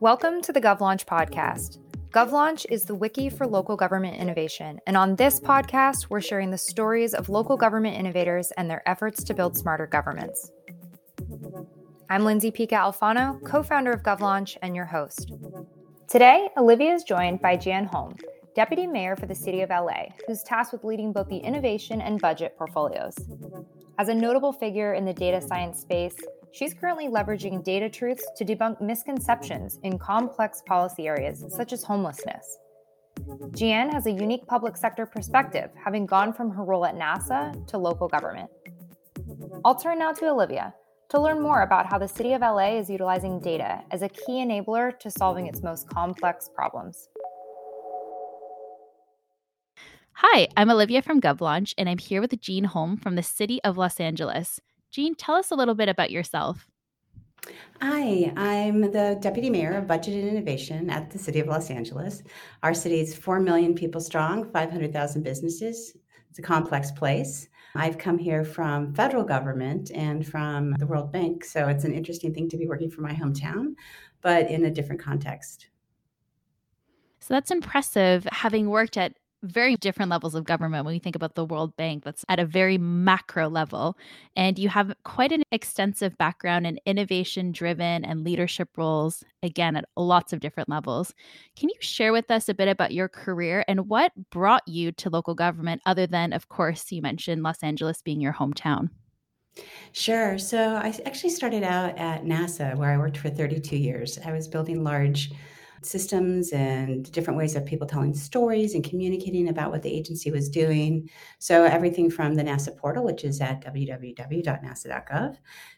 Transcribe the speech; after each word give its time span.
Welcome 0.00 0.42
to 0.42 0.52
the 0.52 0.60
GovLaunch 0.60 1.04
podcast. 1.04 1.78
GovLaunch 2.10 2.66
is 2.68 2.82
the 2.82 2.96
wiki 2.96 3.30
for 3.30 3.46
local 3.46 3.76
government 3.76 4.16
innovation, 4.16 4.80
and 4.88 4.96
on 4.96 5.14
this 5.14 5.38
podcast, 5.38 6.10
we're 6.10 6.20
sharing 6.20 6.50
the 6.50 6.58
stories 6.58 7.14
of 7.14 7.28
local 7.28 7.56
government 7.56 7.96
innovators 7.96 8.50
and 8.56 8.68
their 8.68 8.82
efforts 8.88 9.22
to 9.22 9.32
build 9.32 9.56
smarter 9.56 9.86
governments. 9.86 10.50
I'm 12.08 12.24
Lindsay 12.24 12.50
Pica 12.50 12.74
Alfano, 12.74 13.40
co 13.46 13.62
founder 13.62 13.92
of 13.92 14.02
GovLaunch 14.02 14.56
and 14.62 14.74
your 14.74 14.86
host. 14.86 15.32
Today, 16.08 16.48
Olivia 16.56 16.92
is 16.92 17.04
joined 17.04 17.40
by 17.40 17.56
Jeanne 17.56 17.86
Holm, 17.86 18.16
Deputy 18.56 18.88
Mayor 18.88 19.14
for 19.14 19.26
the 19.26 19.34
City 19.36 19.60
of 19.60 19.70
LA, 19.70 20.06
who's 20.26 20.42
tasked 20.42 20.72
with 20.72 20.82
leading 20.82 21.12
both 21.12 21.28
the 21.28 21.38
innovation 21.38 22.00
and 22.00 22.20
budget 22.20 22.56
portfolios. 22.58 23.14
As 24.00 24.08
a 24.08 24.14
notable 24.14 24.54
figure 24.54 24.94
in 24.94 25.04
the 25.04 25.12
data 25.12 25.42
science 25.42 25.78
space, 25.78 26.16
she's 26.52 26.72
currently 26.72 27.08
leveraging 27.08 27.62
data 27.62 27.86
truths 27.90 28.26
to 28.38 28.46
debunk 28.46 28.80
misconceptions 28.80 29.78
in 29.82 29.98
complex 29.98 30.62
policy 30.64 31.06
areas 31.06 31.44
such 31.50 31.74
as 31.74 31.82
homelessness. 31.82 32.56
Jeanne 33.54 33.90
has 33.90 34.06
a 34.06 34.10
unique 34.10 34.46
public 34.46 34.78
sector 34.78 35.04
perspective, 35.04 35.68
having 35.84 36.06
gone 36.06 36.32
from 36.32 36.50
her 36.50 36.64
role 36.64 36.86
at 36.86 36.94
NASA 36.96 37.52
to 37.66 37.76
local 37.76 38.08
government. 38.08 38.48
I'll 39.66 39.74
turn 39.74 39.98
now 39.98 40.12
to 40.12 40.30
Olivia 40.30 40.72
to 41.10 41.20
learn 41.20 41.42
more 41.42 41.60
about 41.60 41.84
how 41.84 41.98
the 41.98 42.08
City 42.08 42.32
of 42.32 42.40
LA 42.40 42.78
is 42.78 42.88
utilizing 42.88 43.38
data 43.38 43.82
as 43.90 44.00
a 44.00 44.08
key 44.08 44.42
enabler 44.42 44.98
to 45.00 45.10
solving 45.10 45.46
its 45.46 45.62
most 45.62 45.86
complex 45.90 46.48
problems. 46.48 47.09
Hi, 50.14 50.48
I'm 50.56 50.70
Olivia 50.70 51.02
from 51.02 51.20
GovLaunch, 51.20 51.74
and 51.78 51.88
I'm 51.88 51.98
here 51.98 52.20
with 52.20 52.38
Jeanne 52.40 52.64
Holm 52.64 52.96
from 52.96 53.16
the 53.16 53.22
City 53.22 53.60
of 53.64 53.78
Los 53.78 53.98
Angeles. 53.98 54.60
Jeanne, 54.90 55.14
tell 55.14 55.34
us 55.34 55.50
a 55.50 55.54
little 55.54 55.74
bit 55.74 55.88
about 55.88 56.10
yourself. 56.10 56.68
Hi, 57.80 58.32
I'm 58.36 58.82
the 58.82 59.18
Deputy 59.20 59.48
Mayor 59.48 59.72
of 59.72 59.86
Budget 59.86 60.14
and 60.14 60.28
Innovation 60.28 60.90
at 60.90 61.10
the 61.10 61.18
City 61.18 61.40
of 61.40 61.48
Los 61.48 61.70
Angeles. 61.70 62.22
Our 62.62 62.74
city 62.74 63.00
is 63.00 63.16
4 63.16 63.40
million 63.40 63.74
people 63.74 64.00
strong, 64.00 64.50
500,000 64.52 65.22
businesses. 65.22 65.96
It's 66.28 66.38
a 66.38 66.42
complex 66.42 66.90
place. 66.90 67.48
I've 67.74 67.98
come 67.98 68.18
here 68.18 68.44
from 68.44 68.92
federal 68.94 69.24
government 69.24 69.90
and 69.94 70.26
from 70.26 70.72
the 70.72 70.86
World 70.86 71.12
Bank, 71.12 71.44
so 71.44 71.68
it's 71.68 71.84
an 71.84 71.94
interesting 71.94 72.34
thing 72.34 72.48
to 72.50 72.56
be 72.56 72.66
working 72.66 72.90
for 72.90 73.00
my 73.00 73.14
hometown, 73.14 73.74
but 74.20 74.50
in 74.50 74.66
a 74.66 74.70
different 74.70 75.00
context. 75.00 75.68
So 77.20 77.34
that's 77.34 77.50
impressive 77.50 78.26
having 78.32 78.70
worked 78.70 78.96
at 78.96 79.14
very 79.42 79.76
different 79.76 80.10
levels 80.10 80.34
of 80.34 80.44
government 80.44 80.84
when 80.84 80.94
we 80.94 80.98
think 80.98 81.16
about 81.16 81.34
the 81.34 81.44
World 81.44 81.76
Bank 81.76 82.04
that's 82.04 82.24
at 82.28 82.38
a 82.38 82.46
very 82.46 82.78
macro 82.78 83.48
level. 83.48 83.96
And 84.36 84.58
you 84.58 84.68
have 84.68 84.92
quite 85.04 85.32
an 85.32 85.42
extensive 85.50 86.16
background 86.18 86.66
in 86.66 86.78
innovation 86.86 87.52
driven 87.52 88.04
and 88.04 88.24
leadership 88.24 88.68
roles, 88.76 89.24
again, 89.42 89.76
at 89.76 89.86
lots 89.96 90.32
of 90.32 90.40
different 90.40 90.68
levels. 90.68 91.14
Can 91.56 91.68
you 91.68 91.76
share 91.80 92.12
with 92.12 92.30
us 92.30 92.48
a 92.48 92.54
bit 92.54 92.68
about 92.68 92.92
your 92.92 93.08
career 93.08 93.64
and 93.66 93.88
what 93.88 94.12
brought 94.30 94.66
you 94.66 94.92
to 94.92 95.10
local 95.10 95.34
government, 95.34 95.82
other 95.86 96.06
than, 96.06 96.32
of 96.32 96.48
course, 96.48 96.90
you 96.92 97.02
mentioned 97.02 97.42
Los 97.42 97.62
Angeles 97.62 98.02
being 98.02 98.20
your 98.20 98.34
hometown? 98.34 98.90
Sure. 99.92 100.38
So 100.38 100.76
I 100.76 100.94
actually 101.04 101.30
started 101.30 101.62
out 101.64 101.98
at 101.98 102.24
NASA, 102.24 102.76
where 102.76 102.90
I 102.90 102.98
worked 102.98 103.16
for 103.16 103.30
32 103.30 103.76
years. 103.76 104.18
I 104.24 104.32
was 104.32 104.46
building 104.46 104.84
large 104.84 105.32
systems 105.82 106.52
and 106.52 107.10
different 107.12 107.38
ways 107.38 107.56
of 107.56 107.64
people 107.64 107.86
telling 107.86 108.14
stories 108.14 108.74
and 108.74 108.84
communicating 108.84 109.48
about 109.48 109.70
what 109.70 109.82
the 109.82 109.92
agency 109.92 110.30
was 110.30 110.48
doing. 110.48 111.08
So, 111.38 111.64
everything 111.64 112.10
from 112.10 112.34
the 112.34 112.42
NASA 112.42 112.76
portal, 112.76 113.04
which 113.04 113.24
is 113.24 113.40
at 113.40 113.64
www.nasa.gov, 113.64 115.36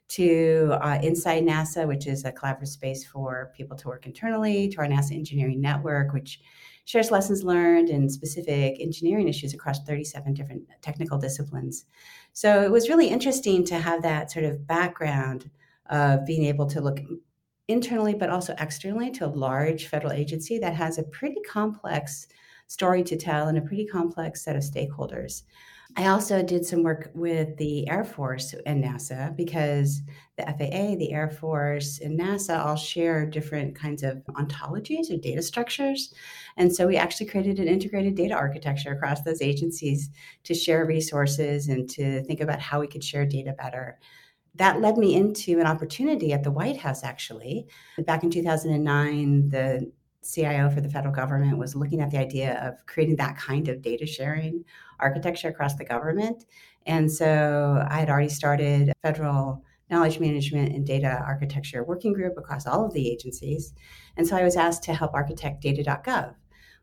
to 0.08 0.78
uh, 0.80 0.98
Inside 1.02 1.44
NASA, 1.44 1.86
which 1.86 2.06
is 2.06 2.24
a 2.24 2.32
collaborative 2.32 2.68
space 2.68 3.06
for 3.06 3.52
people 3.56 3.76
to 3.76 3.88
work 3.88 4.06
internally, 4.06 4.68
to 4.68 4.78
our 4.78 4.86
NASA 4.86 5.12
Engineering 5.12 5.60
Network, 5.60 6.12
which 6.12 6.40
shares 6.84 7.10
lessons 7.10 7.44
learned 7.44 7.88
and 7.88 8.10
specific 8.10 8.80
engineering 8.80 9.28
issues 9.28 9.54
across 9.54 9.84
37 9.84 10.34
different 10.34 10.62
technical 10.80 11.16
disciplines. 11.16 11.84
So, 12.32 12.62
it 12.62 12.70
was 12.70 12.88
really 12.88 13.08
interesting 13.08 13.64
to 13.66 13.78
have 13.78 14.02
that 14.02 14.30
sort 14.30 14.44
of 14.44 14.66
background 14.66 15.50
of 15.90 16.24
being 16.24 16.44
able 16.44 16.66
to 16.66 16.80
look 16.80 17.00
internally 17.68 18.14
but 18.14 18.30
also 18.30 18.54
externally 18.58 19.10
to 19.10 19.26
a 19.26 19.28
large 19.28 19.86
federal 19.86 20.12
agency 20.12 20.58
that 20.58 20.74
has 20.74 20.98
a 20.98 21.04
pretty 21.04 21.40
complex 21.48 22.26
story 22.66 23.02
to 23.04 23.16
tell 23.16 23.48
and 23.48 23.58
a 23.58 23.62
pretty 23.62 23.86
complex 23.86 24.42
set 24.44 24.56
of 24.56 24.62
stakeholders. 24.62 25.42
I 25.94 26.06
also 26.06 26.42
did 26.42 26.64
some 26.64 26.82
work 26.82 27.10
with 27.12 27.54
the 27.58 27.86
Air 27.88 28.02
Force 28.02 28.54
and 28.64 28.82
NASA 28.82 29.36
because 29.36 30.00
the 30.38 30.44
FAA, 30.44 30.96
the 30.96 31.12
Air 31.12 31.28
Force, 31.28 32.00
and 32.00 32.18
NASA 32.18 32.64
all 32.64 32.76
share 32.76 33.26
different 33.26 33.74
kinds 33.74 34.02
of 34.02 34.24
ontologies 34.30 35.10
or 35.10 35.18
data 35.18 35.42
structures. 35.42 36.14
And 36.56 36.74
so 36.74 36.86
we 36.86 36.96
actually 36.96 37.26
created 37.26 37.58
an 37.58 37.68
integrated 37.68 38.14
data 38.14 38.34
architecture 38.34 38.92
across 38.92 39.20
those 39.20 39.42
agencies 39.42 40.08
to 40.44 40.54
share 40.54 40.86
resources 40.86 41.68
and 41.68 41.90
to 41.90 42.22
think 42.22 42.40
about 42.40 42.60
how 42.60 42.80
we 42.80 42.86
could 42.88 43.04
share 43.04 43.26
data 43.26 43.52
better 43.52 43.98
that 44.54 44.80
led 44.80 44.98
me 44.98 45.14
into 45.14 45.58
an 45.60 45.66
opportunity 45.66 46.32
at 46.32 46.42
the 46.42 46.50
White 46.50 46.76
House, 46.76 47.04
actually. 47.04 47.66
Back 47.98 48.22
in 48.22 48.30
2009, 48.30 49.48
the 49.48 49.90
CIO 50.22 50.70
for 50.70 50.80
the 50.80 50.88
federal 50.88 51.14
government 51.14 51.58
was 51.58 51.74
looking 51.74 52.00
at 52.00 52.10
the 52.10 52.18
idea 52.18 52.60
of 52.62 52.86
creating 52.86 53.16
that 53.16 53.36
kind 53.36 53.68
of 53.68 53.82
data 53.82 54.06
sharing 54.06 54.64
architecture 55.00 55.48
across 55.48 55.74
the 55.76 55.84
government. 55.84 56.44
And 56.86 57.10
so 57.10 57.84
I 57.88 57.98
had 57.98 58.10
already 58.10 58.28
started 58.28 58.90
a 58.90 58.94
federal 59.02 59.64
knowledge 59.90 60.20
management 60.20 60.74
and 60.74 60.86
data 60.86 61.22
architecture 61.26 61.84
working 61.84 62.12
group 62.12 62.34
across 62.38 62.66
all 62.66 62.84
of 62.84 62.94
the 62.94 63.10
agencies. 63.10 63.74
And 64.16 64.26
so 64.26 64.36
I 64.36 64.42
was 64.42 64.56
asked 64.56 64.82
to 64.84 64.94
help 64.94 65.12
architect 65.12 65.60
data.gov, 65.60 66.34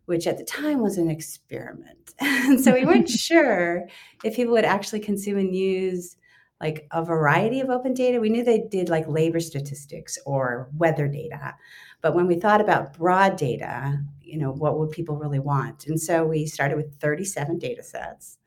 which 0.06 0.28
at 0.28 0.38
the 0.38 0.44
time 0.44 0.82
was 0.82 0.98
an 0.98 1.10
experiment. 1.10 2.14
and 2.20 2.60
so 2.60 2.74
we 2.74 2.86
weren't 2.86 3.10
sure 3.28 3.88
if 4.24 4.36
people 4.36 4.54
would 4.54 4.66
actually 4.66 5.00
consume 5.00 5.38
and 5.38 5.56
use 5.56 6.18
like 6.62 6.88
a 6.92 7.04
variety 7.04 7.62
of 7.62 7.70
open 7.70 7.94
data. 7.94 8.20
We 8.20 8.30
knew 8.30 8.44
they 8.44 8.68
did 8.70 8.90
like 8.90 9.08
labor 9.08 9.40
statistics 9.40 10.18
or 10.26 10.70
weather 10.76 11.08
data. 11.08 11.56
But 12.02 12.16
when 12.16 12.28
we 12.28 12.36
thought 12.36 12.62
about 12.62 12.98
broad 12.98 13.38
data, 13.38 14.00
you 14.22 14.38
know, 14.38 14.52
what 14.52 14.78
would 14.78 14.92
people 14.92 15.18
really 15.18 15.40
want? 15.40 15.88
And 15.88 16.00
so 16.00 16.26
we 16.26 16.46
started 16.46 16.76
with 16.76 17.00
37 17.00 17.60
data 17.60 17.84
sets. 17.84 18.38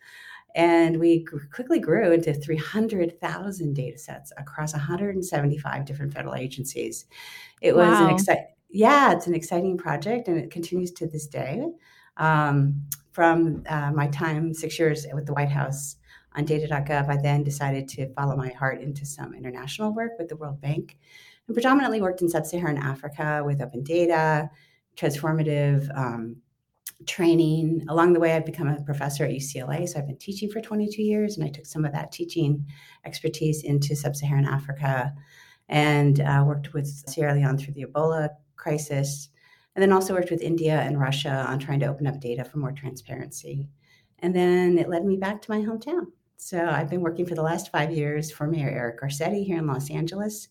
And 0.54 1.00
we 1.00 1.24
quickly 1.24 1.80
grew 1.80 2.12
into 2.12 2.34
300,000 2.34 3.74
data 3.74 3.98
sets 3.98 4.32
across 4.36 4.74
175 4.74 5.84
different 5.86 6.12
federal 6.12 6.34
agencies. 6.34 7.06
It 7.62 7.74
was 7.74 7.88
wow. 7.88 8.08
an 8.08 8.14
exciting, 8.14 8.46
yeah, 8.68 9.12
it's 9.12 9.26
an 9.26 9.34
exciting 9.34 9.78
project 9.78 10.28
and 10.28 10.38
it 10.38 10.50
continues 10.50 10.92
to 10.92 11.06
this 11.06 11.26
day. 11.26 11.64
Um, 12.18 12.82
from 13.12 13.62
uh, 13.68 13.92
my 13.92 14.08
time 14.08 14.52
six 14.54 14.78
years 14.78 15.06
with 15.12 15.26
the 15.26 15.34
White 15.34 15.50
House, 15.50 15.96
on 16.34 16.44
data.gov, 16.44 17.08
I 17.08 17.16
then 17.16 17.42
decided 17.42 17.88
to 17.88 18.12
follow 18.14 18.36
my 18.36 18.48
heart 18.50 18.80
into 18.80 19.04
some 19.04 19.34
international 19.34 19.94
work 19.94 20.12
with 20.18 20.28
the 20.28 20.36
World 20.36 20.60
Bank 20.60 20.96
and 21.46 21.54
predominantly 21.54 22.00
worked 22.00 22.22
in 22.22 22.28
sub 22.28 22.46
Saharan 22.46 22.78
Africa 22.78 23.42
with 23.44 23.60
open 23.60 23.82
data, 23.82 24.50
transformative 24.96 25.88
um, 25.96 26.36
training. 27.06 27.84
Along 27.88 28.12
the 28.12 28.20
way, 28.20 28.32
I've 28.32 28.46
become 28.46 28.68
a 28.68 28.82
professor 28.82 29.24
at 29.24 29.30
UCLA. 29.30 29.88
So 29.88 29.98
I've 29.98 30.06
been 30.06 30.18
teaching 30.18 30.50
for 30.50 30.60
22 30.60 31.02
years, 31.02 31.36
and 31.36 31.44
I 31.44 31.50
took 31.50 31.66
some 31.66 31.84
of 31.84 31.92
that 31.92 32.12
teaching 32.12 32.66
expertise 33.04 33.62
into 33.64 33.96
sub 33.96 34.16
Saharan 34.16 34.46
Africa 34.46 35.12
and 35.68 36.20
uh, 36.20 36.44
worked 36.46 36.72
with 36.72 36.86
Sierra 36.86 37.34
Leone 37.34 37.58
through 37.58 37.74
the 37.74 37.84
Ebola 37.84 38.30
crisis. 38.56 39.28
And 39.74 39.82
then 39.82 39.92
also 39.92 40.12
worked 40.12 40.30
with 40.30 40.42
India 40.42 40.78
and 40.80 41.00
Russia 41.00 41.46
on 41.48 41.58
trying 41.58 41.80
to 41.80 41.86
open 41.86 42.06
up 42.06 42.20
data 42.20 42.44
for 42.44 42.58
more 42.58 42.72
transparency. 42.72 43.70
And 44.18 44.36
then 44.36 44.78
it 44.78 44.88
led 44.88 45.04
me 45.04 45.16
back 45.16 45.40
to 45.42 45.50
my 45.50 45.60
hometown. 45.60 46.08
So 46.44 46.66
I've 46.66 46.90
been 46.90 47.02
working 47.02 47.24
for 47.24 47.36
the 47.36 47.42
last 47.42 47.70
five 47.70 47.92
years 47.92 48.32
for 48.32 48.48
Mayor 48.48 48.68
Eric 48.68 49.00
Garcetti 49.00 49.46
here 49.46 49.58
in 49.58 49.66
Los 49.68 49.88
Angeles, 49.92 50.48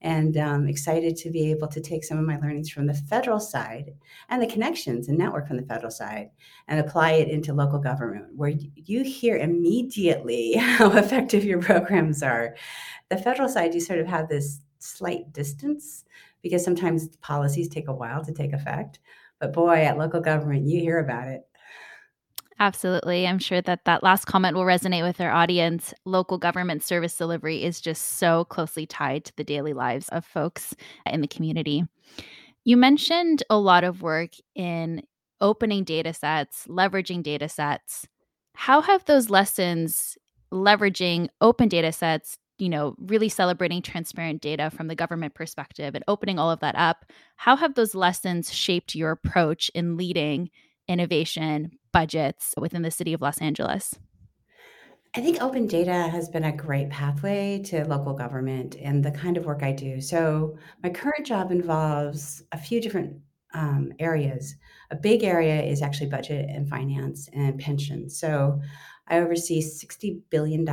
and 0.00 0.38
um, 0.38 0.66
excited 0.66 1.16
to 1.18 1.30
be 1.30 1.50
able 1.50 1.68
to 1.68 1.82
take 1.82 2.02
some 2.02 2.18
of 2.18 2.24
my 2.24 2.38
learnings 2.38 2.70
from 2.70 2.86
the 2.86 2.94
federal 2.94 3.38
side 3.38 3.92
and 4.30 4.40
the 4.40 4.46
connections 4.46 5.06
and 5.06 5.18
network 5.18 5.46
from 5.46 5.58
the 5.58 5.66
federal 5.66 5.90
side 5.90 6.30
and 6.66 6.80
apply 6.80 7.12
it 7.12 7.28
into 7.28 7.52
local 7.52 7.78
government, 7.78 8.34
where 8.34 8.54
you 8.74 9.04
hear 9.04 9.36
immediately 9.36 10.54
how 10.58 10.90
effective 10.96 11.44
your 11.44 11.60
programs 11.60 12.22
are. 12.22 12.56
The 13.10 13.18
federal 13.18 13.50
side, 13.50 13.74
you 13.74 13.80
sort 13.80 14.00
of 14.00 14.06
have 14.06 14.30
this 14.30 14.62
slight 14.78 15.30
distance 15.34 16.06
because 16.40 16.64
sometimes 16.64 17.08
policies 17.18 17.68
take 17.68 17.88
a 17.88 17.94
while 17.94 18.24
to 18.24 18.32
take 18.32 18.54
effect. 18.54 18.98
But 19.40 19.52
boy, 19.52 19.84
at 19.84 19.98
local 19.98 20.22
government, 20.22 20.64
you 20.64 20.80
hear 20.80 21.00
about 21.00 21.28
it 21.28 21.46
Absolutely. 22.60 23.26
I'm 23.26 23.38
sure 23.38 23.60
that 23.62 23.84
that 23.84 24.02
last 24.02 24.26
comment 24.26 24.56
will 24.56 24.62
resonate 24.64 25.02
with 25.02 25.20
our 25.20 25.30
audience. 25.30 25.92
Local 26.04 26.38
government 26.38 26.82
service 26.84 27.16
delivery 27.16 27.64
is 27.64 27.80
just 27.80 28.02
so 28.18 28.44
closely 28.44 28.86
tied 28.86 29.24
to 29.24 29.36
the 29.36 29.44
daily 29.44 29.72
lives 29.72 30.08
of 30.10 30.24
folks 30.24 30.74
in 31.06 31.20
the 31.20 31.26
community. 31.28 31.84
You 32.64 32.76
mentioned 32.76 33.42
a 33.50 33.58
lot 33.58 33.84
of 33.84 34.02
work 34.02 34.30
in 34.54 35.02
opening 35.40 35.84
data 35.84 36.14
sets, 36.14 36.66
leveraging 36.68 37.22
data 37.22 37.48
sets. 37.48 38.06
How 38.54 38.80
have 38.82 39.04
those 39.04 39.30
lessons 39.30 40.16
leveraging 40.52 41.28
open 41.40 41.68
data 41.68 41.92
sets 41.92 42.38
you 42.58 42.68
know, 42.68 42.94
really 42.98 43.28
celebrating 43.28 43.82
transparent 43.82 44.40
data 44.40 44.70
from 44.70 44.86
the 44.86 44.94
government 44.94 45.34
perspective 45.34 45.94
and 45.96 46.04
opening 46.06 46.38
all 46.38 46.52
of 46.52 46.60
that 46.60 46.76
up. 46.76 47.04
How 47.36 47.56
have 47.56 47.74
those 47.74 47.96
lessons 47.96 48.54
shaped 48.54 48.94
your 48.94 49.10
approach 49.10 49.70
in 49.74 49.96
leading 49.96 50.50
innovation 50.88 51.72
budgets 51.92 52.54
within 52.58 52.82
the 52.82 52.90
city 52.90 53.12
of 53.12 53.20
Los 53.20 53.38
Angeles? 53.40 53.94
I 55.16 55.20
think 55.20 55.40
open 55.40 55.68
data 55.68 56.08
has 56.08 56.28
been 56.28 56.42
a 56.42 56.56
great 56.56 56.90
pathway 56.90 57.62
to 57.66 57.84
local 57.84 58.14
government 58.14 58.74
and 58.82 59.04
the 59.04 59.12
kind 59.12 59.36
of 59.36 59.44
work 59.44 59.62
I 59.62 59.70
do. 59.70 60.00
So, 60.00 60.58
my 60.82 60.90
current 60.90 61.24
job 61.24 61.52
involves 61.52 62.42
a 62.50 62.58
few 62.58 62.80
different 62.80 63.20
um, 63.54 63.92
areas. 64.00 64.56
A 64.90 64.96
big 64.96 65.22
area 65.22 65.62
is 65.62 65.82
actually 65.82 66.08
budget 66.08 66.50
and 66.50 66.68
finance 66.68 67.28
and 67.32 67.60
pensions. 67.60 68.18
So, 68.18 68.60
I 69.06 69.18
oversee 69.18 69.62
$60 69.62 70.22
billion 70.30 70.66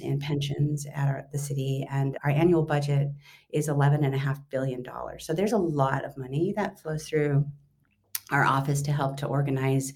in 0.00 0.20
pensions 0.20 0.86
at 0.94 1.08
our, 1.08 1.24
the 1.32 1.38
city, 1.38 1.84
and 1.90 2.16
our 2.22 2.30
annual 2.30 2.62
budget 2.62 3.08
is 3.50 3.68
$11.5 3.68 4.42
billion. 4.48 4.84
So, 5.18 5.32
there's 5.32 5.52
a 5.52 5.58
lot 5.58 6.04
of 6.04 6.16
money 6.16 6.54
that 6.56 6.78
flows 6.78 7.08
through 7.08 7.46
our 8.30 8.44
office 8.44 8.82
to 8.82 8.92
help 8.92 9.16
to 9.18 9.26
organize 9.26 9.92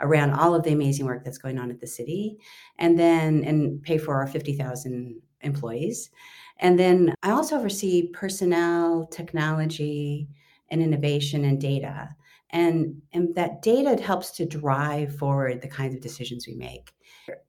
around 0.00 0.32
all 0.32 0.54
of 0.54 0.62
the 0.64 0.72
amazing 0.72 1.06
work 1.06 1.24
that's 1.24 1.38
going 1.38 1.58
on 1.58 1.70
at 1.70 1.80
the 1.80 1.86
city 1.86 2.38
and 2.78 2.98
then 2.98 3.44
and 3.44 3.82
pay 3.82 3.98
for 3.98 4.16
our 4.16 4.26
50,000 4.26 5.20
employees. 5.42 6.10
And 6.58 6.78
then 6.78 7.14
I 7.22 7.30
also 7.30 7.56
oversee 7.56 8.08
personnel, 8.08 9.06
technology, 9.10 10.28
and 10.70 10.82
innovation 10.82 11.44
and 11.44 11.60
data. 11.60 12.08
And, 12.50 13.00
and 13.12 13.34
that 13.34 13.62
data 13.62 14.00
helps 14.02 14.30
to 14.32 14.44
drive 14.44 15.16
forward 15.16 15.62
the 15.62 15.68
kinds 15.68 15.94
of 15.94 16.02
decisions 16.02 16.46
we 16.46 16.54
make. 16.54 16.92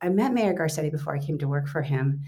I 0.02 0.10
met 0.10 0.34
Mayor 0.34 0.54
Garcetti 0.54 0.92
before 0.92 1.16
I 1.16 1.20
came 1.20 1.38
to 1.40 1.48
work 1.48 1.68
for 1.68 1.82
him, 1.82 2.22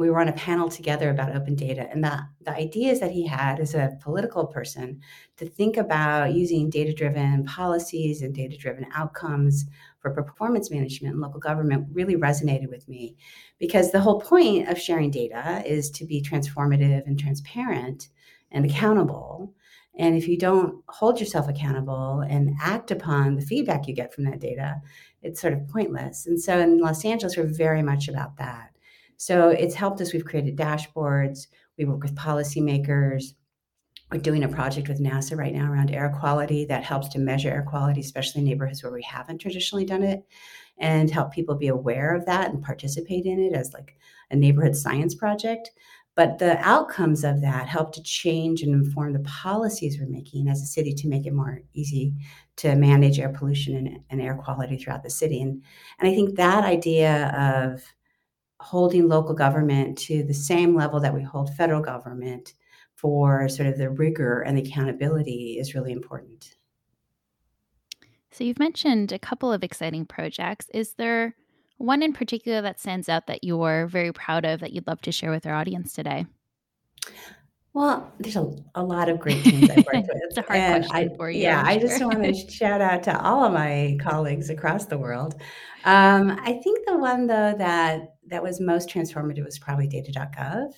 we 0.00 0.08
were 0.08 0.18
on 0.18 0.28
a 0.28 0.32
panel 0.32 0.70
together 0.70 1.10
about 1.10 1.36
open 1.36 1.54
data 1.54 1.86
and 1.90 2.02
the, 2.02 2.18
the 2.40 2.56
ideas 2.56 3.00
that 3.00 3.10
he 3.10 3.26
had 3.26 3.60
as 3.60 3.74
a 3.74 3.98
political 4.00 4.46
person 4.46 4.98
to 5.36 5.46
think 5.46 5.76
about 5.76 6.32
using 6.32 6.70
data 6.70 6.94
driven 6.94 7.44
policies 7.44 8.22
and 8.22 8.34
data 8.34 8.56
driven 8.56 8.86
outcomes 8.94 9.66
for 10.00 10.10
performance 10.10 10.70
management 10.70 11.14
in 11.14 11.20
local 11.20 11.38
government 11.38 11.86
really 11.92 12.16
resonated 12.16 12.70
with 12.70 12.88
me. 12.88 13.14
Because 13.58 13.92
the 13.92 14.00
whole 14.00 14.18
point 14.22 14.70
of 14.70 14.80
sharing 14.80 15.10
data 15.10 15.62
is 15.66 15.90
to 15.90 16.06
be 16.06 16.22
transformative 16.22 17.06
and 17.06 17.20
transparent 17.20 18.08
and 18.50 18.64
accountable. 18.64 19.52
And 19.98 20.16
if 20.16 20.26
you 20.26 20.38
don't 20.38 20.82
hold 20.88 21.20
yourself 21.20 21.46
accountable 21.46 22.24
and 22.26 22.56
act 22.62 22.90
upon 22.90 23.36
the 23.36 23.42
feedback 23.42 23.86
you 23.86 23.94
get 23.94 24.14
from 24.14 24.24
that 24.24 24.40
data 24.40 24.80
it's 25.22 25.42
sort 25.42 25.52
of 25.52 25.68
pointless. 25.68 26.26
And 26.26 26.40
so 26.40 26.58
in 26.58 26.78
los 26.78 27.04
angeles 27.04 27.36
we're 27.36 27.44
very 27.44 27.82
much 27.82 28.08
about 28.08 28.38
that 28.38 28.70
so 29.20 29.50
it's 29.50 29.74
helped 29.74 30.00
us. 30.00 30.14
We've 30.14 30.24
created 30.24 30.56
dashboards. 30.56 31.48
We 31.76 31.84
work 31.84 32.02
with 32.02 32.14
policymakers. 32.14 33.34
We're 34.10 34.16
doing 34.16 34.44
a 34.44 34.48
project 34.48 34.88
with 34.88 34.98
NASA 34.98 35.36
right 35.36 35.52
now 35.52 35.70
around 35.70 35.90
air 35.90 36.16
quality 36.18 36.64
that 36.64 36.84
helps 36.84 37.08
to 37.08 37.18
measure 37.18 37.50
air 37.50 37.66
quality, 37.68 38.00
especially 38.00 38.38
in 38.38 38.46
neighborhoods 38.46 38.82
where 38.82 38.90
we 38.90 39.02
haven't 39.02 39.36
traditionally 39.36 39.84
done 39.84 40.02
it, 40.02 40.22
and 40.78 41.10
help 41.10 41.34
people 41.34 41.54
be 41.54 41.68
aware 41.68 42.14
of 42.16 42.24
that 42.24 42.48
and 42.48 42.62
participate 42.62 43.26
in 43.26 43.38
it 43.38 43.52
as 43.52 43.74
like 43.74 43.98
a 44.30 44.36
neighborhood 44.36 44.74
science 44.74 45.14
project. 45.14 45.70
But 46.14 46.38
the 46.38 46.56
outcomes 46.66 47.22
of 47.22 47.42
that 47.42 47.68
help 47.68 47.92
to 47.96 48.02
change 48.02 48.62
and 48.62 48.72
inform 48.72 49.12
the 49.12 49.20
policies 49.20 49.98
we're 50.00 50.08
making 50.08 50.48
as 50.48 50.62
a 50.62 50.66
city 50.66 50.94
to 50.94 51.08
make 51.08 51.26
it 51.26 51.34
more 51.34 51.60
easy 51.74 52.14
to 52.56 52.74
manage 52.74 53.18
air 53.18 53.28
pollution 53.28 53.76
and, 53.76 54.00
and 54.08 54.22
air 54.22 54.34
quality 54.34 54.78
throughout 54.78 55.02
the 55.02 55.10
city. 55.10 55.42
And, 55.42 55.62
and 55.98 56.08
I 56.08 56.14
think 56.14 56.36
that 56.36 56.64
idea 56.64 57.26
of 57.36 57.82
holding 58.60 59.08
local 59.08 59.34
government 59.34 59.96
to 59.96 60.22
the 60.22 60.34
same 60.34 60.76
level 60.76 61.00
that 61.00 61.14
we 61.14 61.22
hold 61.22 61.54
federal 61.54 61.80
government 61.80 62.52
for 62.94 63.48
sort 63.48 63.66
of 63.66 63.78
the 63.78 63.88
rigor 63.88 64.42
and 64.42 64.56
the 64.56 64.62
accountability 64.62 65.56
is 65.58 65.74
really 65.74 65.92
important. 65.92 66.56
So, 68.30 68.44
you've 68.44 68.58
mentioned 68.58 69.12
a 69.12 69.18
couple 69.18 69.52
of 69.52 69.64
exciting 69.64 70.04
projects. 70.04 70.68
Is 70.72 70.94
there 70.94 71.34
one 71.78 72.02
in 72.02 72.12
particular 72.12 72.60
that 72.60 72.78
stands 72.78 73.08
out 73.08 73.26
that 73.26 73.42
you're 73.42 73.86
very 73.86 74.12
proud 74.12 74.44
of 74.44 74.60
that 74.60 74.72
you'd 74.72 74.86
love 74.86 75.00
to 75.02 75.12
share 75.12 75.30
with 75.30 75.46
our 75.46 75.54
audience 75.54 75.94
today? 75.94 76.26
Well, 77.72 78.12
there's 78.18 78.36
a, 78.36 78.52
a 78.74 78.82
lot 78.82 79.08
of 79.08 79.20
great 79.20 79.44
teams 79.44 79.70
I've 79.70 79.86
worked 79.86 80.08
with. 80.08 80.22
it's 80.24 80.36
a 80.36 80.42
hard 80.42 80.58
and 80.58 80.84
question 80.84 81.10
I, 81.12 81.16
for 81.16 81.30
you. 81.30 81.42
Yeah, 81.42 81.62
I 81.64 81.78
just 81.78 82.02
want 82.04 82.22
to 82.22 82.34
shout 82.50 82.80
out 82.80 83.04
to 83.04 83.20
all 83.20 83.44
of 83.44 83.52
my 83.52 83.96
colleagues 84.00 84.50
across 84.50 84.86
the 84.86 84.98
world. 84.98 85.40
Um, 85.84 86.38
I 86.42 86.60
think 86.64 86.86
the 86.86 86.98
one 86.98 87.26
though 87.26 87.54
that 87.56 88.16
that 88.30 88.42
was 88.42 88.60
most 88.60 88.88
transformative 88.88 89.44
was 89.44 89.58
probably 89.58 89.86
data.gov, 89.86 90.72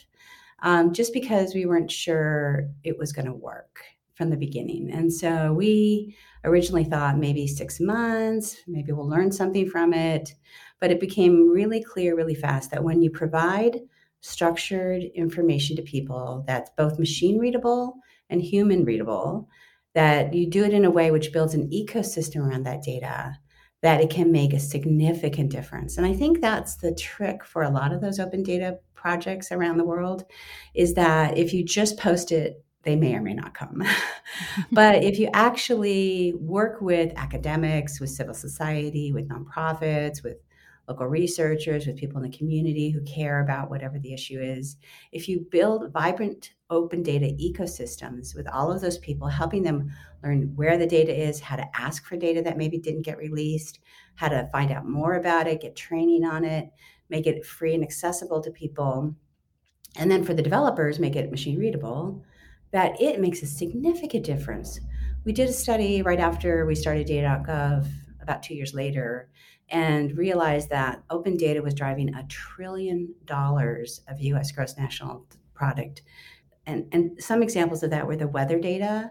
um, 0.62 0.92
just 0.92 1.12
because 1.12 1.54
we 1.54 1.66
weren't 1.66 1.90
sure 1.90 2.68
it 2.84 2.98
was 2.98 3.12
going 3.12 3.26
to 3.26 3.32
work 3.32 3.80
from 4.14 4.30
the 4.30 4.36
beginning. 4.36 4.90
And 4.90 5.12
so 5.12 5.52
we 5.52 6.16
originally 6.44 6.84
thought 6.84 7.18
maybe 7.18 7.46
six 7.46 7.80
months, 7.80 8.56
maybe 8.66 8.92
we'll 8.92 9.08
learn 9.08 9.32
something 9.32 9.68
from 9.68 9.94
it. 9.94 10.34
But 10.80 10.90
it 10.90 11.00
became 11.00 11.50
really 11.50 11.82
clear 11.82 12.16
really 12.16 12.34
fast 12.34 12.70
that 12.70 12.84
when 12.84 13.02
you 13.02 13.10
provide 13.10 13.78
structured 14.20 15.02
information 15.14 15.76
to 15.76 15.82
people 15.82 16.44
that's 16.46 16.70
both 16.76 16.98
machine 16.98 17.38
readable 17.38 17.96
and 18.30 18.42
human 18.42 18.84
readable, 18.84 19.48
that 19.94 20.32
you 20.32 20.48
do 20.48 20.64
it 20.64 20.72
in 20.72 20.84
a 20.84 20.90
way 20.90 21.10
which 21.10 21.32
builds 21.32 21.54
an 21.54 21.68
ecosystem 21.70 22.46
around 22.46 22.64
that 22.64 22.82
data 22.82 23.36
that 23.82 24.00
it 24.00 24.10
can 24.10 24.32
make 24.32 24.52
a 24.52 24.60
significant 24.60 25.50
difference. 25.50 25.98
And 25.98 26.06
I 26.06 26.14
think 26.14 26.40
that's 26.40 26.76
the 26.76 26.94
trick 26.94 27.44
for 27.44 27.62
a 27.62 27.70
lot 27.70 27.92
of 27.92 28.00
those 28.00 28.20
open 28.20 28.42
data 28.42 28.78
projects 28.94 29.50
around 29.50 29.76
the 29.76 29.84
world 29.84 30.24
is 30.74 30.94
that 30.94 31.36
if 31.36 31.52
you 31.52 31.64
just 31.64 31.98
post 31.98 32.30
it, 32.30 32.64
they 32.84 32.96
may 32.96 33.14
or 33.14 33.22
may 33.22 33.34
not 33.34 33.54
come. 33.54 33.82
but 34.72 35.02
if 35.04 35.18
you 35.18 35.28
actually 35.32 36.34
work 36.34 36.80
with 36.80 37.12
academics, 37.16 38.00
with 38.00 38.10
civil 38.10 38.34
society, 38.34 39.12
with 39.12 39.28
nonprofits, 39.28 40.22
with 40.22 40.38
local 40.88 41.06
researchers, 41.06 41.86
with 41.86 41.96
people 41.96 42.22
in 42.22 42.28
the 42.28 42.36
community 42.36 42.90
who 42.90 43.00
care 43.02 43.40
about 43.40 43.70
whatever 43.70 43.98
the 43.98 44.12
issue 44.12 44.40
is. 44.40 44.76
If 45.12 45.28
you 45.28 45.46
build 45.50 45.92
vibrant 45.92 46.52
open 46.70 47.02
data 47.02 47.26
ecosystems 47.40 48.34
with 48.34 48.48
all 48.48 48.72
of 48.72 48.80
those 48.80 48.98
people, 48.98 49.28
helping 49.28 49.62
them 49.62 49.90
learn 50.24 50.52
where 50.56 50.78
the 50.78 50.86
data 50.86 51.14
is, 51.14 51.40
how 51.40 51.56
to 51.56 51.68
ask 51.74 52.04
for 52.04 52.16
data 52.16 52.42
that 52.42 52.56
maybe 52.56 52.78
didn't 52.78 53.02
get 53.02 53.18
released, 53.18 53.80
how 54.16 54.28
to 54.28 54.48
find 54.52 54.72
out 54.72 54.88
more 54.88 55.14
about 55.14 55.46
it, 55.46 55.60
get 55.60 55.76
training 55.76 56.24
on 56.24 56.44
it, 56.44 56.70
make 57.10 57.26
it 57.26 57.44
free 57.44 57.74
and 57.74 57.84
accessible 57.84 58.40
to 58.40 58.50
people. 58.50 59.14
And 59.96 60.10
then 60.10 60.24
for 60.24 60.34
the 60.34 60.42
developers, 60.42 60.98
make 60.98 61.16
it 61.16 61.30
machine 61.30 61.58
readable, 61.58 62.24
that 62.72 63.00
it 63.00 63.20
makes 63.20 63.42
a 63.42 63.46
significant 63.46 64.24
difference. 64.24 64.80
We 65.24 65.32
did 65.32 65.48
a 65.48 65.52
study 65.52 66.02
right 66.02 66.18
after 66.18 66.66
we 66.66 66.74
started 66.74 67.06
data.gov 67.06 67.86
about 68.20 68.42
two 68.42 68.54
years 68.54 68.72
later 68.72 69.28
and 69.72 70.16
realized 70.18 70.68
that 70.68 71.02
open 71.10 71.36
data 71.36 71.60
was 71.62 71.74
driving 71.74 72.14
a 72.14 72.22
trillion 72.28 73.12
dollars 73.24 74.02
of 74.06 74.20
US 74.20 74.52
gross 74.52 74.76
national 74.76 75.26
product. 75.54 76.02
And, 76.66 76.86
and 76.92 77.20
some 77.20 77.42
examples 77.42 77.82
of 77.82 77.90
that 77.90 78.06
were 78.06 78.16
the 78.16 78.28
weather 78.28 78.60
data 78.60 79.10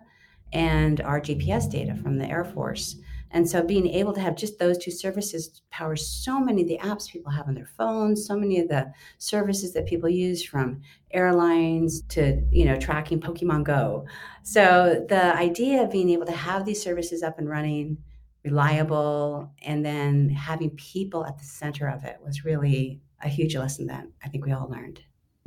and 0.53 1.01
our 1.01 1.19
GPS 1.19 1.69
data 1.69 1.95
from 1.95 2.17
the 2.17 2.27
Air 2.27 2.45
Force. 2.45 2.97
And 3.31 3.49
so 3.49 3.63
being 3.63 3.87
able 3.87 4.13
to 4.13 4.19
have 4.19 4.35
just 4.35 4.59
those 4.59 4.77
two 4.77 4.91
services 4.91 5.61
powers 5.71 6.05
so 6.05 6.39
many 6.39 6.61
of 6.61 6.67
the 6.67 6.77
apps 6.79 7.09
people 7.09 7.31
have 7.31 7.47
on 7.47 7.55
their 7.55 7.69
phones, 7.77 8.27
so 8.27 8.37
many 8.37 8.59
of 8.59 8.67
the 8.67 8.91
services 9.17 9.73
that 9.73 9.87
people 9.87 10.09
use 10.09 10.45
from 10.45 10.81
airlines 11.11 12.01
to, 12.09 12.43
you 12.51 12.65
know, 12.65 12.77
tracking 12.77 13.19
Pokemon 13.19 13.63
Go. 13.63 14.05
So 14.43 15.05
the 15.07 15.35
idea 15.35 15.81
of 15.81 15.91
being 15.91 16.09
able 16.09 16.25
to 16.25 16.33
have 16.33 16.65
these 16.65 16.83
services 16.83 17.23
up 17.23 17.39
and 17.39 17.49
running 17.49 17.97
Mm-hmm. 18.43 18.55
reliable, 18.55 19.51
and 19.63 19.85
then 19.85 20.29
having 20.29 20.71
people 20.71 21.25
at 21.25 21.37
the 21.37 21.43
center 21.43 21.87
of 21.87 22.03
it 22.03 22.17
was 22.25 22.43
really 22.43 23.01
a 23.21 23.29
huge 23.29 23.55
lesson 23.55 23.87
that 23.87 24.07
I 24.23 24.29
think 24.29 24.45
we 24.45 24.51
all 24.51 24.67
learned. 24.67 25.01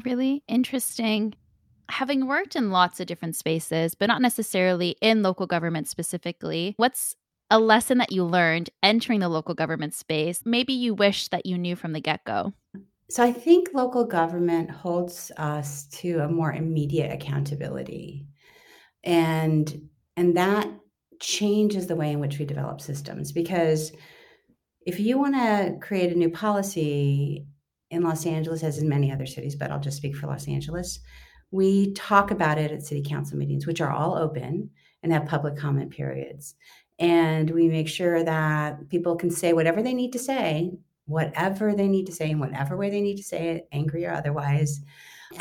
Really 0.05 0.45
interesting. 0.47 1.35
Having 1.91 2.27
worked 2.27 2.55
in 2.57 2.71
lots 2.71 3.01
of 3.01 3.07
different 3.07 3.37
spaces, 3.37 3.95
but 3.95 4.07
not 4.07 4.23
necessarily 4.23 4.97
in 5.01 5.23
local 5.23 5.47
government 5.47 5.89
specifically, 5.89 6.75
what's 6.77 7.17
a 7.51 7.59
lesson 7.59 7.99
that 7.99 8.13
you 8.13 8.25
learned 8.25 8.71
entering 8.83 9.21
the 9.21 9.29
local 9.29 9.55
government 9.55 9.95
space, 9.95 10.41
maybe 10.45 10.73
you 10.73 10.95
wish 10.95 11.29
that 11.29 11.47
you 11.47 11.59
knew 11.59 11.77
from 11.77 11.93
the 11.93 12.01
get 12.01 12.25
go? 12.25 12.53
So 13.11 13.23
I 13.23 13.33
think 13.33 13.71
local 13.75 14.05
government 14.05 14.71
holds 14.71 15.31
us 15.37 15.87
to 15.89 16.21
a 16.21 16.29
more 16.29 16.53
immediate 16.53 17.13
accountability. 17.13 18.27
And 19.03 19.89
and 20.17 20.37
that 20.37 20.69
changes 21.25 21.87
the 21.87 21.97
way 21.97 22.11
in 22.13 22.21
which 22.21 22.39
we 22.39 22.45
develop 22.45 22.81
systems 22.81 23.33
because 23.33 23.93
if 24.87 25.01
you 25.01 25.19
want 25.19 25.35
to 25.35 25.77
create 25.81 26.13
a 26.13 26.19
new 26.19 26.29
policy 26.29 27.47
in 27.91 28.03
Los 28.03 28.27
Angeles, 28.27 28.63
as 28.63 28.79
in 28.79 28.89
many 28.89 29.11
other 29.11 29.25
cities, 29.25 29.57
but 29.57 29.71
I'll 29.71 29.81
just 29.81 29.97
speak 29.97 30.15
for 30.15 30.27
Los 30.27 30.47
Angeles, 30.47 31.01
we 31.51 31.93
talk 31.95 32.31
about 32.31 32.59
it 32.59 32.71
at 32.71 32.83
city 32.83 33.03
council 33.03 33.39
meetings, 33.39 33.67
which 33.67 33.81
are 33.81 33.91
all 33.91 34.17
open 34.17 34.71
and 35.03 35.13
have 35.13 35.27
public 35.27 35.57
comment 35.57 35.91
periods. 35.91 36.55
And 36.99 37.51
we 37.51 37.69
make 37.69 37.89
sure 37.89 38.23
that 38.23 38.89
people 38.91 39.17
can 39.17 39.31
say 39.31 39.55
whatever 39.55 39.83
they 39.83 39.95
need 39.95 40.13
to 40.13 40.19
say 40.19 40.73
whatever 41.07 41.75
they 41.75 41.89
need 41.89 42.07
to 42.07 42.13
say 42.13 42.31
in 42.31 42.39
whatever 42.39 42.77
way 42.77 42.91
they 42.91 43.01
need 43.01 43.17
to 43.17 43.23
say 43.23 43.51
it, 43.51 43.69
angry 43.73 44.07
or 44.07 44.13
otherwise, 44.13 44.81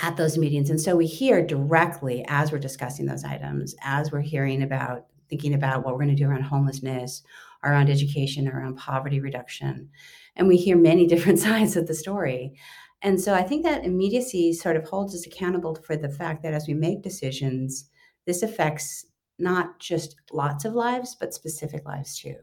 at 0.01 0.17
those 0.17 0.37
meetings. 0.37 0.69
And 0.69 0.81
so 0.81 0.95
we 0.95 1.05
hear 1.05 1.45
directly 1.45 2.25
as 2.27 2.51
we're 2.51 2.59
discussing 2.59 3.05
those 3.05 3.23
items, 3.23 3.75
as 3.81 4.11
we're 4.11 4.21
hearing 4.21 4.63
about 4.63 5.05
thinking 5.33 5.55
about 5.55 5.83
what 5.83 5.95
we're 5.95 6.03
going 6.03 6.15
to 6.15 6.23
do 6.23 6.29
around 6.29 6.43
homelessness, 6.43 7.23
around 7.63 7.89
education, 7.89 8.47
around 8.47 8.77
poverty 8.77 9.19
reduction. 9.19 9.89
And 10.35 10.47
we 10.47 10.57
hear 10.57 10.77
many 10.77 11.07
different 11.13 11.39
sides 11.39 11.75
of 11.75 11.87
the 11.87 11.95
story. 11.95 12.53
And 13.01 13.19
so 13.19 13.33
I 13.33 13.41
think 13.41 13.63
that 13.63 13.83
immediacy 13.83 14.53
sort 14.53 14.75
of 14.75 14.87
holds 14.87 15.15
us 15.15 15.25
accountable 15.25 15.73
for 15.73 15.97
the 15.97 16.07
fact 16.07 16.43
that 16.43 16.53
as 16.53 16.67
we 16.67 16.75
make 16.75 17.01
decisions, 17.01 17.89
this 18.27 18.43
affects 18.43 19.07
not 19.39 19.79
just 19.79 20.15
lots 20.31 20.65
of 20.65 20.73
lives, 20.73 21.17
but 21.19 21.33
specific 21.33 21.83
lives 21.83 22.19
too. 22.19 22.35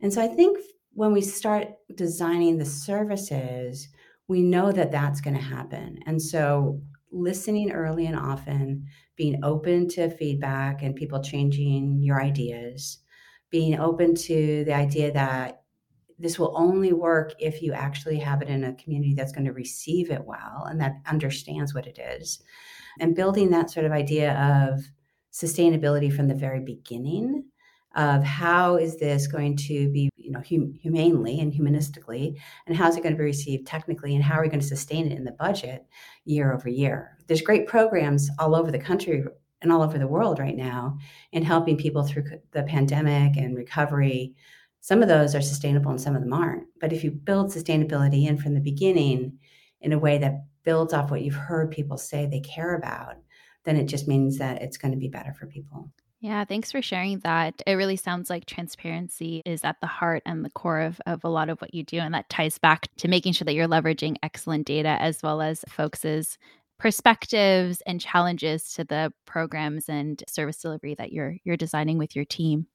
And 0.00 0.12
so 0.12 0.22
I 0.22 0.28
think 0.28 0.58
when 0.92 1.12
we 1.12 1.22
start 1.22 1.70
designing 1.96 2.56
the 2.56 2.64
services, 2.64 3.88
we 4.28 4.42
know 4.42 4.70
that 4.70 4.92
that's 4.92 5.20
going 5.20 5.36
to 5.36 5.42
happen. 5.42 5.98
And 6.06 6.22
so 6.22 6.80
listening 7.10 7.72
early 7.72 8.06
and 8.06 8.16
often, 8.16 8.86
being 9.16 9.40
open 9.42 9.88
to 9.88 10.10
feedback 10.10 10.82
and 10.82 10.94
people 10.94 11.22
changing 11.22 12.02
your 12.02 12.20
ideas, 12.20 12.98
being 13.50 13.78
open 13.78 14.14
to 14.14 14.64
the 14.64 14.74
idea 14.74 15.12
that 15.12 15.62
this 16.18 16.38
will 16.38 16.52
only 16.56 16.92
work 16.92 17.32
if 17.38 17.62
you 17.62 17.72
actually 17.72 18.18
have 18.18 18.40
it 18.42 18.48
in 18.48 18.64
a 18.64 18.74
community 18.74 19.14
that's 19.14 19.32
going 19.32 19.44
to 19.44 19.52
receive 19.52 20.10
it 20.10 20.24
well 20.24 20.66
and 20.68 20.80
that 20.80 20.94
understands 21.06 21.74
what 21.74 21.86
it 21.86 21.98
is. 21.98 22.42
And 23.00 23.14
building 23.14 23.50
that 23.50 23.70
sort 23.70 23.86
of 23.86 23.92
idea 23.92 24.34
of 24.34 24.80
sustainability 25.32 26.12
from 26.12 26.28
the 26.28 26.34
very 26.34 26.60
beginning 26.60 27.44
of 27.94 28.22
how 28.22 28.76
is 28.76 28.98
this 28.98 29.26
going 29.26 29.56
to 29.56 29.90
be 29.90 30.10
know 30.36 30.42
hum- 30.48 30.74
humanely 30.80 31.40
and 31.40 31.52
humanistically 31.52 32.36
and 32.66 32.76
how 32.76 32.88
is 32.88 32.96
it 32.96 33.02
going 33.02 33.14
to 33.14 33.18
be 33.18 33.24
received 33.24 33.66
technically 33.66 34.14
and 34.14 34.24
how 34.24 34.38
are 34.38 34.42
we 34.42 34.48
going 34.48 34.60
to 34.60 34.66
sustain 34.66 35.10
it 35.10 35.16
in 35.16 35.24
the 35.24 35.32
budget 35.32 35.86
year 36.24 36.52
over 36.52 36.68
year? 36.68 37.18
There's 37.26 37.42
great 37.42 37.66
programs 37.66 38.30
all 38.38 38.54
over 38.54 38.70
the 38.70 38.78
country 38.78 39.24
and 39.62 39.72
all 39.72 39.82
over 39.82 39.98
the 39.98 40.06
world 40.06 40.38
right 40.38 40.56
now 40.56 40.98
in 41.32 41.42
helping 41.42 41.76
people 41.76 42.02
through 42.02 42.24
the 42.52 42.62
pandemic 42.64 43.36
and 43.36 43.56
recovery. 43.56 44.34
Some 44.80 45.02
of 45.02 45.08
those 45.08 45.34
are 45.34 45.42
sustainable 45.42 45.90
and 45.90 46.00
some 46.00 46.14
of 46.14 46.22
them 46.22 46.32
aren't. 46.32 46.66
But 46.80 46.92
if 46.92 47.02
you 47.02 47.10
build 47.10 47.50
sustainability 47.50 48.26
in 48.28 48.38
from 48.38 48.54
the 48.54 48.60
beginning 48.60 49.38
in 49.80 49.92
a 49.92 49.98
way 49.98 50.18
that 50.18 50.44
builds 50.62 50.92
off 50.92 51.10
what 51.10 51.22
you've 51.22 51.34
heard 51.34 51.70
people 51.70 51.96
say 51.96 52.26
they 52.26 52.40
care 52.40 52.74
about 52.74 53.16
then 53.66 53.76
it 53.76 53.86
just 53.86 54.08
means 54.08 54.38
that 54.38 54.62
it's 54.62 54.78
going 54.78 54.92
to 54.92 54.98
be 54.98 55.08
better 55.08 55.34
for 55.34 55.46
people 55.46 55.90
yeah, 56.20 56.44
thanks 56.44 56.72
for 56.72 56.80
sharing 56.80 57.18
that. 57.20 57.62
It 57.66 57.74
really 57.74 57.96
sounds 57.96 58.30
like 58.30 58.46
transparency 58.46 59.42
is 59.44 59.64
at 59.64 59.76
the 59.80 59.86
heart 59.86 60.22
and 60.24 60.44
the 60.44 60.50
core 60.50 60.80
of, 60.80 61.00
of 61.06 61.24
a 61.24 61.28
lot 61.28 61.50
of 61.50 61.60
what 61.60 61.74
you 61.74 61.84
do. 61.84 61.98
And 61.98 62.14
that 62.14 62.28
ties 62.30 62.58
back 62.58 62.88
to 62.98 63.08
making 63.08 63.34
sure 63.34 63.44
that 63.44 63.54
you're 63.54 63.68
leveraging 63.68 64.16
excellent 64.22 64.66
data 64.66 64.96
as 65.00 65.22
well 65.22 65.42
as 65.42 65.64
folks' 65.68 66.38
perspectives 66.78 67.82
and 67.86 68.00
challenges 68.00 68.72
to 68.74 68.84
the 68.84 69.12
programs 69.26 69.88
and 69.88 70.22
service 70.28 70.58
delivery 70.58 70.94
that 70.94 71.12
you're 71.12 71.36
you're 71.44 71.56
designing 71.56 71.98
with 71.98 72.16
your 72.16 72.24
team. 72.24 72.66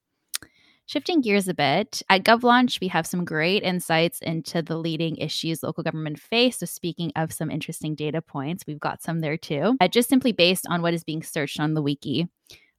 Shifting 0.87 1.21
gears 1.21 1.47
a 1.47 1.53
bit, 1.53 2.01
at 2.09 2.23
GovLaunch, 2.23 2.81
we 2.81 2.89
have 2.89 3.07
some 3.07 3.23
great 3.23 3.63
insights 3.63 4.19
into 4.21 4.61
the 4.61 4.75
leading 4.75 5.15
issues 5.17 5.63
local 5.63 5.83
government 5.83 6.19
face. 6.19 6.57
So, 6.59 6.65
speaking 6.65 7.13
of 7.15 7.31
some 7.31 7.49
interesting 7.49 7.95
data 7.95 8.21
points, 8.21 8.65
we've 8.67 8.79
got 8.79 9.01
some 9.01 9.21
there 9.21 9.37
too, 9.37 9.77
uh, 9.79 9.87
just 9.87 10.09
simply 10.09 10.31
based 10.31 10.65
on 10.67 10.81
what 10.81 10.93
is 10.93 11.03
being 11.03 11.23
searched 11.23 11.59
on 11.59 11.75
the 11.75 11.81
wiki. 11.81 12.27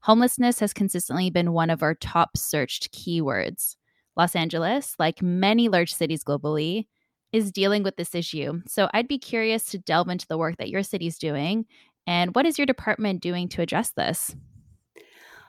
Homelessness 0.02 0.58
has 0.58 0.72
consistently 0.72 1.30
been 1.30 1.52
one 1.52 1.70
of 1.70 1.80
our 1.80 1.94
top 1.94 2.36
searched 2.36 2.92
keywords. 2.92 3.76
Los 4.16 4.34
Angeles, 4.34 4.96
like 4.98 5.22
many 5.22 5.68
large 5.68 5.94
cities 5.94 6.24
globally, 6.24 6.88
is 7.32 7.52
dealing 7.52 7.84
with 7.84 7.94
this 7.94 8.12
issue. 8.12 8.60
So 8.66 8.88
I'd 8.92 9.06
be 9.06 9.18
curious 9.18 9.66
to 9.66 9.78
delve 9.78 10.08
into 10.08 10.26
the 10.26 10.36
work 10.36 10.56
that 10.56 10.70
your 10.70 10.82
city's 10.82 11.18
doing 11.18 11.66
and 12.04 12.34
what 12.34 12.46
is 12.46 12.58
your 12.58 12.66
department 12.66 13.22
doing 13.22 13.48
to 13.50 13.62
address 13.62 13.90
this? 13.90 14.34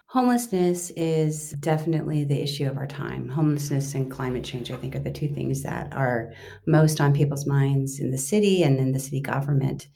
Homelessness 0.06 0.92
is 0.92 1.54
definitely 1.54 2.24
the 2.24 2.40
issue 2.40 2.68
of 2.68 2.78
our 2.78 2.86
time. 2.86 3.30
Homelessness 3.30 3.96
and 3.96 4.12
climate 4.12 4.44
change, 4.44 4.70
I 4.70 4.76
think, 4.76 4.96
are 4.96 5.00
the 5.00 5.10
two 5.10 5.30
things 5.30 5.64
that 5.64 5.92
are 5.96 6.32
most 6.68 7.02
on 7.02 7.12
people's 7.12 7.48
minds 7.48 8.00
in 8.00 8.12
the 8.12 8.20
city 8.20 8.62
and 8.62 8.78
in 8.78 8.92
the 8.92 9.00
city 9.00 9.20
government. 9.20 9.88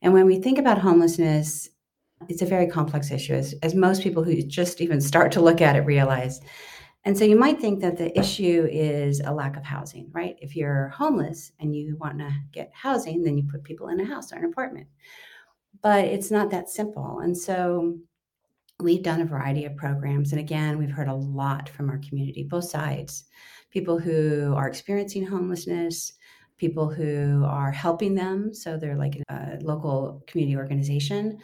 And 0.00 0.14
when 0.14 0.24
we 0.24 0.40
think 0.40 0.58
about 0.58 0.78
homelessness, 0.78 1.68
it's 2.28 2.42
a 2.42 2.46
very 2.46 2.66
complex 2.66 3.10
issue, 3.10 3.34
as, 3.34 3.54
as 3.62 3.74
most 3.74 4.02
people 4.02 4.24
who 4.24 4.42
just 4.42 4.80
even 4.80 5.00
start 5.00 5.32
to 5.32 5.40
look 5.40 5.60
at 5.60 5.76
it 5.76 5.80
realize. 5.80 6.40
And 7.04 7.16
so 7.16 7.24
you 7.24 7.38
might 7.38 7.60
think 7.60 7.80
that 7.80 7.96
the 7.96 8.16
issue 8.18 8.68
is 8.70 9.20
a 9.24 9.32
lack 9.32 9.56
of 9.56 9.64
housing, 9.64 10.10
right? 10.12 10.36
If 10.40 10.56
you're 10.56 10.88
homeless 10.88 11.52
and 11.60 11.74
you 11.74 11.96
want 11.96 12.18
to 12.18 12.30
get 12.52 12.70
housing, 12.74 13.22
then 13.22 13.38
you 13.38 13.44
put 13.50 13.64
people 13.64 13.88
in 13.88 14.00
a 14.00 14.04
house 14.04 14.32
or 14.32 14.36
an 14.36 14.44
apartment. 14.44 14.88
But 15.80 16.04
it's 16.06 16.30
not 16.30 16.50
that 16.50 16.68
simple. 16.68 17.20
And 17.20 17.36
so 17.36 17.98
we've 18.80 19.02
done 19.02 19.20
a 19.20 19.26
variety 19.26 19.64
of 19.64 19.76
programs. 19.76 20.32
And 20.32 20.40
again, 20.40 20.76
we've 20.76 20.90
heard 20.90 21.08
a 21.08 21.14
lot 21.14 21.68
from 21.68 21.88
our 21.88 21.98
community, 21.98 22.42
both 22.42 22.64
sides 22.64 23.24
people 23.70 23.98
who 23.98 24.54
are 24.56 24.68
experiencing 24.68 25.26
homelessness, 25.26 26.12
people 26.58 26.88
who 26.88 27.44
are 27.46 27.70
helping 27.70 28.14
them. 28.14 28.52
So 28.52 28.76
they're 28.76 28.96
like 28.96 29.22
a 29.28 29.58
local 29.60 30.22
community 30.26 30.56
organization 30.56 31.38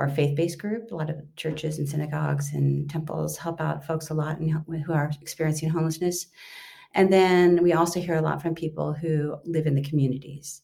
our 0.00 0.08
faith-based 0.08 0.58
group. 0.58 0.90
A 0.90 0.96
lot 0.96 1.10
of 1.10 1.16
churches 1.36 1.78
and 1.78 1.88
synagogues 1.88 2.52
and 2.54 2.88
temples 2.88 3.36
help 3.36 3.60
out 3.60 3.86
folks 3.86 4.08
a 4.08 4.14
lot 4.14 4.38
and 4.38 4.50
who 4.50 4.92
are 4.92 5.12
experiencing 5.20 5.68
homelessness. 5.68 6.26
And 6.94 7.12
then 7.12 7.62
we 7.62 7.74
also 7.74 8.00
hear 8.00 8.16
a 8.16 8.22
lot 8.22 8.42
from 8.42 8.54
people 8.54 8.94
who 8.94 9.36
live 9.44 9.66
in 9.66 9.74
the 9.74 9.84
communities. 9.84 10.62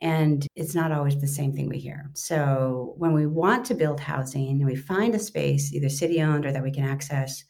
And 0.00 0.46
it's 0.56 0.74
not 0.74 0.90
always 0.90 1.20
the 1.20 1.26
same 1.26 1.52
thing 1.52 1.68
we 1.68 1.78
hear. 1.78 2.10
So 2.14 2.94
when 2.96 3.12
we 3.12 3.26
want 3.26 3.66
to 3.66 3.74
build 3.74 4.00
housing 4.00 4.48
and 4.48 4.64
we 4.64 4.74
find 4.74 5.14
a 5.14 5.18
space, 5.18 5.72
either 5.72 5.88
city 5.88 6.22
owned 6.22 6.46
or 6.46 6.52
that 6.52 6.62
we 6.62 6.72
can 6.72 6.84
access 6.84 7.44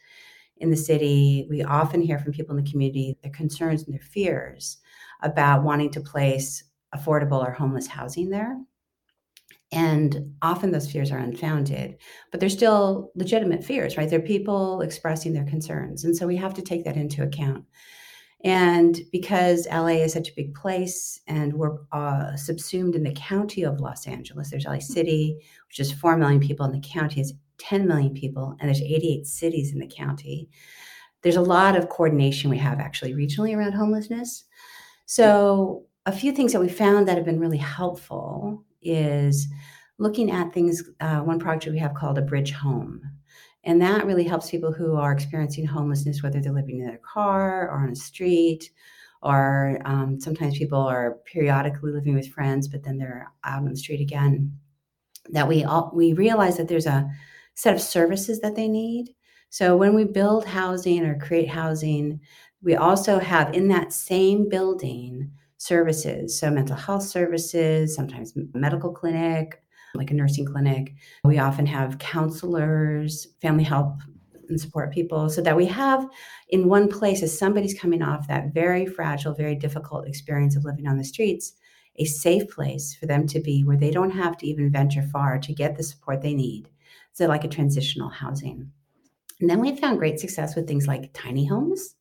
in 0.56 0.70
the 0.70 0.76
city, 0.76 1.46
we 1.48 1.62
often 1.62 2.02
hear 2.02 2.18
from 2.18 2.32
people 2.32 2.56
in 2.56 2.64
the 2.64 2.70
community 2.70 3.16
their 3.22 3.30
concerns 3.30 3.84
and 3.84 3.94
their 3.94 4.00
fears 4.00 4.78
about 5.22 5.62
wanting 5.62 5.90
to 5.92 6.00
place 6.00 6.64
affordable 6.94 7.46
or 7.46 7.52
homeless 7.52 7.86
housing 7.86 8.30
there. 8.30 8.58
And 9.70 10.34
often 10.40 10.70
those 10.70 10.90
fears 10.90 11.10
are 11.10 11.18
unfounded, 11.18 11.96
but 12.30 12.40
they're 12.40 12.48
still 12.48 13.10
legitimate 13.14 13.62
fears, 13.62 13.98
right? 13.98 14.08
They're 14.08 14.20
people 14.20 14.80
expressing 14.80 15.34
their 15.34 15.44
concerns. 15.44 16.04
And 16.04 16.16
so 16.16 16.26
we 16.26 16.36
have 16.36 16.54
to 16.54 16.62
take 16.62 16.84
that 16.84 16.96
into 16.96 17.22
account. 17.22 17.64
And 18.44 19.00
because 19.10 19.66
LA 19.70 20.02
is 20.04 20.12
such 20.12 20.28
a 20.28 20.34
big 20.36 20.54
place 20.54 21.20
and 21.26 21.54
we're 21.54 21.76
uh, 21.92 22.36
subsumed 22.36 22.94
in 22.94 23.02
the 23.02 23.12
county 23.12 23.64
of 23.64 23.80
Los 23.80 24.06
Angeles, 24.06 24.50
there's 24.50 24.64
LA 24.64 24.78
City, 24.78 25.38
which 25.68 25.80
is 25.80 25.92
4 25.92 26.16
million 26.16 26.40
people, 26.40 26.64
and 26.64 26.74
the 26.74 26.88
county 26.88 27.20
is 27.20 27.34
10 27.58 27.86
million 27.86 28.14
people, 28.14 28.56
and 28.60 28.68
there's 28.68 28.80
88 28.80 29.26
cities 29.26 29.72
in 29.72 29.80
the 29.80 29.88
county. 29.88 30.48
There's 31.22 31.36
a 31.36 31.42
lot 31.42 31.76
of 31.76 31.88
coordination 31.88 32.48
we 32.48 32.58
have 32.58 32.78
actually 32.78 33.12
regionally 33.12 33.56
around 33.56 33.72
homelessness. 33.72 34.44
So, 35.10 35.86
a 36.04 36.12
few 36.12 36.32
things 36.32 36.52
that 36.52 36.60
we 36.60 36.68
found 36.68 37.08
that 37.08 37.16
have 37.16 37.24
been 37.24 37.40
really 37.40 37.56
helpful 37.56 38.62
is 38.82 39.48
looking 39.96 40.30
at 40.30 40.52
things. 40.52 40.82
Uh, 41.00 41.20
one 41.20 41.38
project 41.38 41.72
we 41.72 41.78
have 41.78 41.94
called 41.94 42.18
a 42.18 42.22
bridge 42.22 42.52
home. 42.52 43.00
And 43.64 43.80
that 43.80 44.04
really 44.04 44.24
helps 44.24 44.50
people 44.50 44.70
who 44.70 44.96
are 44.96 45.12
experiencing 45.12 45.64
homelessness, 45.64 46.22
whether 46.22 46.40
they're 46.40 46.52
living 46.52 46.80
in 46.80 46.86
their 46.86 46.98
car 46.98 47.70
or 47.70 47.78
on 47.78 47.92
a 47.92 47.96
street, 47.96 48.70
or 49.22 49.80
um, 49.86 50.20
sometimes 50.20 50.58
people 50.58 50.78
are 50.78 51.16
periodically 51.24 51.90
living 51.90 52.14
with 52.14 52.28
friends, 52.28 52.68
but 52.68 52.82
then 52.82 52.98
they're 52.98 53.32
out 53.44 53.60
on 53.60 53.70
the 53.70 53.76
street 53.76 54.02
again. 54.02 54.52
That 55.30 55.48
we 55.48 55.64
all 55.64 55.90
we 55.94 56.12
realize 56.12 56.58
that 56.58 56.68
there's 56.68 56.86
a 56.86 57.08
set 57.54 57.74
of 57.74 57.80
services 57.80 58.40
that 58.40 58.56
they 58.56 58.68
need. 58.68 59.14
So 59.48 59.74
when 59.74 59.94
we 59.94 60.04
build 60.04 60.44
housing 60.44 61.06
or 61.06 61.18
create 61.18 61.48
housing, 61.48 62.20
we 62.62 62.74
also 62.74 63.18
have 63.18 63.54
in 63.54 63.68
that 63.68 63.92
same 63.92 64.48
building 64.48 65.30
services. 65.58 66.38
So, 66.38 66.50
mental 66.50 66.76
health 66.76 67.02
services, 67.02 67.94
sometimes 67.94 68.32
medical 68.54 68.92
clinic, 68.92 69.62
like 69.94 70.10
a 70.10 70.14
nursing 70.14 70.46
clinic. 70.46 70.94
We 71.24 71.38
often 71.38 71.66
have 71.66 71.98
counselors, 71.98 73.26
family 73.40 73.64
help 73.64 74.00
and 74.48 74.60
support 74.60 74.92
people 74.92 75.28
so 75.28 75.42
that 75.42 75.56
we 75.56 75.66
have 75.66 76.08
in 76.48 76.68
one 76.68 76.88
place 76.88 77.22
as 77.22 77.38
somebody's 77.38 77.78
coming 77.78 78.02
off 78.02 78.28
that 78.28 78.54
very 78.54 78.86
fragile, 78.86 79.34
very 79.34 79.54
difficult 79.54 80.08
experience 80.08 80.56
of 80.56 80.64
living 80.64 80.86
on 80.86 80.96
the 80.96 81.04
streets, 81.04 81.52
a 81.96 82.04
safe 82.04 82.48
place 82.48 82.94
for 82.94 83.06
them 83.06 83.26
to 83.26 83.40
be 83.40 83.62
where 83.62 83.76
they 83.76 83.90
don't 83.90 84.10
have 84.10 84.36
to 84.38 84.46
even 84.46 84.70
venture 84.70 85.02
far 85.02 85.38
to 85.38 85.52
get 85.52 85.76
the 85.76 85.82
support 85.82 86.22
they 86.22 86.34
need. 86.34 86.68
So, 87.12 87.26
like 87.26 87.44
a 87.44 87.48
transitional 87.48 88.08
housing. 88.08 88.70
And 89.40 89.48
then 89.48 89.60
we 89.60 89.76
found 89.76 89.98
great 89.98 90.18
success 90.18 90.56
with 90.56 90.66
things 90.66 90.86
like 90.86 91.12
tiny 91.12 91.46
homes. 91.46 91.94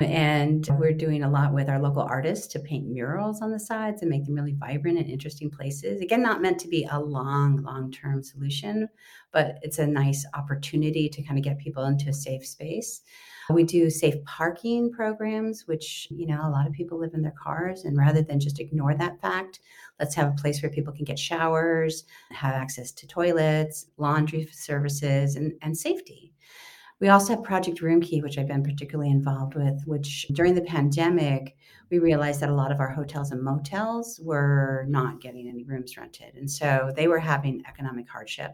And 0.00 0.68
we're 0.78 0.92
doing 0.92 1.22
a 1.22 1.30
lot 1.30 1.52
with 1.52 1.68
our 1.68 1.78
local 1.78 2.02
artists 2.02 2.48
to 2.48 2.58
paint 2.58 2.88
murals 2.88 3.40
on 3.40 3.52
the 3.52 3.60
sides 3.60 4.02
and 4.02 4.10
make 4.10 4.24
them 4.24 4.34
really 4.34 4.56
vibrant 4.58 4.98
and 4.98 5.08
interesting 5.08 5.50
places. 5.50 6.00
Again, 6.00 6.22
not 6.22 6.42
meant 6.42 6.58
to 6.60 6.68
be 6.68 6.86
a 6.90 6.98
long, 6.98 7.58
long 7.62 7.92
term 7.92 8.22
solution, 8.22 8.88
but 9.32 9.58
it's 9.62 9.78
a 9.78 9.86
nice 9.86 10.26
opportunity 10.34 11.08
to 11.08 11.22
kind 11.22 11.38
of 11.38 11.44
get 11.44 11.58
people 11.58 11.84
into 11.84 12.10
a 12.10 12.12
safe 12.14 12.44
space. 12.44 13.02
We 13.50 13.62
do 13.62 13.90
safe 13.90 14.24
parking 14.24 14.90
programs, 14.90 15.64
which, 15.66 16.08
you 16.10 16.26
know, 16.26 16.40
a 16.42 16.50
lot 16.50 16.66
of 16.66 16.72
people 16.72 16.98
live 16.98 17.12
in 17.14 17.22
their 17.22 17.34
cars. 17.40 17.84
And 17.84 17.96
rather 17.96 18.22
than 18.22 18.40
just 18.40 18.58
ignore 18.58 18.94
that 18.94 19.20
fact, 19.20 19.60
let's 20.00 20.14
have 20.14 20.28
a 20.28 20.40
place 20.40 20.62
where 20.62 20.72
people 20.72 20.94
can 20.94 21.04
get 21.04 21.18
showers, 21.18 22.04
have 22.30 22.54
access 22.54 22.90
to 22.92 23.06
toilets, 23.06 23.86
laundry 23.98 24.48
services, 24.50 25.36
and, 25.36 25.52
and 25.60 25.76
safety. 25.76 26.32
We 27.04 27.10
also 27.10 27.34
have 27.34 27.44
Project 27.44 27.82
Roomkey, 27.82 28.22
which 28.22 28.38
I've 28.38 28.48
been 28.48 28.62
particularly 28.62 29.10
involved 29.10 29.56
with, 29.56 29.82
which 29.84 30.24
during 30.32 30.54
the 30.54 30.62
pandemic, 30.62 31.54
we 31.90 31.98
realized 31.98 32.40
that 32.40 32.48
a 32.48 32.54
lot 32.54 32.72
of 32.72 32.80
our 32.80 32.88
hotels 32.88 33.30
and 33.30 33.42
motels 33.42 34.18
were 34.24 34.86
not 34.88 35.20
getting 35.20 35.46
any 35.46 35.64
rooms 35.64 35.98
rented. 35.98 36.34
And 36.34 36.50
so 36.50 36.94
they 36.96 37.06
were 37.06 37.18
having 37.18 37.62
economic 37.68 38.08
hardship. 38.08 38.52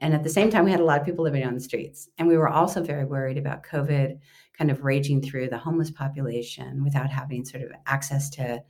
And 0.00 0.14
at 0.14 0.22
the 0.22 0.30
same 0.30 0.48
time, 0.48 0.64
we 0.64 0.70
had 0.70 0.80
a 0.80 0.86
lot 0.86 1.00
of 1.00 1.04
people 1.04 1.22
living 1.22 1.44
on 1.44 1.52
the 1.52 1.60
streets. 1.60 2.08
And 2.16 2.26
we 2.26 2.38
were 2.38 2.48
also 2.48 2.82
very 2.82 3.04
worried 3.04 3.36
about 3.36 3.66
COVID 3.66 4.20
kind 4.56 4.70
of 4.70 4.82
raging 4.82 5.20
through 5.20 5.50
the 5.50 5.58
homeless 5.58 5.90
population 5.90 6.82
without 6.82 7.10
having 7.10 7.44
sort 7.44 7.62
of 7.62 7.72
access 7.84 8.30
to, 8.30 8.62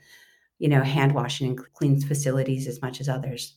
you 0.59 0.69
know, 0.69 0.83
hand 0.83 1.15
washing 1.15 1.47
and 1.51 1.73
clean 1.75 2.01
facilities 2.01 2.67
as 2.67 2.83
much 2.83 3.01
as 3.01 3.09
others. 3.09 3.55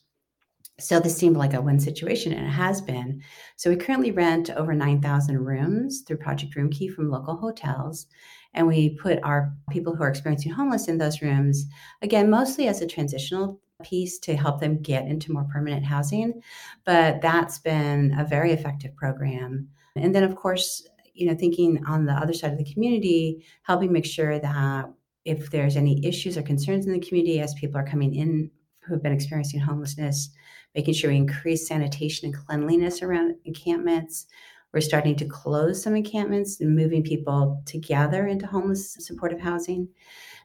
So 0.80 1.00
this 1.00 1.18
seemed 1.18 1.36
like 1.36 1.54
a 1.54 1.62
win 1.62 1.80
situation, 1.80 2.32
and 2.32 2.48
it 2.48 2.52
has 2.52 2.82
been. 2.82 3.22
So 3.58 3.70
we 3.70 3.76
currently 3.76 4.12
rent 4.12 4.50
over 4.50 4.74
9,000 4.74 5.38
rooms 5.38 6.02
through 6.02 6.18
Project 6.18 6.56
Roomkey 6.56 6.94
from 6.94 7.10
local 7.10 7.36
hotels. 7.36 8.08
And 8.54 8.66
we 8.68 8.96
put 8.96 9.20
our 9.24 9.54
people 9.70 9.96
who 9.96 10.04
are 10.04 10.10
experiencing 10.10 10.54
homeless 10.54 10.88
in 10.88 10.98
those 10.98 11.22
rooms, 11.22 11.66
again, 12.02 12.30
mostly 12.30 12.68
as 12.68 12.82
a 12.82 12.88
transitional 12.88 13.62
piece 13.84 14.20
to 14.20 14.36
help 14.36 14.60
them 14.60 14.82
get 14.82 15.06
into 15.06 15.32
more 15.32 15.48
permanent 15.52 15.86
housing. 15.86 16.42
But 16.86 17.22
that's 17.22 17.60
been 17.60 18.16
a 18.18 18.26
very 18.26 18.52
effective 18.52 18.96
program. 18.96 19.68
And 19.96 20.16
then, 20.16 20.24
of 20.24 20.36
course, 20.36 20.88
you 21.14 21.28
know, 21.28 21.36
thinking 21.36 21.84
on 21.86 22.06
the 22.06 22.14
other 22.14 22.34
side 22.34 22.54
of 22.54 22.58
the 22.58 22.72
community, 22.72 23.46
helping 23.64 23.92
make 23.92 24.06
sure 24.06 24.40
that 24.40 24.86
if 25.26 25.52
there's 25.52 25.76
any 25.76 26.06
issues 26.06 26.38
or 26.38 26.42
concerns 26.42 26.88
in 26.88 26.94
the 26.94 27.06
community 27.06 27.42
as 27.42 27.54
people 27.56 27.78
are 27.78 27.86
coming 27.86 28.16
in 28.16 28.50
who 28.90 28.96
have 28.96 29.04
been 29.04 29.14
experiencing 29.14 29.60
homelessness, 29.60 30.30
making 30.76 30.96
sure 30.96 31.12
we 31.12 31.18
increase 31.18 31.68
sanitation 31.68 32.26
and 32.26 32.36
cleanliness 32.36 33.02
around 33.02 33.36
encampments. 33.46 34.26
We're 34.74 34.82
starting 34.82 35.16
to 35.18 35.26
close 35.26 35.82
some 35.82 35.96
encampments 35.96 36.60
and 36.60 36.76
moving 36.76 37.04
people 37.04 37.62
together 37.66 38.28
into 38.28 38.48
homeless 38.48 38.96
supportive 39.00 39.40
housing. 39.40 39.88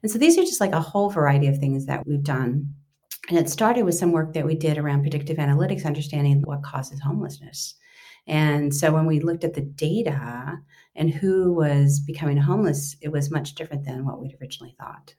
And 0.02 0.10
so 0.10 0.18
these 0.18 0.38
are 0.38 0.42
just 0.42 0.60
like 0.60 0.72
a 0.72 0.80
whole 0.80 1.10
variety 1.10 1.46
of 1.46 1.58
things 1.58 1.86
that 1.86 2.06
we've 2.06 2.22
done. 2.22 2.74
And 3.30 3.38
it 3.38 3.48
started 3.48 3.84
with 3.84 3.94
some 3.94 4.12
work 4.12 4.34
that 4.34 4.44
we 4.46 4.54
did 4.54 4.76
around 4.76 5.00
predictive 5.00 5.38
analytics, 5.38 5.86
understanding 5.86 6.42
what 6.42 6.62
causes 6.62 7.00
homelessness. 7.00 7.74
And 8.26 8.74
so 8.74 8.92
when 8.92 9.06
we 9.06 9.20
looked 9.20 9.44
at 9.44 9.54
the 9.54 9.62
data 9.62 10.58
and 10.94 11.10
who 11.10 11.52
was 11.52 12.00
becoming 12.00 12.36
homeless, 12.36 12.96
it 13.00 13.08
was 13.08 13.30
much 13.30 13.54
different 13.54 13.84
than 13.84 14.04
what 14.04 14.20
we'd 14.20 14.36
originally 14.40 14.74
thought. 14.78 15.14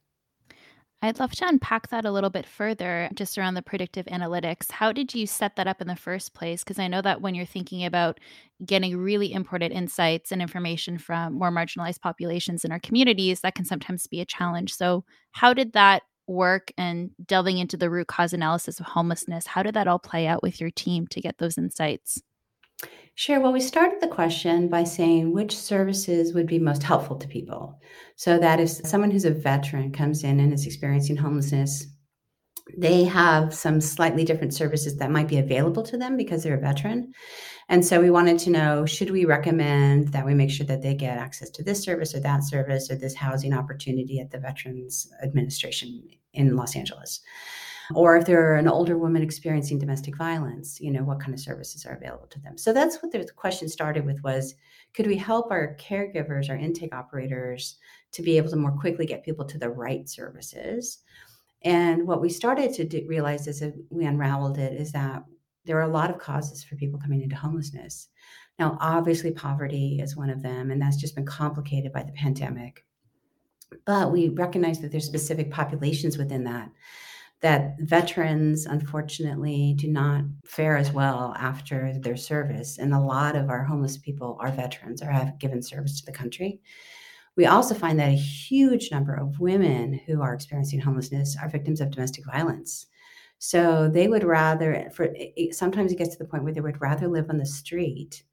I'd 1.02 1.20
love 1.20 1.34
to 1.34 1.48
unpack 1.48 1.90
that 1.90 2.06
a 2.06 2.12
little 2.12 2.32
bit 2.32 2.48
further, 2.48 3.10
just 3.14 3.38
around 3.38 3.54
the 3.54 3.62
predictive 3.62 4.08
analytics. 4.08 4.72
How 4.72 4.92
did 4.92 5.14
you 5.14 5.28
set 5.28 5.56
that 5.56 5.68
up 5.68 5.80
in 5.80 5.88
the 5.88 5.96
first 5.96 6.34
place? 6.34 6.64
Because 6.64 6.80
I 6.80 6.88
know 6.88 7.02
that 7.02 7.22
when 7.22 7.36
you're 7.36 7.46
thinking 7.46 7.86
about 7.86 8.20
getting 8.66 8.98
really 8.98 9.32
important 9.32 9.72
insights 9.74 10.32
and 10.32 10.42
information 10.42 10.98
from 10.98 11.34
more 11.34 11.52
marginalized 11.52 12.02
populations 12.02 12.66
in 12.66 12.72
our 12.72 12.80
communities, 12.80 13.42
that 13.42 13.54
can 13.54 13.66
sometimes 13.66 14.08
be 14.08 14.20
a 14.20 14.26
challenge. 14.26 14.74
So, 14.74 15.04
how 15.34 15.54
did 15.54 15.74
that 15.74 16.04
work 16.28 16.72
and 16.76 17.12
delving 17.24 17.60
into 17.60 17.78
the 17.78 17.90
root 17.92 18.08
cause 18.08 18.34
analysis 18.34 18.80
of 18.80 18.88
homelessness? 18.88 19.46
How 19.46 19.62
did 19.62 19.76
that 19.76 19.88
all 19.88 20.00
play 20.00 20.26
out 20.26 20.42
with 20.42 20.60
your 20.60 20.72
team 20.72 21.06
to 21.08 21.22
get 21.22 21.38
those 21.38 21.58
insights? 21.58 22.22
Sure. 23.18 23.40
Well, 23.40 23.54
we 23.54 23.62
started 23.62 24.02
the 24.02 24.08
question 24.08 24.68
by 24.68 24.84
saying 24.84 25.32
which 25.32 25.56
services 25.56 26.34
would 26.34 26.48
be 26.48 26.60
most 26.60 26.84
helpful 26.84 27.16
to 27.16 27.28
people. 27.28 27.80
So 28.18 28.38
that 28.40 28.60
if 28.60 28.70
someone 28.70 29.10
who's 29.10 29.24
a 29.24 29.32
veteran 29.32 29.94
comes 29.94 30.26
in 30.26 30.40
and 30.42 30.52
is 30.52 30.66
experiencing 30.66 31.16
homelessness, 31.16 31.88
they 32.78 33.04
have 33.06 33.54
some 33.54 33.80
slightly 33.80 34.26
different 34.26 34.54
services 34.54 34.98
that 34.98 35.12
might 35.12 35.28
be 35.28 35.38
available 35.38 35.84
to 35.84 35.98
them 35.98 36.18
because 36.18 36.44
they're 36.44 36.58
a 36.58 36.60
veteran. 36.60 37.14
And 37.70 37.86
so 37.86 38.02
we 38.02 38.10
wanted 38.10 38.40
to 38.40 38.50
know 38.50 38.86
should 38.86 39.12
we 39.12 39.26
recommend 39.26 40.10
that 40.10 40.26
we 40.26 40.34
make 40.34 40.52
sure 40.52 40.66
that 40.66 40.82
they 40.82 40.94
get 40.94 41.18
access 41.18 41.50
to 41.52 41.64
this 41.64 41.84
service 41.84 42.14
or 42.14 42.20
that 42.20 42.44
service 42.44 42.92
or 42.92 42.96
this 42.96 43.16
housing 43.16 43.54
opportunity 43.54 44.20
at 44.20 44.32
the 44.32 44.40
Veterans 44.40 45.08
Administration 45.24 46.04
in 46.34 46.56
Los 46.56 46.76
Angeles? 46.76 47.22
Or 47.94 48.18
if 48.18 48.26
they're 48.26 48.56
an 48.56 48.68
older 48.68 48.98
woman 48.98 49.22
experiencing 49.22 49.78
domestic 49.78 50.18
violence 50.18 50.80
you 50.80 50.92
know 50.92 51.04
what 51.04 51.20
kind 51.20 51.34
of 51.34 51.40
services 51.40 51.86
are 51.86 51.96
available 51.96 52.28
to 52.28 52.40
them? 52.40 52.58
So 52.58 52.74
that's 52.74 53.02
what 53.02 53.12
the 53.12 53.26
question 53.36 53.70
started 53.70 54.06
with 54.06 54.24
was 54.24 54.56
could 54.94 55.08
we 55.08 55.18
help 55.18 55.52
our 55.52 55.76
caregivers 55.76 56.50
our 56.50 56.56
intake 56.56 56.96
operators 56.96 57.78
to 58.14 58.22
be 58.22 58.38
able 58.38 58.50
to 58.50 58.56
more 58.56 58.72
quickly 58.72 59.06
get 59.06 59.26
people 59.26 59.46
to 59.46 59.58
the 59.58 59.70
right 59.70 60.08
services? 60.08 61.00
And 61.64 62.08
what 62.08 62.22
we 62.22 62.30
started 62.30 62.74
to 62.76 62.86
do, 62.86 63.06
realize 63.08 63.48
as 63.48 63.64
we 63.90 64.06
unraveled 64.06 64.58
it 64.58 64.80
is 64.80 64.92
that 64.92 65.24
there 65.66 65.78
are 65.78 65.90
a 65.90 65.92
lot 65.92 66.12
of 66.12 66.20
causes 66.20 66.64
for 66.64 66.76
people 66.76 67.00
coming 67.00 67.22
into 67.22 67.36
homelessness. 67.36 68.10
Now 68.60 68.78
obviously 68.80 69.32
poverty 69.32 70.00
is 70.02 70.16
one 70.16 70.30
of 70.30 70.42
them 70.42 70.72
and 70.72 70.82
that's 70.82 70.98
just 70.98 71.16
been 71.16 71.26
complicated 71.26 71.92
by 71.92 72.04
the 72.04 72.12
pandemic. 72.14 72.86
But 73.86 74.12
we 74.12 74.30
recognize 74.30 74.80
that 74.80 74.92
there's 74.92 75.06
specific 75.06 75.52
populations 75.52 76.18
within 76.18 76.44
that 76.46 76.70
that 77.46 77.76
veterans 77.82 78.66
unfortunately 78.66 79.76
do 79.78 79.88
not 79.88 80.24
fare 80.46 80.78
as 80.78 80.92
well 80.92 81.36
after 81.38 81.94
their 82.00 82.18
service 82.18 82.80
and 82.80 82.92
a 82.92 83.00
lot 83.00 83.36
of 83.36 83.52
our 83.52 83.64
homeless 83.64 84.00
people 84.00 84.36
are 84.40 84.52
veterans 84.52 85.00
or 85.00 85.12
have 85.12 85.38
given 85.38 85.62
service 85.62 86.00
to 86.00 86.08
the 86.08 86.12
country. 86.12 86.60
We 87.36 87.46
also 87.46 87.76
find 87.76 88.00
that 88.00 88.10
a 88.10 88.18
huge 88.18 88.90
number 88.90 89.14
of 89.14 89.40
women 89.40 89.94
who 90.08 90.24
are 90.24 90.34
experiencing 90.34 90.80
homelessness 90.80 91.38
are 91.40 91.48
victims 91.48 91.82
of 91.82 91.92
domestic 91.92 92.26
violence. 92.26 92.88
So 93.38 93.90
they 93.90 94.08
would 94.08 94.24
rather 94.24 94.90
for 94.92 95.16
sometimes 95.52 95.92
it 95.92 96.00
gets 96.00 96.16
to 96.16 96.18
the 96.18 96.28
point 96.28 96.46
where 96.46 96.54
they 96.54 96.62
would 96.62 96.82
rather 96.82 97.08
live 97.08 97.30
on 97.30 97.38
the 97.38 97.46
street 97.46 98.24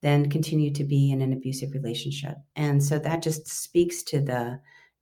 than 0.00 0.30
continue 0.30 0.72
to 0.72 0.84
be 0.84 1.12
in 1.12 1.20
an 1.20 1.34
abusive 1.34 1.74
relationship. 1.74 2.38
And 2.56 2.82
so 2.82 2.98
that 3.00 3.20
just 3.20 3.46
speaks 3.48 4.02
to 4.04 4.20
the 4.22 4.60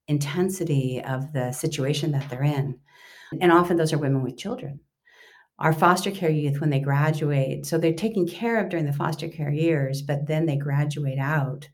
intensity 0.08 1.00
of 1.04 1.32
the 1.32 1.52
situation 1.52 2.10
that 2.10 2.28
they're 2.28 2.42
in 2.42 2.80
and 3.40 3.52
often 3.52 3.76
those 3.76 3.92
are 3.92 3.98
women 3.98 4.22
with 4.22 4.38
children. 4.38 4.80
Our 5.58 5.72
foster 5.72 6.10
care 6.10 6.30
youth, 6.30 6.60
when 6.60 6.70
they 6.70 6.80
graduate, 6.80 7.66
so 7.66 7.76
they're 7.76 7.92
taken 7.92 8.26
care 8.26 8.58
of 8.58 8.70
during 8.70 8.86
the 8.86 8.92
foster 8.92 9.28
care 9.28 9.50
years, 9.50 10.00
but 10.00 10.26
then 10.26 10.46
they 10.46 10.56
graduate 10.56 11.18
out. 11.18 11.68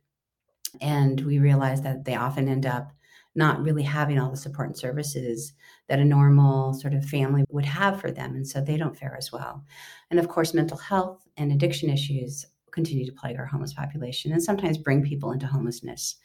And 0.80 1.20
we 1.20 1.38
realize 1.38 1.82
that 1.82 2.04
they 2.04 2.16
often 2.16 2.48
end 2.48 2.66
up 2.66 2.92
not 3.36 3.62
really 3.62 3.82
having 3.82 4.18
all 4.18 4.30
the 4.30 4.36
support 4.36 4.68
and 4.68 4.76
services 4.76 5.52
that 5.88 6.00
a 6.00 6.04
normal 6.04 6.74
sort 6.74 6.94
of 6.94 7.04
family 7.04 7.44
would 7.50 7.66
have 7.66 8.00
for 8.00 8.10
them. 8.10 8.34
And 8.34 8.46
so 8.46 8.60
they 8.60 8.76
don't 8.76 8.96
fare 8.96 9.14
as 9.16 9.30
well. 9.30 9.62
And 10.10 10.18
of 10.18 10.28
course, 10.28 10.54
mental 10.54 10.78
health 10.78 11.22
and 11.36 11.52
addiction 11.52 11.90
issues 11.90 12.46
continue 12.72 13.06
to 13.06 13.12
plague 13.12 13.36
our 13.38 13.46
homeless 13.46 13.74
population 13.74 14.32
and 14.32 14.42
sometimes 14.42 14.78
bring 14.78 15.02
people 15.02 15.32
into 15.32 15.46
homelessness. 15.46 16.16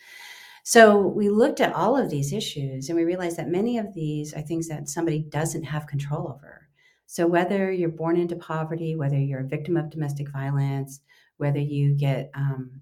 So 0.63 0.99
we 0.99 1.29
looked 1.29 1.59
at 1.59 1.73
all 1.73 1.97
of 1.97 2.09
these 2.09 2.33
issues 2.33 2.89
and 2.89 2.97
we 2.97 3.03
realized 3.03 3.37
that 3.37 3.49
many 3.49 3.77
of 3.77 3.93
these 3.93 4.33
are 4.33 4.41
things 4.41 4.67
that 4.67 4.89
somebody 4.89 5.19
doesn't 5.19 5.63
have 5.63 5.87
control 5.87 6.27
over. 6.27 6.67
So 7.07 7.27
whether 7.27 7.71
you're 7.71 7.89
born 7.89 8.15
into 8.15 8.35
poverty, 8.35 8.95
whether 8.95 9.17
you're 9.17 9.41
a 9.41 9.47
victim 9.47 9.75
of 9.75 9.89
domestic 9.89 10.29
violence, 10.29 11.01
whether 11.37 11.59
you 11.59 11.93
get 11.93 12.31
um, 12.35 12.81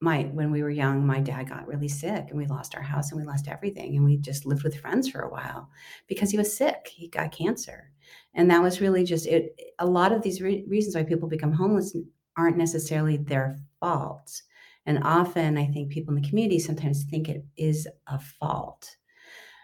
my 0.00 0.22
when 0.32 0.50
we 0.50 0.62
were 0.62 0.70
young, 0.70 1.06
my 1.06 1.20
dad 1.20 1.48
got 1.48 1.66
really 1.66 1.88
sick 1.88 2.26
and 2.28 2.38
we 2.38 2.46
lost 2.46 2.74
our 2.74 2.82
house 2.82 3.10
and 3.10 3.20
we 3.20 3.26
lost 3.26 3.48
everything 3.48 3.96
and 3.96 4.04
we 4.04 4.16
just 4.16 4.46
lived 4.46 4.64
with 4.64 4.80
friends 4.80 5.08
for 5.08 5.20
a 5.20 5.30
while 5.30 5.68
because 6.08 6.30
he 6.30 6.38
was 6.38 6.56
sick. 6.56 6.88
He 6.92 7.08
got 7.08 7.30
cancer, 7.30 7.90
and 8.34 8.50
that 8.50 8.62
was 8.62 8.80
really 8.80 9.04
just 9.04 9.26
it. 9.26 9.54
A 9.78 9.86
lot 9.86 10.12
of 10.12 10.22
these 10.22 10.42
re- 10.42 10.64
reasons 10.66 10.96
why 10.96 11.04
people 11.04 11.28
become 11.28 11.52
homeless 11.52 11.96
aren't 12.36 12.56
necessarily 12.56 13.16
their 13.16 13.58
fault 13.80 14.42
and 14.86 15.02
often 15.04 15.56
I 15.56 15.66
think 15.66 15.90
people 15.90 16.14
in 16.14 16.22
the 16.22 16.28
community 16.28 16.58
sometimes 16.58 17.04
think 17.04 17.28
it 17.28 17.44
is 17.56 17.88
a 18.06 18.18
fault. 18.18 18.96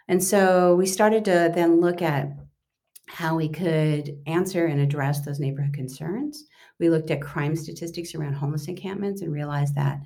And 0.08 0.22
so 0.22 0.74
we 0.74 0.86
started 0.86 1.24
to 1.26 1.52
then 1.54 1.80
look 1.80 2.02
at 2.02 2.30
how 3.08 3.36
we 3.36 3.48
could 3.48 4.18
answer 4.26 4.66
and 4.66 4.80
address 4.80 5.24
those 5.24 5.40
neighborhood 5.40 5.74
concerns. 5.74 6.44
We 6.78 6.90
looked 6.90 7.10
at 7.10 7.22
crime 7.22 7.56
statistics 7.56 8.14
around 8.14 8.34
homeless 8.34 8.68
encampments 8.68 9.22
and 9.22 9.32
realized 9.32 9.74
that 9.74 10.00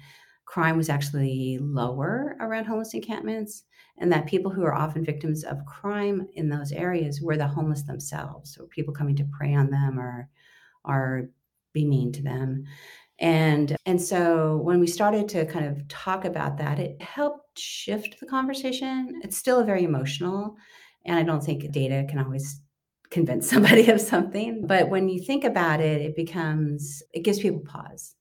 crime 0.45 0.77
was 0.77 0.89
actually 0.89 1.59
lower 1.61 2.37
around 2.41 2.67
homeless 2.67 2.95
encampments 2.95 3.65
and 3.99 4.13
that 4.13 4.27
people 4.27 4.51
who 4.51 4.63
are 4.65 4.75
often 4.75 5.05
victims 5.05 5.45
of 5.45 5.65
crime 5.67 6.27
in 6.35 6.49
those 6.49 6.73
areas 6.73 7.21
were 7.23 7.37
the 7.37 7.47
homeless 7.47 7.83
themselves 7.83 8.55
so 8.55 8.67
people 8.67 8.93
coming 8.93 9.17
to 9.17 9.25
prey 9.33 9.55
on 9.55 9.71
them 9.71 9.99
or 9.99 10.29
or 10.85 11.31
be 11.73 11.87
mean 11.87 12.13
to 12.13 12.23
them 12.23 12.65
and 13.23 13.77
and 13.87 14.03
so 14.03 14.59
when 14.59 14.81
we 14.81 14.87
started 14.87 15.29
to 15.29 15.47
kind 15.47 15.65
of 15.65 15.87
talk 15.89 16.25
about 16.25 16.59
that 16.59 16.79
it 16.79 17.01
helped 17.01 17.59
shift 17.59 18.19
the 18.21 18.27
conversation. 18.27 19.21
It's 19.23 19.37
still 19.37 19.65
very 19.65 19.85
emotional 19.85 20.57
and 21.05 21.19
i 21.19 21.23
don't 21.23 21.43
think 21.43 21.71
data 21.73 22.07
can 22.09 22.19
always 22.19 22.61
convince 23.11 23.49
somebody 23.55 23.89
of 23.89 24.01
something. 24.01 24.67
But 24.67 24.89
when 24.89 25.09
you 25.09 25.23
think 25.23 25.45
about 25.45 25.81
it 25.81 26.03
it 26.03 26.17
becomes 26.17 27.03
it 27.13 27.23
gives 27.23 27.39
people 27.39 27.61
pause. 27.61 28.15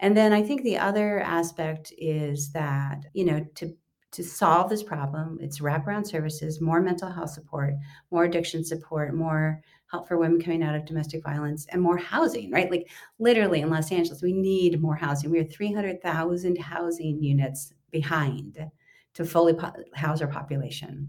And 0.00 0.16
then 0.16 0.32
I 0.32 0.42
think 0.42 0.62
the 0.62 0.78
other 0.78 1.20
aspect 1.20 1.92
is 1.98 2.52
that, 2.52 3.04
you 3.14 3.24
know, 3.24 3.46
to 3.56 3.72
to 4.12 4.24
solve 4.24 4.68
this 4.68 4.82
problem, 4.82 5.38
it's 5.40 5.60
wraparound 5.60 6.04
services, 6.04 6.60
more 6.60 6.80
mental 6.80 7.08
health 7.08 7.30
support, 7.30 7.74
more 8.10 8.24
addiction 8.24 8.64
support, 8.64 9.14
more 9.14 9.62
help 9.90 10.06
for 10.06 10.18
women 10.18 10.40
coming 10.40 10.62
out 10.62 10.74
of 10.74 10.84
domestic 10.86 11.22
violence, 11.22 11.66
and 11.70 11.82
more 11.82 11.98
housing, 11.98 12.50
right? 12.50 12.70
Like 12.70 12.88
literally 13.18 13.60
in 13.60 13.70
Los 13.70 13.90
Angeles, 13.90 14.22
we 14.22 14.32
need 14.32 14.80
more 14.80 14.94
housing. 14.94 15.30
We 15.30 15.40
are 15.40 15.44
300,000 15.44 16.58
housing 16.58 17.22
units 17.22 17.72
behind 17.90 18.70
to 19.14 19.24
fully 19.24 19.54
po- 19.54 19.72
house 19.94 20.20
our 20.20 20.28
population. 20.28 21.08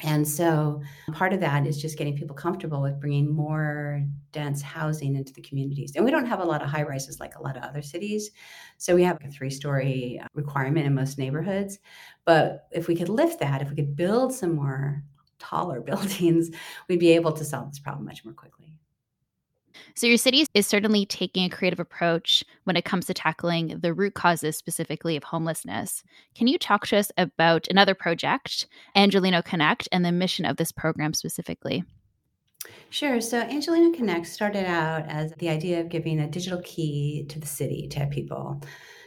And 0.00 0.26
so 0.26 0.82
part 1.12 1.32
of 1.32 1.40
that 1.40 1.66
is 1.66 1.80
just 1.80 1.96
getting 1.96 2.16
people 2.16 2.34
comfortable 2.34 2.82
with 2.82 3.00
bringing 3.00 3.32
more 3.32 4.04
dense 4.32 4.60
housing 4.60 5.14
into 5.14 5.32
the 5.32 5.40
communities. 5.40 5.92
And 5.94 6.04
we 6.04 6.10
don't 6.10 6.26
have 6.26 6.40
a 6.40 6.44
lot 6.44 6.62
of 6.62 6.68
high 6.68 6.82
rises 6.82 7.20
like 7.20 7.36
a 7.36 7.42
lot 7.42 7.56
of 7.56 7.62
other 7.62 7.80
cities. 7.80 8.30
So 8.76 8.94
we 8.94 9.04
have 9.04 9.18
a 9.24 9.30
three 9.30 9.50
story 9.50 10.20
uh, 10.22 10.26
requirement 10.34 10.86
in 10.86 10.94
most 10.94 11.16
neighborhoods. 11.16 11.78
But 12.24 12.66
if 12.72 12.88
we 12.88 12.96
could 12.96 13.08
lift 13.08 13.40
that, 13.40 13.62
if 13.62 13.70
we 13.70 13.76
could 13.76 13.96
build 13.96 14.34
some 14.34 14.56
more 14.56 15.02
taller 15.38 15.80
buildings, 15.82 16.50
we'd 16.88 17.00
be 17.00 17.12
able 17.12 17.32
to 17.32 17.44
solve 17.44 17.70
this 17.70 17.78
problem 17.78 18.04
much 18.04 18.24
more 18.24 18.34
quickly. 18.34 18.78
So, 19.96 20.06
your 20.06 20.18
city 20.18 20.46
is 20.54 20.66
certainly 20.66 21.04
taking 21.06 21.44
a 21.44 21.54
creative 21.54 21.80
approach 21.80 22.44
when 22.64 22.76
it 22.76 22.84
comes 22.84 23.06
to 23.06 23.14
tackling 23.14 23.78
the 23.80 23.92
root 23.92 24.14
causes 24.14 24.56
specifically 24.56 25.16
of 25.16 25.24
homelessness. 25.24 26.02
Can 26.34 26.46
you 26.46 26.58
talk 26.58 26.86
to 26.88 26.96
us 26.96 27.10
about 27.16 27.68
another 27.68 27.94
project, 27.94 28.66
Angeleno 28.96 29.44
Connect, 29.44 29.88
and 29.92 30.04
the 30.04 30.12
mission 30.12 30.44
of 30.44 30.56
this 30.56 30.72
program 30.72 31.12
specifically? 31.12 31.84
Sure. 32.90 33.20
So 33.20 33.42
Angeleno 33.42 33.94
Connect 33.94 34.26
started 34.26 34.66
out 34.66 35.04
as 35.08 35.32
the 35.38 35.48
idea 35.48 35.80
of 35.80 35.88
giving 35.88 36.20
a 36.20 36.28
digital 36.28 36.62
key 36.62 37.26
to 37.28 37.38
the 37.38 37.46
city 37.46 37.88
to 37.88 38.06
people. 38.06 38.62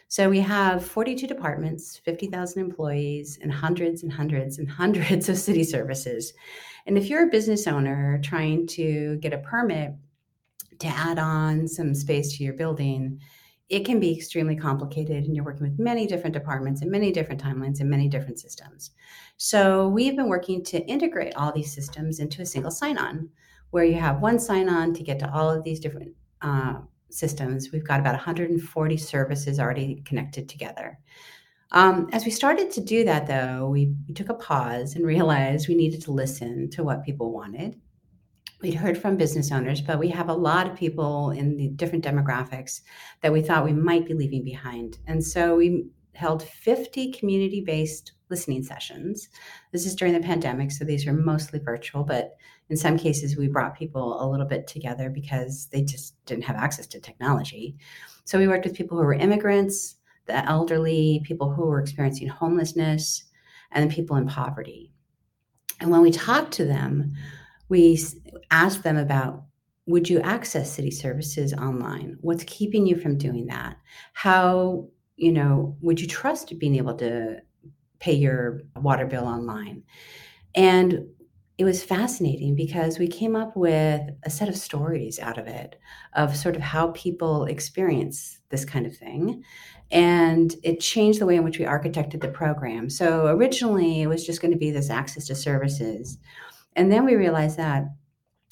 So 0.09 0.29
we 0.29 0.39
have 0.39 0.85
42 0.85 1.27
departments, 1.27 1.97
50,000 1.97 2.61
employees, 2.61 3.39
and 3.41 3.51
hundreds 3.51 4.03
and 4.03 4.11
hundreds 4.11 4.57
and 4.57 4.69
hundreds 4.81 5.29
of 5.29 5.37
city 5.37 5.63
services. 5.63 6.33
And 6.85 6.97
if 6.97 7.09
you're 7.09 7.27
a 7.27 7.31
business 7.31 7.67
owner 7.67 8.19
trying 8.23 8.67
to 8.67 9.17
get 9.17 9.33
a 9.33 9.39
permit 9.39 9.93
to 10.79 10.87
add 10.87 11.19
on 11.19 11.67
some 11.67 11.93
space 11.93 12.37
to 12.37 12.43
your 12.43 12.53
building, 12.53 13.19
it 13.69 13.85
can 13.85 13.99
be 13.99 14.15
extremely 14.15 14.55
complicated 14.55 15.25
and 15.25 15.35
you're 15.35 15.43
working 15.43 15.67
with 15.69 15.77
many 15.79 16.07
different 16.07 16.33
departments 16.33 16.81
and 16.81 16.89
many 16.89 17.11
different 17.11 17.43
timelines 17.43 17.81
and 17.81 17.89
many 17.89 18.07
different 18.07 18.39
systems. 18.39 18.91
So 19.35 19.89
we've 19.89 20.15
been 20.15 20.29
working 20.29 20.63
to 20.65 20.79
integrate 20.85 21.35
all 21.35 21.51
these 21.51 21.73
systems 21.73 22.19
into 22.19 22.41
a 22.41 22.45
single 22.45 22.71
sign-on 22.71 23.29
where 23.71 23.83
you 23.83 23.95
have 23.95 24.21
one 24.21 24.39
sign-on 24.39 24.93
to 24.93 25.03
get 25.03 25.19
to 25.19 25.33
all 25.33 25.49
of 25.49 25.65
these 25.65 25.81
different 25.81 26.13
uh, 26.41 26.75
systems. 27.09 27.71
We've 27.71 27.87
got 27.87 27.99
about 27.99 28.13
140 28.13 28.97
services 28.97 29.59
already 29.59 30.01
connected 30.05 30.49
together. 30.49 30.99
Um, 31.71 32.07
as 32.13 32.23
we 32.23 32.31
started 32.31 32.71
to 32.71 32.81
do 32.81 33.03
that, 33.03 33.27
though, 33.27 33.69
we, 33.69 33.93
we 34.07 34.13
took 34.13 34.29
a 34.29 34.33
pause 34.33 34.95
and 34.95 35.05
realized 35.05 35.67
we 35.67 35.75
needed 35.75 36.01
to 36.03 36.11
listen 36.11 36.69
to 36.71 36.83
what 36.83 37.03
people 37.03 37.33
wanted 37.33 37.79
we'd 38.61 38.73
heard 38.73 38.97
from 38.97 39.17
business 39.17 39.51
owners, 39.51 39.81
but 39.81 39.99
we 39.99 40.09
have 40.09 40.29
a 40.29 40.33
lot 40.33 40.67
of 40.67 40.75
people 40.75 41.31
in 41.31 41.57
the 41.57 41.69
different 41.69 42.03
demographics 42.03 42.81
that 43.21 43.31
we 43.31 43.41
thought 43.41 43.65
we 43.65 43.73
might 43.73 44.05
be 44.05 44.13
leaving 44.13 44.43
behind. 44.43 44.97
And 45.05 45.23
so 45.23 45.55
we 45.55 45.87
held 46.15 46.41
50 46.41 47.11
community 47.11 47.61
based 47.61 48.13
listening 48.29 48.63
sessions. 48.63 49.29
This 49.71 49.85
is 49.85 49.95
during 49.95 50.13
the 50.13 50.19
pandemic, 50.19 50.71
so 50.71 50.83
these 50.83 51.05
are 51.07 51.13
mostly 51.13 51.59
virtual, 51.59 52.03
but 52.03 52.35
in 52.69 52.77
some 52.77 52.97
cases 52.97 53.37
we 53.37 53.47
brought 53.47 53.77
people 53.77 54.23
a 54.23 54.29
little 54.29 54.45
bit 54.45 54.67
together 54.67 55.09
because 55.09 55.67
they 55.67 55.83
just 55.83 56.13
didn't 56.25 56.43
have 56.43 56.55
access 56.55 56.87
to 56.87 56.99
technology. 56.99 57.77
So 58.25 58.37
we 58.37 58.47
worked 58.47 58.65
with 58.65 58.75
people 58.75 58.97
who 58.97 59.03
were 59.03 59.13
immigrants, 59.13 59.95
the 60.25 60.45
elderly, 60.45 61.21
people 61.23 61.51
who 61.51 61.65
were 61.65 61.79
experiencing 61.79 62.27
homelessness, 62.27 63.23
and 63.71 63.91
people 63.91 64.17
in 64.17 64.27
poverty. 64.27 64.91
And 65.79 65.91
when 65.91 66.01
we 66.01 66.11
talked 66.11 66.53
to 66.53 66.65
them, 66.65 67.13
we 67.69 67.99
asked 68.51 68.83
them 68.83 68.97
about 68.97 69.43
would 69.85 70.09
you 70.09 70.19
access 70.19 70.71
city 70.71 70.91
services 70.91 71.53
online 71.53 72.17
what's 72.21 72.43
keeping 72.43 72.85
you 72.85 72.95
from 72.95 73.17
doing 73.17 73.47
that 73.47 73.77
how 74.13 74.85
you 75.15 75.31
know 75.31 75.75
would 75.81 75.99
you 75.99 76.07
trust 76.07 76.57
being 76.59 76.75
able 76.75 76.93
to 76.93 77.37
pay 77.99 78.13
your 78.13 78.61
water 78.75 79.05
bill 79.05 79.25
online 79.25 79.81
and 80.55 81.07
it 81.57 81.63
was 81.63 81.83
fascinating 81.83 82.53
because 82.53 82.99
we 82.99 83.07
came 83.07 83.35
up 83.35 83.55
with 83.57 84.01
a 84.23 84.29
set 84.29 84.47
of 84.47 84.55
stories 84.55 85.19
out 85.19 85.37
of 85.37 85.47
it 85.47 85.79
of 86.13 86.35
sort 86.35 86.55
of 86.55 86.61
how 86.61 86.91
people 86.91 87.45
experience 87.45 88.39
this 88.49 88.63
kind 88.63 88.85
of 88.85 88.95
thing 88.95 89.43
and 89.89 90.55
it 90.63 90.79
changed 90.79 91.19
the 91.19 91.25
way 91.25 91.35
in 91.35 91.43
which 91.43 91.57
we 91.57 91.65
architected 91.65 92.21
the 92.21 92.27
program 92.27 92.89
so 92.89 93.27
originally 93.27 94.01
it 94.01 94.07
was 94.07 94.25
just 94.25 94.41
going 94.41 94.51
to 94.51 94.57
be 94.57 94.71
this 94.71 94.89
access 94.89 95.25
to 95.25 95.35
services 95.35 96.19
and 96.77 96.91
then 96.91 97.05
we 97.05 97.15
realized 97.15 97.57
that 97.57 97.85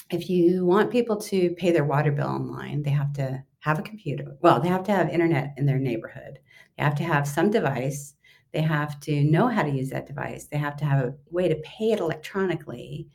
if 0.09 0.29
you 0.29 0.65
want 0.65 0.91
people 0.91 1.15
to 1.17 1.51
pay 1.51 1.71
their 1.71 1.85
water 1.85 2.11
bill 2.11 2.27
online, 2.27 2.81
they 2.81 2.89
have 2.89 3.13
to 3.13 3.43
have 3.59 3.79
a 3.79 3.83
computer. 3.83 4.35
Well, 4.41 4.59
they 4.59 4.67
have 4.69 4.83
to 4.85 4.91
have 4.91 5.09
internet 5.09 5.53
in 5.57 5.67
their 5.67 5.79
neighborhood. 5.79 6.39
They 6.77 6.83
have 6.83 6.95
to 6.95 7.03
have 7.03 7.27
some 7.27 7.51
device. 7.51 8.14
They 8.55 8.61
have 8.61 9.01
to 9.01 9.21
know 9.25 9.49
how 9.49 9.63
to 9.63 9.69
use 9.69 9.89
that 9.89 10.07
device. 10.07 10.45
They 10.45 10.57
have 10.57 10.77
to 10.77 10.85
have 10.85 11.05
a 11.05 11.13
way 11.29 11.49
to 11.49 11.55
pay 11.55 11.91
it 11.91 11.99
electronically. 11.99 13.09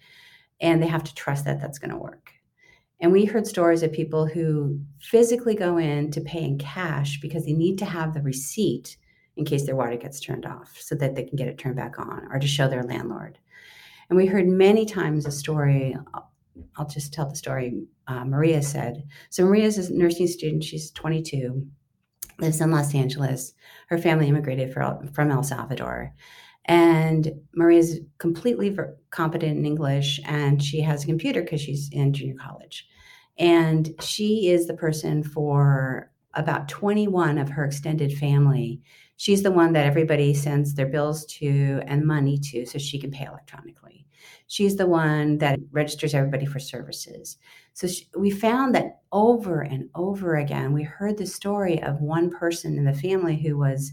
And 0.60 0.82
they 0.82 0.86
have 0.86 1.02
to 1.04 1.14
trust 1.14 1.46
that 1.46 1.62
that's 1.62 1.78
going 1.78 1.92
to 1.92 1.96
work. 1.96 2.30
And 3.00 3.10
we 3.10 3.24
heard 3.24 3.46
stories 3.46 3.82
of 3.82 3.90
people 3.90 4.26
who 4.26 4.78
physically 5.00 5.54
go 5.54 5.78
in 5.78 6.10
to 6.10 6.20
pay 6.20 6.44
in 6.44 6.58
cash 6.58 7.20
because 7.22 7.46
they 7.46 7.54
need 7.54 7.78
to 7.78 7.86
have 7.86 8.12
the 8.12 8.20
receipt 8.20 8.98
in 9.38 9.46
case 9.46 9.64
their 9.64 9.76
water 9.76 9.96
gets 9.96 10.20
turned 10.20 10.44
off 10.44 10.76
so 10.78 10.94
that 10.96 11.14
they 11.14 11.22
can 11.22 11.36
get 11.36 11.48
it 11.48 11.56
turned 11.56 11.76
back 11.76 11.98
on 11.98 12.28
or 12.30 12.38
to 12.38 12.46
show 12.46 12.68
their 12.68 12.82
landlord. 12.82 13.38
And 14.10 14.18
we 14.18 14.26
heard 14.26 14.46
many 14.46 14.84
times 14.84 15.24
a 15.24 15.30
story. 15.30 15.96
I'll 16.76 16.86
just 16.86 17.14
tell 17.14 17.30
the 17.30 17.34
story 17.36 17.84
uh, 18.08 18.26
Maria 18.26 18.60
said. 18.60 19.04
So, 19.30 19.46
Maria 19.46 19.64
is 19.64 19.78
a 19.78 19.94
nursing 19.94 20.26
student. 20.26 20.64
She's 20.64 20.90
22, 20.90 21.66
lives 22.40 22.60
in 22.60 22.70
Los 22.70 22.94
Angeles. 22.94 23.52
Her 23.88 23.98
family 23.98 24.28
immigrated 24.28 24.72
from 24.72 25.30
El 25.30 25.42
Salvador. 25.42 26.14
And 26.66 27.32
Maria 27.54 27.78
is 27.78 28.00
completely 28.18 28.76
competent 29.10 29.58
in 29.58 29.66
English 29.66 30.20
and 30.24 30.62
she 30.62 30.80
has 30.82 31.02
a 31.02 31.06
computer 31.06 31.42
because 31.42 31.60
she's 31.60 31.88
in 31.90 32.12
junior 32.12 32.34
college. 32.40 32.86
And 33.38 33.90
she 34.00 34.50
is 34.50 34.66
the 34.66 34.74
person 34.74 35.22
for 35.22 36.10
about 36.34 36.68
21 36.68 37.38
of 37.38 37.48
her 37.48 37.64
extended 37.64 38.12
family 38.12 38.80
she's 39.20 39.42
the 39.42 39.50
one 39.50 39.74
that 39.74 39.84
everybody 39.84 40.32
sends 40.32 40.72
their 40.72 40.86
bills 40.86 41.26
to 41.26 41.82
and 41.86 42.06
money 42.06 42.38
to 42.38 42.64
so 42.64 42.78
she 42.78 42.98
can 42.98 43.10
pay 43.10 43.26
electronically. 43.26 44.06
She's 44.46 44.76
the 44.76 44.86
one 44.86 45.36
that 45.38 45.58
registers 45.72 46.14
everybody 46.14 46.46
for 46.46 46.58
services. 46.58 47.36
So 47.72 47.86
she, 47.86 48.06
we 48.16 48.30
found 48.30 48.74
that 48.74 49.00
over 49.12 49.62
and 49.62 49.88
over 49.94 50.36
again, 50.36 50.72
we 50.72 50.82
heard 50.82 51.16
the 51.16 51.26
story 51.26 51.82
of 51.82 52.00
one 52.00 52.30
person 52.30 52.76
in 52.76 52.84
the 52.84 52.92
family 52.92 53.36
who 53.36 53.56
was 53.56 53.92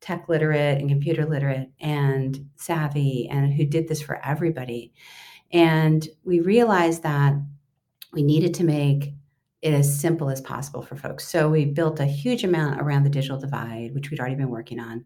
tech 0.00 0.28
literate 0.28 0.80
and 0.80 0.88
computer 0.88 1.24
literate 1.24 1.70
and 1.80 2.44
savvy 2.56 3.28
and 3.30 3.52
who 3.52 3.64
did 3.64 3.88
this 3.88 4.02
for 4.02 4.20
everybody. 4.24 4.92
And 5.52 6.06
we 6.24 6.40
realized 6.40 7.02
that 7.04 7.34
we 8.12 8.22
needed 8.22 8.54
to 8.54 8.64
make 8.64 9.14
it 9.62 9.72
as 9.72 10.00
simple 10.00 10.28
as 10.28 10.40
possible 10.40 10.82
for 10.82 10.96
folks. 10.96 11.28
So 11.28 11.48
we 11.48 11.64
built 11.64 12.00
a 12.00 12.04
huge 12.04 12.42
amount 12.42 12.80
around 12.80 13.04
the 13.04 13.10
digital 13.10 13.38
divide, 13.38 13.94
which 13.94 14.10
we'd 14.10 14.18
already 14.18 14.34
been 14.34 14.50
working 14.50 14.80
on. 14.80 15.04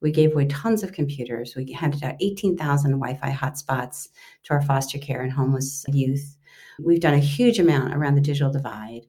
We 0.00 0.10
gave 0.10 0.32
away 0.32 0.46
tons 0.46 0.82
of 0.82 0.92
computers. 0.92 1.54
We 1.54 1.70
handed 1.72 2.02
out 2.02 2.16
18,000 2.20 2.92
Wi-Fi 2.92 3.30
hotspots 3.30 4.08
to 4.44 4.54
our 4.54 4.62
foster 4.62 4.96
care 4.98 5.20
and 5.20 5.30
homeless 5.30 5.84
youth. 5.92 6.37
We've 6.78 7.00
done 7.00 7.14
a 7.14 7.18
huge 7.18 7.58
amount 7.58 7.94
around 7.94 8.14
the 8.14 8.20
digital 8.20 8.52
divide 8.52 9.02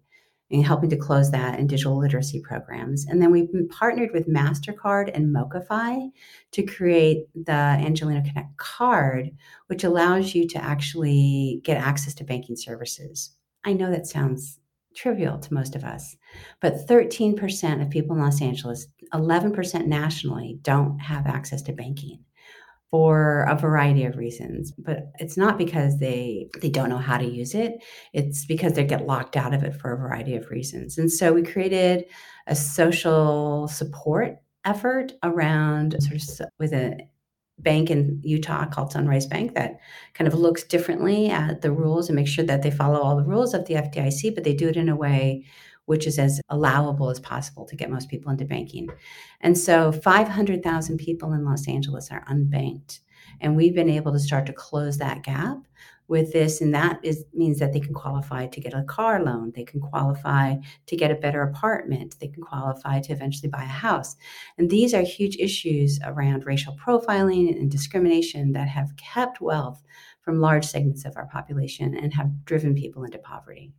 and 0.52 0.66
helping 0.66 0.90
to 0.90 0.98
close 0.98 1.30
that 1.32 1.60
in 1.60 1.68
digital 1.68 1.98
literacy 1.98 2.42
programs. 2.42 3.06
And 3.06 3.22
then 3.22 3.32
we've 3.32 3.50
partnered 3.70 4.12
with 4.14 4.28
MasterCard 4.28 5.12
and 5.14 5.34
Mocafi 5.36 6.10
to 6.52 6.64
create 6.64 7.26
the 7.36 7.52
Angeleno 7.52 8.26
Connect 8.26 8.58
card, 8.58 9.30
which 9.68 9.84
allows 9.84 10.34
you 10.34 10.48
to 10.48 10.64
actually 10.64 11.62
get 11.64 11.78
access 11.78 12.16
to 12.16 12.24
banking 12.24 12.56
services. 12.56 13.36
I 13.64 13.74
know 13.74 13.92
that 13.92 14.08
sounds 14.08 14.60
trivial 14.96 15.38
to 15.38 15.54
most 15.54 15.76
of 15.76 15.84
us. 15.84 16.16
But 16.62 16.88
13% 16.88 17.82
of 17.82 17.90
people 17.92 18.16
in 18.16 18.22
Los 18.22 18.42
Angeles, 18.42 18.88
11% 19.14 19.86
nationally, 19.86 20.58
don't 20.64 20.98
have 21.00 21.28
access 21.28 21.62
to 21.64 21.74
banking 21.74 22.26
for 22.92 23.46
a 23.48 23.56
variety 23.56 24.04
of 24.04 24.18
reasons 24.18 24.72
but 24.78 25.12
it's 25.20 25.38
not 25.38 25.58
because 25.58 26.00
they 26.00 26.48
they 26.62 26.70
don't 26.70 26.90
know 26.90 26.98
how 26.98 27.18
to 27.18 27.26
use 27.26 27.54
it. 27.54 27.84
It's 28.14 28.46
because 28.46 28.74
they 28.74 28.84
get 28.84 29.06
locked 29.06 29.36
out 29.36 29.54
of 29.54 29.64
it 29.64 29.76
for 29.76 29.94
a 29.94 29.98
variety 29.98 30.36
of 30.36 30.50
reasons. 30.50 30.98
And 30.98 31.12
so 31.12 31.34
we 31.34 31.44
created 31.44 32.06
a 32.48 32.56
social 32.56 33.68
support 33.68 34.38
effort 34.66 35.14
around 35.24 35.96
sort 36.02 36.16
of 36.16 36.48
with 36.60 36.74
a 36.74 36.98
bank 37.60 37.90
in 37.92 38.22
Utah 38.24 38.66
called 38.66 38.92
Sunrise 38.92 39.26
Bank 39.26 39.54
that 39.56 39.80
kind 40.14 40.28
of 40.28 40.34
looks 40.34 40.64
differently 40.64 41.30
at 41.30 41.62
the 41.62 41.72
rules 41.72 42.08
and 42.08 42.16
makes 42.16 42.30
sure 42.30 42.46
that 42.46 42.62
they 42.62 42.72
follow 42.72 43.00
all 43.00 43.18
the 43.18 43.24
rules 43.24 43.54
of 43.54 43.66
the 43.66 43.76
FDIC, 43.76 44.34
but 44.34 44.44
they 44.44 44.54
do 44.54 44.70
it 44.70 44.78
in 44.78 44.90
a 44.90 44.96
way 44.96 45.46
which 45.90 46.06
is 46.06 46.20
as 46.20 46.40
allowable 46.50 47.10
as 47.10 47.20
possible 47.20 47.66
to 47.66 47.76
get 47.76 47.90
most 47.90 48.10
people 48.10 48.32
into 48.32 48.46
banking. 48.46 48.88
And 49.42 49.58
so 49.58 49.92
500,000 49.92 51.00
people 51.00 51.34
in 51.34 51.44
Los 51.44 51.68
Angeles 51.68 52.12
are 52.12 52.24
unbanked. 52.26 53.00
And 53.42 53.56
we've 53.56 53.74
been 53.74 53.90
able 53.90 54.12
to 54.12 54.20
start 54.20 54.46
to 54.46 54.54
close 54.54 55.00
that 55.00 55.24
gap 55.24 55.58
with 56.08 56.32
this. 56.32 56.62
And 56.62 56.76
that 56.76 57.00
is 57.02 57.26
means 57.34 57.58
that 57.58 57.74
they 57.74 57.80
can 57.80 57.96
qualify 57.96 58.46
to 58.46 58.62
get 58.62 58.76
a 58.76 58.84
car 58.84 59.24
loan. 59.24 59.52
They 59.56 59.64
can 59.64 59.80
qualify 59.82 60.58
to 60.86 60.96
get 60.96 61.10
a 61.10 61.16
better 61.16 61.42
apartment. 61.42 62.18
They 62.20 62.28
can 62.28 62.44
qualify 62.44 63.00
to 63.00 63.12
eventually 63.12 63.50
buy 63.50 63.64
a 63.64 63.80
house. 63.88 64.16
And 64.60 64.70
these 64.70 64.94
are 64.94 65.02
huge 65.02 65.38
issues 65.38 66.00
around 66.06 66.46
racial 66.46 66.78
profiling 66.78 67.50
and 67.50 67.72
discrimination 67.72 68.52
that 68.52 68.68
have 68.68 68.96
kept 68.96 69.42
wealth 69.42 69.82
from 70.22 70.40
large 70.40 70.66
segments 70.66 71.04
of 71.04 71.18
our 71.18 71.26
population 71.26 71.98
and 71.98 72.14
have 72.14 72.46
driven 72.46 72.76
people 72.76 73.04
into 73.04 73.18
poverty 73.18 73.74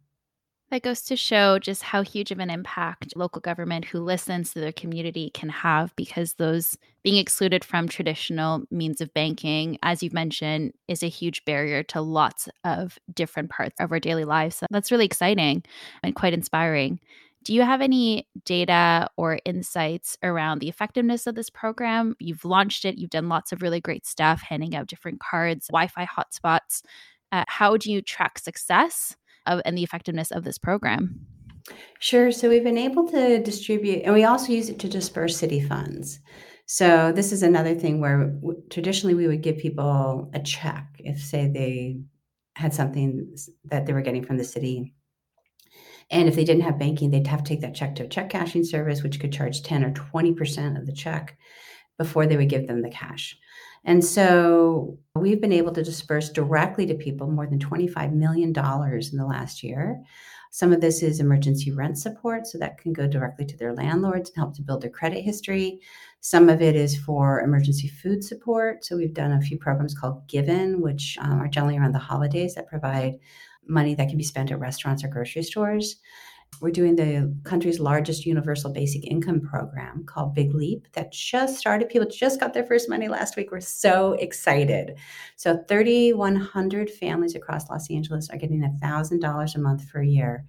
that 0.70 0.82
goes 0.82 1.02
to 1.02 1.16
show 1.16 1.58
just 1.58 1.82
how 1.82 2.02
huge 2.02 2.30
of 2.30 2.38
an 2.38 2.50
impact 2.50 3.12
local 3.16 3.40
government 3.40 3.84
who 3.84 3.98
listens 3.98 4.52
to 4.52 4.60
their 4.60 4.72
community 4.72 5.30
can 5.30 5.48
have 5.48 5.94
because 5.96 6.34
those 6.34 6.78
being 7.02 7.16
excluded 7.16 7.64
from 7.64 7.88
traditional 7.88 8.62
means 8.70 9.00
of 9.00 9.12
banking, 9.12 9.78
as 9.82 10.02
you've 10.02 10.12
mentioned, 10.12 10.72
is 10.86 11.02
a 11.02 11.08
huge 11.08 11.44
barrier 11.44 11.82
to 11.82 12.00
lots 12.00 12.48
of 12.64 12.98
different 13.12 13.50
parts 13.50 13.74
of 13.80 13.90
our 13.90 13.98
daily 13.98 14.24
lives. 14.24 14.56
So 14.56 14.66
that's 14.70 14.92
really 14.92 15.06
exciting 15.06 15.64
and 16.02 16.14
quite 16.14 16.34
inspiring. 16.34 17.00
Do 17.42 17.54
you 17.54 17.62
have 17.62 17.80
any 17.80 18.28
data 18.44 19.08
or 19.16 19.38
insights 19.46 20.18
around 20.22 20.58
the 20.58 20.68
effectiveness 20.68 21.26
of 21.26 21.34
this 21.34 21.48
program? 21.48 22.14
You've 22.20 22.44
launched 22.44 22.84
it, 22.84 22.98
you've 22.98 23.10
done 23.10 23.30
lots 23.30 23.50
of 23.50 23.62
really 23.62 23.80
great 23.80 24.06
stuff, 24.06 24.42
handing 24.42 24.76
out 24.76 24.88
different 24.88 25.20
cards, 25.20 25.68
Wi 25.68 25.88
Fi 25.88 26.06
hotspots. 26.06 26.82
Uh, 27.32 27.44
how 27.48 27.76
do 27.76 27.90
you 27.90 28.02
track 28.02 28.38
success? 28.38 29.16
Of 29.46 29.60
and 29.64 29.76
the 29.76 29.82
effectiveness 29.82 30.30
of 30.30 30.44
this 30.44 30.58
program? 30.58 31.26
Sure. 31.98 32.32
So 32.32 32.48
we've 32.48 32.64
been 32.64 32.78
able 32.78 33.08
to 33.08 33.42
distribute, 33.42 34.02
and 34.04 34.14
we 34.14 34.24
also 34.24 34.52
use 34.52 34.68
it 34.68 34.78
to 34.80 34.88
disperse 34.88 35.36
city 35.36 35.60
funds. 35.60 36.20
So 36.66 37.12
this 37.12 37.32
is 37.32 37.42
another 37.42 37.74
thing 37.74 38.00
where 38.00 38.28
w- 38.28 38.62
traditionally 38.70 39.14
we 39.14 39.26
would 39.26 39.42
give 39.42 39.58
people 39.58 40.30
a 40.32 40.40
check 40.40 40.86
if, 40.98 41.20
say, 41.20 41.48
they 41.48 42.00
had 42.54 42.72
something 42.72 43.34
that 43.64 43.86
they 43.86 43.92
were 43.92 44.02
getting 44.02 44.24
from 44.24 44.36
the 44.36 44.44
city. 44.44 44.94
And 46.10 46.28
if 46.28 46.34
they 46.34 46.44
didn't 46.44 46.62
have 46.62 46.78
banking, 46.78 47.10
they'd 47.10 47.26
have 47.26 47.44
to 47.44 47.48
take 47.48 47.60
that 47.60 47.74
check 47.74 47.96
to 47.96 48.04
a 48.04 48.08
check 48.08 48.30
cashing 48.30 48.64
service, 48.64 49.02
which 49.02 49.20
could 49.20 49.32
charge 49.32 49.62
10 49.62 49.84
or 49.84 49.90
20% 49.92 50.78
of 50.78 50.86
the 50.86 50.92
check 50.92 51.36
before 51.98 52.26
they 52.26 52.36
would 52.36 52.48
give 52.48 52.66
them 52.66 52.82
the 52.82 52.90
cash. 52.90 53.36
And 53.84 54.04
so 54.04 54.98
we've 55.14 55.40
been 55.40 55.52
able 55.52 55.72
to 55.72 55.82
disperse 55.82 56.30
directly 56.30 56.86
to 56.86 56.94
people 56.94 57.30
more 57.30 57.46
than 57.46 57.58
$25 57.58 58.12
million 58.12 58.50
in 58.50 59.16
the 59.16 59.26
last 59.26 59.62
year. 59.62 60.02
Some 60.52 60.72
of 60.72 60.80
this 60.80 61.02
is 61.02 61.20
emergency 61.20 61.70
rent 61.70 61.96
support, 61.96 62.46
so 62.46 62.58
that 62.58 62.78
can 62.78 62.92
go 62.92 63.06
directly 63.06 63.46
to 63.46 63.56
their 63.56 63.72
landlords 63.72 64.30
and 64.30 64.36
help 64.36 64.54
to 64.56 64.62
build 64.62 64.82
their 64.82 64.90
credit 64.90 65.22
history. 65.22 65.80
Some 66.20 66.48
of 66.48 66.60
it 66.60 66.74
is 66.74 66.98
for 66.98 67.40
emergency 67.40 67.86
food 67.86 68.24
support. 68.24 68.84
So 68.84 68.96
we've 68.96 69.14
done 69.14 69.32
a 69.32 69.40
few 69.40 69.58
programs 69.58 69.94
called 69.94 70.26
Given, 70.26 70.80
which 70.80 71.16
um, 71.20 71.40
are 71.40 71.48
generally 71.48 71.78
around 71.78 71.92
the 71.92 72.00
holidays 72.00 72.56
that 72.56 72.66
provide 72.66 73.14
money 73.66 73.94
that 73.94 74.08
can 74.08 74.18
be 74.18 74.24
spent 74.24 74.50
at 74.50 74.58
restaurants 74.58 75.04
or 75.04 75.08
grocery 75.08 75.44
stores. 75.44 75.96
We're 76.60 76.70
doing 76.70 76.96
the 76.96 77.34
country's 77.44 77.80
largest 77.80 78.26
universal 78.26 78.70
basic 78.70 79.06
income 79.06 79.40
program 79.40 80.04
called 80.04 80.34
Big 80.34 80.54
Leap 80.54 80.86
that 80.92 81.10
just 81.10 81.56
started. 81.56 81.88
People 81.88 82.08
just 82.08 82.38
got 82.38 82.52
their 82.52 82.66
first 82.66 82.88
money 82.88 83.08
last 83.08 83.34
week. 83.36 83.50
We're 83.50 83.60
so 83.60 84.12
excited. 84.14 84.96
So, 85.36 85.64
3,100 85.68 86.90
families 86.90 87.34
across 87.34 87.70
Los 87.70 87.90
Angeles 87.90 88.28
are 88.28 88.36
getting 88.36 88.60
$1,000 88.60 89.54
a 89.54 89.58
month 89.58 89.88
for 89.88 90.00
a 90.00 90.06
year. 90.06 90.44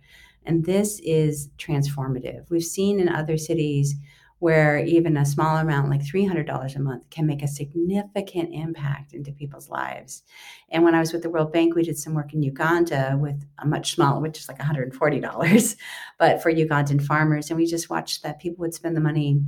And 0.46 0.66
this 0.66 1.00
is 1.04 1.50
transformative. 1.58 2.46
We've 2.50 2.64
seen 2.64 3.00
in 3.00 3.08
other 3.08 3.38
cities 3.38 3.96
where 4.42 4.80
even 4.80 5.18
a 5.18 5.24
small 5.24 5.58
amount 5.58 5.92
like 5.92 6.02
$300 6.02 6.76
a 6.76 6.80
month 6.80 7.08
can 7.12 7.28
make 7.28 7.44
a 7.44 7.48
significant 7.48 8.52
impact 8.52 9.14
into 9.14 9.32
people's 9.32 9.70
lives. 9.70 10.24
And 10.70 10.84
when 10.84 10.96
I 10.96 11.00
was 11.00 11.14
with 11.14 11.22
the 11.22 11.30
World 11.30 11.54
Bank, 11.54 11.76
we 11.76 11.84
did 11.84 12.00
some 12.00 12.16
work 12.16 12.34
in 12.34 12.42
Uganda 12.42 13.20
with 13.22 13.46
a 13.60 13.68
much 13.68 13.94
smaller, 13.94 14.20
which 14.20 14.40
is 14.40 14.48
like 14.48 14.58
$140, 14.58 15.76
but 16.18 16.42
for 16.42 16.52
Ugandan 16.52 17.06
farmers. 17.06 17.52
And 17.52 17.60
we 17.60 17.68
just 17.68 17.92
watched 17.92 18.24
that 18.24 18.42
people 18.42 18.62
would 18.62 18.74
spend 18.74 18.98
the 18.98 19.02
money 19.02 19.44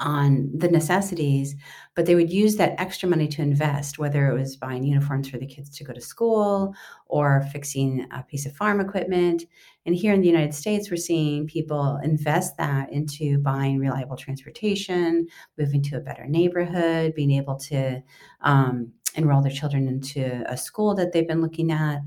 on 0.00 0.50
the 0.56 0.68
necessities, 0.68 1.54
but 1.94 2.04
they 2.04 2.14
would 2.14 2.32
use 2.32 2.56
that 2.56 2.74
extra 2.78 3.08
money 3.08 3.28
to 3.28 3.42
invest, 3.42 3.98
whether 3.98 4.28
it 4.28 4.34
was 4.34 4.56
buying 4.56 4.82
uniforms 4.82 5.28
for 5.28 5.38
the 5.38 5.46
kids 5.46 5.70
to 5.70 5.84
go 5.84 5.92
to 5.92 6.00
school 6.00 6.74
or 7.06 7.42
fixing 7.52 8.06
a 8.10 8.22
piece 8.24 8.44
of 8.44 8.56
farm 8.56 8.80
equipment. 8.80 9.44
And 9.86 9.94
here 9.94 10.12
in 10.12 10.20
the 10.20 10.28
United 10.28 10.54
States, 10.54 10.90
we're 10.90 10.96
seeing 10.96 11.46
people 11.46 12.00
invest 12.02 12.56
that 12.56 12.92
into 12.92 13.38
buying 13.38 13.78
reliable 13.78 14.16
transportation, 14.16 15.26
moving 15.58 15.82
to 15.82 15.96
a 15.96 16.00
better 16.00 16.26
neighborhood, 16.26 17.14
being 17.14 17.30
able 17.32 17.56
to 17.56 18.02
um, 18.40 18.92
enroll 19.14 19.42
their 19.42 19.52
children 19.52 19.86
into 19.86 20.42
a 20.48 20.56
school 20.56 20.94
that 20.96 21.12
they've 21.12 21.28
been 21.28 21.42
looking 21.42 21.70
at. 21.70 22.00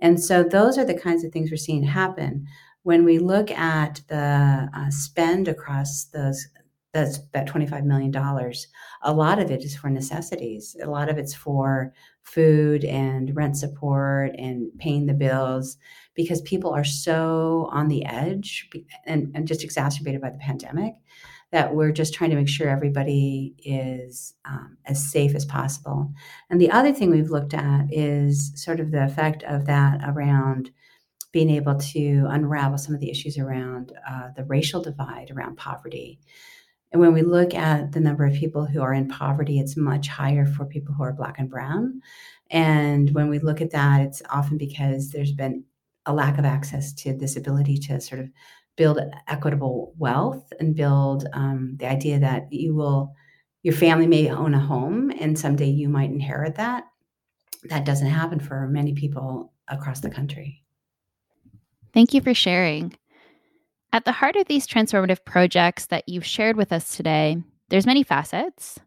And 0.00 0.22
so 0.22 0.42
those 0.42 0.76
are 0.76 0.84
the 0.84 0.94
kinds 0.94 1.24
of 1.24 1.32
things 1.32 1.50
we're 1.50 1.56
seeing 1.56 1.82
happen. 1.82 2.46
When 2.82 3.04
we 3.04 3.18
look 3.18 3.50
at 3.50 4.00
the 4.08 4.68
uh, 4.74 4.90
spend 4.90 5.48
across 5.48 6.04
those 6.04 6.48
that's 6.92 7.20
that 7.32 7.48
$25 7.48 7.84
million 7.84 8.12
a 9.02 9.12
lot 9.12 9.38
of 9.38 9.50
it 9.50 9.62
is 9.62 9.76
for 9.76 9.88
necessities. 9.88 10.76
A 10.82 10.90
lot 10.90 11.08
of 11.08 11.18
it's 11.18 11.34
for 11.34 11.92
food 12.22 12.84
and 12.84 13.34
rent 13.34 13.56
support 13.56 14.34
and 14.36 14.70
paying 14.78 15.06
the 15.06 15.14
bills 15.14 15.78
because 16.14 16.42
people 16.42 16.72
are 16.72 16.84
so 16.84 17.68
on 17.72 17.88
the 17.88 18.04
edge 18.04 18.68
and, 19.06 19.30
and 19.34 19.46
just 19.48 19.64
exacerbated 19.64 20.20
by 20.20 20.30
the 20.30 20.38
pandemic 20.38 20.94
that 21.52 21.74
we're 21.74 21.90
just 21.90 22.14
trying 22.14 22.30
to 22.30 22.36
make 22.36 22.48
sure 22.48 22.68
everybody 22.68 23.54
is 23.58 24.34
um, 24.44 24.76
as 24.86 25.10
safe 25.10 25.34
as 25.34 25.44
possible. 25.44 26.12
And 26.48 26.60
the 26.60 26.70
other 26.70 26.92
thing 26.92 27.10
we've 27.10 27.30
looked 27.30 27.54
at 27.54 27.86
is 27.90 28.52
sort 28.54 28.78
of 28.78 28.92
the 28.92 29.04
effect 29.04 29.42
of 29.44 29.66
that 29.66 30.00
around 30.06 30.70
being 31.32 31.50
able 31.50 31.76
to 31.76 32.26
unravel 32.28 32.78
some 32.78 32.94
of 32.94 33.00
the 33.00 33.10
issues 33.10 33.38
around 33.38 33.92
uh, 34.08 34.28
the 34.36 34.44
racial 34.44 34.80
divide 34.80 35.30
around 35.30 35.56
poverty 35.56 36.20
and 36.92 37.00
when 37.00 37.12
we 37.12 37.22
look 37.22 37.54
at 37.54 37.92
the 37.92 38.00
number 38.00 38.24
of 38.24 38.34
people 38.34 38.66
who 38.66 38.82
are 38.82 38.92
in 38.92 39.08
poverty, 39.08 39.60
it's 39.60 39.76
much 39.76 40.08
higher 40.08 40.44
for 40.44 40.64
people 40.64 40.94
who 40.94 41.04
are 41.04 41.12
Black 41.12 41.38
and 41.38 41.48
Brown. 41.48 42.00
And 42.50 43.10
when 43.10 43.28
we 43.28 43.38
look 43.38 43.60
at 43.60 43.70
that, 43.70 44.00
it's 44.00 44.22
often 44.28 44.58
because 44.58 45.10
there's 45.10 45.32
been 45.32 45.64
a 46.06 46.12
lack 46.12 46.38
of 46.38 46.44
access 46.44 46.92
to 46.94 47.12
this 47.12 47.36
ability 47.36 47.78
to 47.78 48.00
sort 48.00 48.20
of 48.20 48.28
build 48.76 48.98
equitable 49.28 49.94
wealth 49.98 50.52
and 50.58 50.74
build 50.74 51.28
um, 51.32 51.76
the 51.78 51.86
idea 51.86 52.18
that 52.18 52.52
you 52.52 52.74
will, 52.74 53.14
your 53.62 53.74
family 53.74 54.06
may 54.06 54.28
own 54.28 54.54
a 54.54 54.60
home 54.60 55.12
and 55.20 55.38
someday 55.38 55.68
you 55.68 55.88
might 55.88 56.10
inherit 56.10 56.56
that. 56.56 56.84
That 57.64 57.84
doesn't 57.84 58.06
happen 58.08 58.40
for 58.40 58.66
many 58.66 58.94
people 58.94 59.52
across 59.68 60.00
the 60.00 60.10
country. 60.10 60.64
Thank 61.92 62.14
you 62.14 62.20
for 62.20 62.34
sharing. 62.34 62.94
At 63.92 64.04
the 64.04 64.12
heart 64.12 64.36
of 64.36 64.46
these 64.46 64.68
transformative 64.68 65.24
projects 65.24 65.86
that 65.86 66.08
you've 66.08 66.24
shared 66.24 66.56
with 66.56 66.72
us 66.72 66.96
today, 66.96 67.42
there's 67.70 67.86
many 67.86 68.04
facets, 68.04 68.78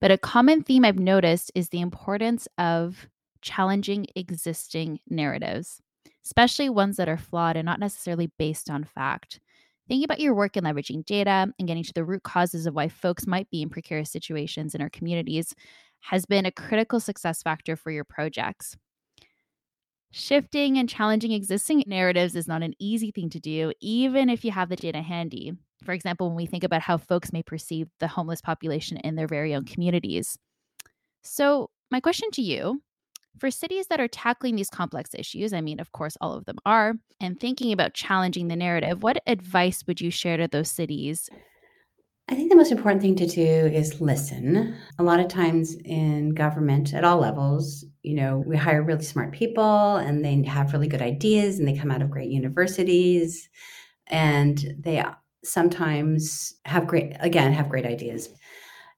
but 0.00 0.12
a 0.12 0.18
common 0.18 0.62
theme 0.62 0.84
I've 0.84 1.00
noticed 1.00 1.50
is 1.56 1.68
the 1.68 1.80
importance 1.80 2.46
of 2.58 3.08
challenging 3.40 4.06
existing 4.14 5.00
narratives, 5.08 5.80
especially 6.24 6.68
ones 6.68 6.96
that 6.98 7.08
are 7.08 7.16
flawed 7.18 7.56
and 7.56 7.66
not 7.66 7.80
necessarily 7.80 8.30
based 8.38 8.70
on 8.70 8.84
fact. 8.84 9.40
Thinking 9.88 10.04
about 10.04 10.20
your 10.20 10.32
work 10.32 10.56
in 10.56 10.62
leveraging 10.62 11.04
data 11.06 11.52
and 11.58 11.66
getting 11.66 11.82
to 11.82 11.92
the 11.92 12.04
root 12.04 12.22
causes 12.22 12.64
of 12.64 12.74
why 12.74 12.88
folks 12.88 13.26
might 13.26 13.50
be 13.50 13.62
in 13.62 13.68
precarious 13.68 14.12
situations 14.12 14.76
in 14.76 14.80
our 14.80 14.90
communities 14.90 15.56
has 16.02 16.24
been 16.24 16.46
a 16.46 16.52
critical 16.52 17.00
success 17.00 17.42
factor 17.42 17.74
for 17.74 17.90
your 17.90 18.04
projects. 18.04 18.76
Shifting 20.14 20.76
and 20.76 20.90
challenging 20.90 21.32
existing 21.32 21.84
narratives 21.86 22.36
is 22.36 22.46
not 22.46 22.62
an 22.62 22.74
easy 22.78 23.10
thing 23.10 23.30
to 23.30 23.40
do, 23.40 23.72
even 23.80 24.28
if 24.28 24.44
you 24.44 24.50
have 24.50 24.68
the 24.68 24.76
data 24.76 25.00
handy. 25.00 25.54
For 25.82 25.92
example, 25.92 26.28
when 26.28 26.36
we 26.36 26.44
think 26.44 26.64
about 26.64 26.82
how 26.82 26.98
folks 26.98 27.32
may 27.32 27.42
perceive 27.42 27.88
the 27.98 28.08
homeless 28.08 28.42
population 28.42 28.98
in 28.98 29.16
their 29.16 29.26
very 29.26 29.54
own 29.54 29.64
communities. 29.64 30.38
So, 31.22 31.70
my 31.90 31.98
question 31.98 32.30
to 32.32 32.42
you 32.42 32.82
for 33.38 33.50
cities 33.50 33.86
that 33.86 34.00
are 34.00 34.08
tackling 34.08 34.56
these 34.56 34.68
complex 34.68 35.14
issues, 35.14 35.54
I 35.54 35.62
mean, 35.62 35.80
of 35.80 35.92
course, 35.92 36.18
all 36.20 36.34
of 36.34 36.44
them 36.44 36.58
are, 36.66 36.92
and 37.18 37.40
thinking 37.40 37.72
about 37.72 37.94
challenging 37.94 38.48
the 38.48 38.56
narrative, 38.56 39.02
what 39.02 39.22
advice 39.26 39.82
would 39.86 40.02
you 40.02 40.10
share 40.10 40.36
to 40.36 40.46
those 40.46 40.70
cities 40.70 41.30
I 42.32 42.34
think 42.34 42.48
the 42.48 42.56
most 42.56 42.72
important 42.72 43.02
thing 43.02 43.14
to 43.16 43.26
do 43.26 43.42
is 43.42 44.00
listen. 44.00 44.74
A 44.98 45.02
lot 45.02 45.20
of 45.20 45.28
times 45.28 45.76
in 45.84 46.30
government 46.30 46.94
at 46.94 47.04
all 47.04 47.18
levels, 47.18 47.84
you 48.02 48.14
know, 48.14 48.42
we 48.46 48.56
hire 48.56 48.82
really 48.82 49.04
smart 49.04 49.32
people 49.32 49.96
and 49.96 50.24
they 50.24 50.42
have 50.44 50.72
really 50.72 50.88
good 50.88 51.02
ideas 51.02 51.58
and 51.58 51.68
they 51.68 51.76
come 51.76 51.90
out 51.90 52.00
of 52.00 52.10
great 52.10 52.30
universities 52.30 53.50
and 54.06 54.64
they 54.78 55.04
sometimes 55.44 56.54
have 56.64 56.86
great 56.86 57.12
again 57.20 57.52
have 57.52 57.68
great 57.68 57.84
ideas. 57.84 58.30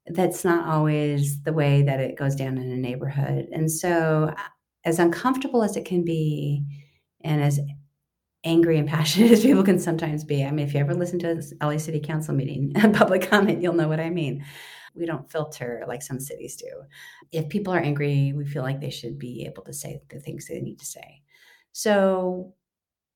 That's 0.07 0.45
not 0.45 0.69
always 0.69 1.43
the 1.43 1.53
way 1.53 1.83
that 1.83 1.99
it 1.99 2.17
goes 2.17 2.37
down 2.37 2.57
in 2.57 2.71
a 2.71 2.77
neighborhood. 2.77 3.49
And 3.51 3.69
so 3.69 4.33
as 4.85 5.01
uncomfortable 5.01 5.65
as 5.65 5.77
it 5.77 5.85
can 5.85 6.05
be 6.05 6.65
and 7.25 7.43
as 7.43 7.59
angry 8.45 8.79
and 8.79 8.89
passionate 8.89 9.31
as 9.33 9.43
people 9.43 9.65
can 9.65 9.79
sometimes 9.79 10.25
be. 10.25 10.45
I 10.45 10.51
mean, 10.51 10.67
if 10.67 10.75
you 10.75 10.81
ever 10.81 10.95
listen 10.95 11.19
to 11.21 11.43
a 11.61 11.67
LA 11.67 11.79
City 11.79 12.01
Council 12.01 12.35
meeting, 12.35 12.73
and 12.77 12.95
public 12.97 13.29
comment, 13.29 13.63
you'll 13.63 13.75
know 13.75 13.89
what 13.89 14.01
I 14.01 14.11
mean. 14.11 14.45
We 14.95 15.07
don't 15.07 15.31
filter 15.31 15.85
like 15.89 16.03
some 16.03 16.21
cities 16.21 16.57
do. 16.57 16.71
If 17.33 17.49
people 17.49 17.73
are 17.75 17.81
angry, 17.81 18.33
we 18.33 18.45
feel 18.45 18.63
like 18.63 18.81
they 18.81 18.91
should 18.91 19.19
be 19.19 19.45
able 19.45 19.65
to 19.65 19.73
say 19.73 20.01
the 20.09 20.21
things 20.21 20.47
they 20.47 20.61
need 20.61 20.79
to 20.79 20.87
say. 20.87 21.23
So 21.73 22.55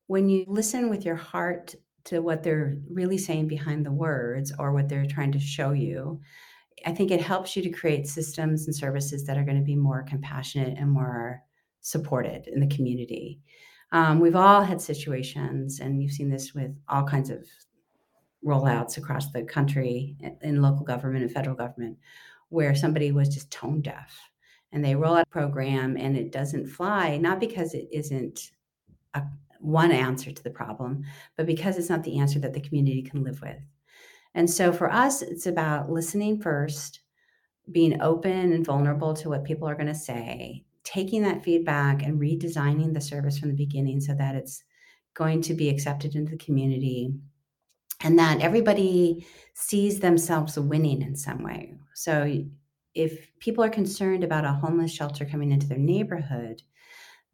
when 0.08 0.28
you 0.28 0.44
listen 0.48 0.90
with 0.90 1.04
your 1.04 1.14
heart 1.14 1.76
to 2.06 2.20
what 2.20 2.42
they're 2.42 2.78
really 2.90 3.18
saying 3.18 3.46
behind 3.46 3.86
the 3.86 3.92
words 3.92 4.52
or 4.58 4.72
what 4.72 4.88
they're 4.88 5.06
trying 5.06 5.32
to 5.32 5.38
show 5.38 5.70
you, 5.70 6.20
I 6.86 6.92
think 6.92 7.10
it 7.10 7.20
helps 7.20 7.54
you 7.54 7.62
to 7.62 7.70
create 7.70 8.08
systems 8.08 8.66
and 8.66 8.74
services 8.74 9.24
that 9.26 9.36
are 9.36 9.44
going 9.44 9.58
to 9.58 9.64
be 9.64 9.76
more 9.76 10.02
compassionate 10.02 10.78
and 10.78 10.90
more 10.90 11.42
supported 11.80 12.48
in 12.48 12.60
the 12.60 12.74
community. 12.74 13.40
Um, 13.92 14.20
we've 14.20 14.36
all 14.36 14.62
had 14.62 14.80
situations, 14.80 15.80
and 15.80 16.02
you've 16.02 16.12
seen 16.12 16.30
this 16.30 16.54
with 16.54 16.76
all 16.88 17.04
kinds 17.04 17.30
of 17.30 17.46
rollouts 18.44 18.98
across 18.98 19.32
the 19.32 19.42
country 19.42 20.16
in 20.42 20.62
local 20.62 20.84
government 20.84 21.24
and 21.24 21.32
federal 21.32 21.56
government, 21.56 21.98
where 22.50 22.74
somebody 22.74 23.12
was 23.12 23.28
just 23.28 23.50
tone 23.50 23.80
deaf 23.80 24.18
and 24.72 24.84
they 24.84 24.94
roll 24.94 25.14
out 25.16 25.26
a 25.26 25.30
program 25.30 25.96
and 25.96 26.16
it 26.16 26.32
doesn't 26.32 26.66
fly, 26.66 27.16
not 27.16 27.40
because 27.40 27.74
it 27.74 27.88
isn't 27.92 28.50
a, 29.14 29.22
one 29.60 29.90
answer 29.90 30.30
to 30.30 30.42
the 30.42 30.50
problem, 30.50 31.02
but 31.36 31.46
because 31.46 31.78
it's 31.78 31.88
not 31.88 32.04
the 32.04 32.18
answer 32.18 32.38
that 32.38 32.52
the 32.52 32.60
community 32.60 33.02
can 33.02 33.24
live 33.24 33.40
with. 33.40 33.58
And 34.34 34.48
so 34.48 34.72
for 34.72 34.92
us, 34.92 35.22
it's 35.22 35.46
about 35.46 35.90
listening 35.90 36.40
first, 36.40 37.00
being 37.72 38.00
open 38.00 38.52
and 38.52 38.64
vulnerable 38.64 39.14
to 39.14 39.30
what 39.30 39.44
people 39.44 39.68
are 39.68 39.74
going 39.74 39.86
to 39.86 39.94
say, 39.94 40.64
taking 40.88 41.22
that 41.22 41.44
feedback 41.44 42.02
and 42.02 42.18
redesigning 42.18 42.94
the 42.94 43.00
service 43.00 43.38
from 43.38 43.50
the 43.50 43.54
beginning 43.54 44.00
so 44.00 44.14
that 44.14 44.34
it's 44.34 44.64
going 45.12 45.42
to 45.42 45.52
be 45.52 45.68
accepted 45.68 46.14
into 46.14 46.30
the 46.30 46.38
community 46.38 47.12
and 48.00 48.18
that 48.18 48.40
everybody 48.40 49.26
sees 49.52 50.00
themselves 50.00 50.58
winning 50.58 51.02
in 51.02 51.14
some 51.14 51.42
way. 51.42 51.74
So 51.94 52.42
if 52.94 53.28
people 53.38 53.62
are 53.62 53.68
concerned 53.68 54.24
about 54.24 54.46
a 54.46 54.52
homeless 54.52 54.90
shelter 54.90 55.26
coming 55.26 55.52
into 55.52 55.66
their 55.66 55.76
neighborhood, 55.76 56.62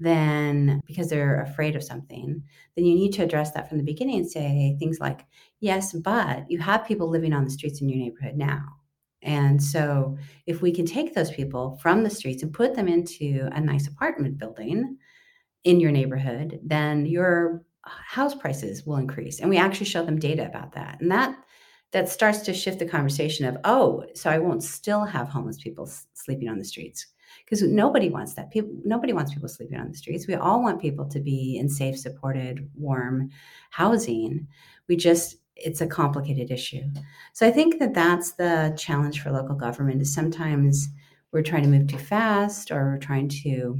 then 0.00 0.80
because 0.84 1.08
they're 1.08 1.42
afraid 1.42 1.76
of 1.76 1.84
something, 1.84 2.42
then 2.74 2.84
you 2.84 2.96
need 2.96 3.12
to 3.12 3.22
address 3.22 3.52
that 3.52 3.68
from 3.68 3.78
the 3.78 3.84
beginning 3.84 4.16
and 4.16 4.28
say 4.28 4.76
things 4.80 4.98
like, 4.98 5.26
yes, 5.60 5.92
but 5.92 6.50
you 6.50 6.58
have 6.58 6.86
people 6.86 7.08
living 7.08 7.32
on 7.32 7.44
the 7.44 7.50
streets 7.50 7.80
in 7.80 7.88
your 7.88 7.98
neighborhood 7.98 8.34
now. 8.34 8.64
And 9.24 9.62
so, 9.62 10.16
if 10.46 10.62
we 10.62 10.72
can 10.72 10.86
take 10.86 11.14
those 11.14 11.30
people 11.30 11.78
from 11.82 12.04
the 12.04 12.10
streets 12.10 12.42
and 12.42 12.52
put 12.52 12.74
them 12.74 12.88
into 12.88 13.48
a 13.52 13.60
nice 13.60 13.88
apartment 13.88 14.38
building 14.38 14.98
in 15.64 15.80
your 15.80 15.90
neighborhood, 15.90 16.60
then 16.62 17.06
your 17.06 17.64
house 17.84 18.34
prices 18.34 18.86
will 18.86 18.96
increase. 18.96 19.40
And 19.40 19.50
we 19.50 19.56
actually 19.56 19.86
show 19.86 20.04
them 20.04 20.18
data 20.18 20.46
about 20.46 20.72
that. 20.72 21.00
And 21.00 21.10
that 21.10 21.36
that 21.92 22.08
starts 22.08 22.40
to 22.40 22.52
shift 22.52 22.80
the 22.80 22.86
conversation 22.86 23.46
of, 23.46 23.56
oh, 23.62 24.04
so 24.14 24.28
I 24.28 24.38
won't 24.38 24.64
still 24.64 25.04
have 25.04 25.28
homeless 25.28 25.58
people 25.58 25.88
sleeping 26.14 26.48
on 26.48 26.58
the 26.58 26.64
streets 26.64 27.06
because 27.44 27.62
nobody 27.62 28.08
wants 28.08 28.34
that. 28.34 28.50
People, 28.50 28.72
nobody 28.84 29.12
wants 29.12 29.32
people 29.32 29.48
sleeping 29.48 29.78
on 29.78 29.88
the 29.88 29.96
streets. 29.96 30.26
We 30.26 30.34
all 30.34 30.60
want 30.60 30.80
people 30.80 31.08
to 31.08 31.20
be 31.20 31.56
in 31.56 31.68
safe, 31.68 31.96
supported, 31.96 32.68
warm 32.74 33.30
housing. 33.70 34.48
We 34.88 34.96
just 34.96 35.36
it's 35.56 35.80
a 35.80 35.86
complicated 35.86 36.50
issue. 36.50 36.82
So 37.32 37.46
I 37.46 37.50
think 37.50 37.78
that 37.78 37.94
that's 37.94 38.32
the 38.32 38.74
challenge 38.78 39.20
for 39.20 39.30
local 39.30 39.54
government 39.54 40.02
is 40.02 40.12
sometimes 40.12 40.88
we're 41.32 41.42
trying 41.42 41.62
to 41.62 41.68
move 41.68 41.88
too 41.88 41.98
fast 41.98 42.70
or 42.70 42.92
we're 42.92 42.98
trying 42.98 43.28
to 43.28 43.78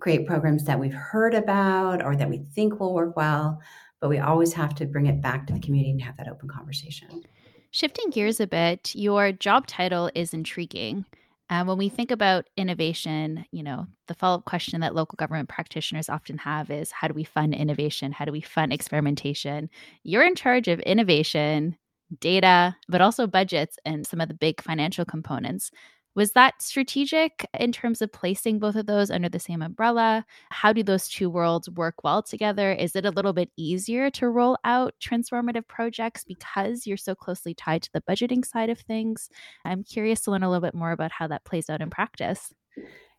create 0.00 0.26
programs 0.26 0.64
that 0.64 0.80
we've 0.80 0.94
heard 0.94 1.34
about 1.34 2.02
or 2.02 2.16
that 2.16 2.28
we 2.28 2.38
think 2.38 2.80
will 2.80 2.94
work 2.94 3.16
well, 3.16 3.60
but 4.00 4.08
we 4.08 4.18
always 4.18 4.52
have 4.52 4.74
to 4.76 4.86
bring 4.86 5.06
it 5.06 5.20
back 5.20 5.46
to 5.46 5.52
the 5.52 5.60
community 5.60 5.90
and 5.90 6.02
have 6.02 6.16
that 6.16 6.28
open 6.28 6.48
conversation. 6.48 7.22
Shifting 7.70 8.10
gears 8.10 8.40
a 8.40 8.46
bit, 8.46 8.94
your 8.94 9.30
job 9.30 9.66
title 9.66 10.10
is 10.14 10.34
intriguing. 10.34 11.04
When 11.50 11.78
we 11.78 11.88
think 11.88 12.12
about 12.12 12.46
innovation, 12.56 13.44
you 13.50 13.64
know, 13.64 13.86
the 14.06 14.14
follow 14.14 14.38
up 14.38 14.44
question 14.44 14.80
that 14.80 14.94
local 14.94 15.16
government 15.16 15.48
practitioners 15.48 16.08
often 16.08 16.38
have 16.38 16.70
is 16.70 16.92
how 16.92 17.08
do 17.08 17.14
we 17.14 17.24
fund 17.24 17.54
innovation? 17.54 18.12
How 18.12 18.24
do 18.24 18.30
we 18.32 18.40
fund 18.40 18.72
experimentation? 18.72 19.68
You're 20.04 20.24
in 20.24 20.36
charge 20.36 20.68
of 20.68 20.78
innovation, 20.80 21.76
data, 22.20 22.76
but 22.88 23.00
also 23.00 23.26
budgets 23.26 23.78
and 23.84 24.06
some 24.06 24.20
of 24.20 24.28
the 24.28 24.34
big 24.34 24.62
financial 24.62 25.04
components. 25.04 25.72
Was 26.20 26.32
that 26.32 26.60
strategic 26.60 27.46
in 27.58 27.72
terms 27.72 28.02
of 28.02 28.12
placing 28.12 28.58
both 28.58 28.76
of 28.76 28.84
those 28.84 29.10
under 29.10 29.30
the 29.30 29.40
same 29.40 29.62
umbrella? 29.62 30.26
How 30.50 30.70
do 30.70 30.82
those 30.82 31.08
two 31.08 31.30
worlds 31.30 31.70
work 31.70 32.04
well 32.04 32.22
together? 32.22 32.72
Is 32.72 32.94
it 32.94 33.06
a 33.06 33.10
little 33.10 33.32
bit 33.32 33.50
easier 33.56 34.10
to 34.10 34.28
roll 34.28 34.58
out 34.64 34.92
transformative 35.00 35.66
projects 35.66 36.22
because 36.22 36.86
you're 36.86 36.98
so 36.98 37.14
closely 37.14 37.54
tied 37.54 37.80
to 37.84 37.92
the 37.94 38.02
budgeting 38.02 38.44
side 38.44 38.68
of 38.68 38.78
things? 38.80 39.30
I'm 39.64 39.82
curious 39.82 40.20
to 40.24 40.30
learn 40.30 40.42
a 40.42 40.50
little 40.50 40.60
bit 40.60 40.74
more 40.74 40.92
about 40.92 41.10
how 41.10 41.26
that 41.28 41.44
plays 41.44 41.70
out 41.70 41.80
in 41.80 41.88
practice. 41.88 42.52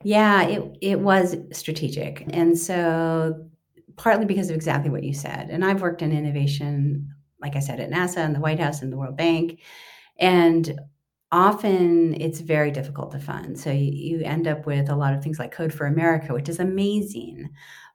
Yeah, 0.04 0.44
it 0.44 0.78
it 0.80 1.00
was 1.00 1.38
strategic. 1.54 2.24
And 2.30 2.56
so 2.56 3.50
partly 3.96 4.28
because 4.28 4.52
of 4.52 4.56
exactly 4.56 4.92
what 4.92 5.04
you 5.04 5.16
said. 5.16 5.50
And 5.50 5.66
I've 5.66 5.82
worked 5.82 6.04
in 6.04 6.12
innovation 6.12 7.10
like 7.42 7.56
I 7.56 7.62
said 7.62 7.80
at 7.80 7.90
NASA 7.90 8.18
and 8.18 8.36
the 8.36 8.40
White 8.40 8.60
House 8.60 8.84
and 8.84 8.94
the 8.94 8.98
World 8.98 9.18
Bank. 9.18 9.60
And 10.20 10.80
often 11.32 12.14
it's 12.20 12.42
very 12.42 12.72
difficult 12.72 13.12
to 13.12 13.20
fund. 13.20 13.58
So 13.58 13.72
you, 13.72 13.92
you, 13.92 14.22
end 14.24 14.48
up 14.48 14.66
with 14.66 14.90
a 14.90 14.96
lot 14.96 15.14
of 15.14 15.24
things 15.24 15.40
like 15.40 15.52
Code 15.52 15.74
for 15.74 15.86
America, 15.88 16.34
which 16.34 16.50
is 16.50 16.60
amazing, 16.60 17.50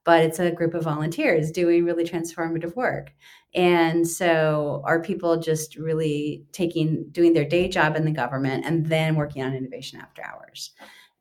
but 0.04 0.22
it's 0.22 0.38
a 0.38 0.52
group 0.52 0.72
of 0.74 0.84
volunteers 0.84 1.50
doing 1.50 1.84
really 1.84 2.04
transformative 2.04 2.74
work. 2.76 3.12
And 3.54 4.08
so 4.08 4.82
are 4.84 5.02
people 5.02 5.36
just 5.36 5.76
really 5.76 6.44
taking 6.52 7.08
doing 7.10 7.34
their 7.34 7.44
day 7.44 7.68
job 7.68 7.96
in 7.96 8.04
the 8.04 8.10
government 8.10 8.64
and 8.64 8.86
then 8.86 9.16
working 9.16 9.42
on 9.42 9.54
innovation 9.54 10.00
after 10.00 10.22
hours? 10.24 10.70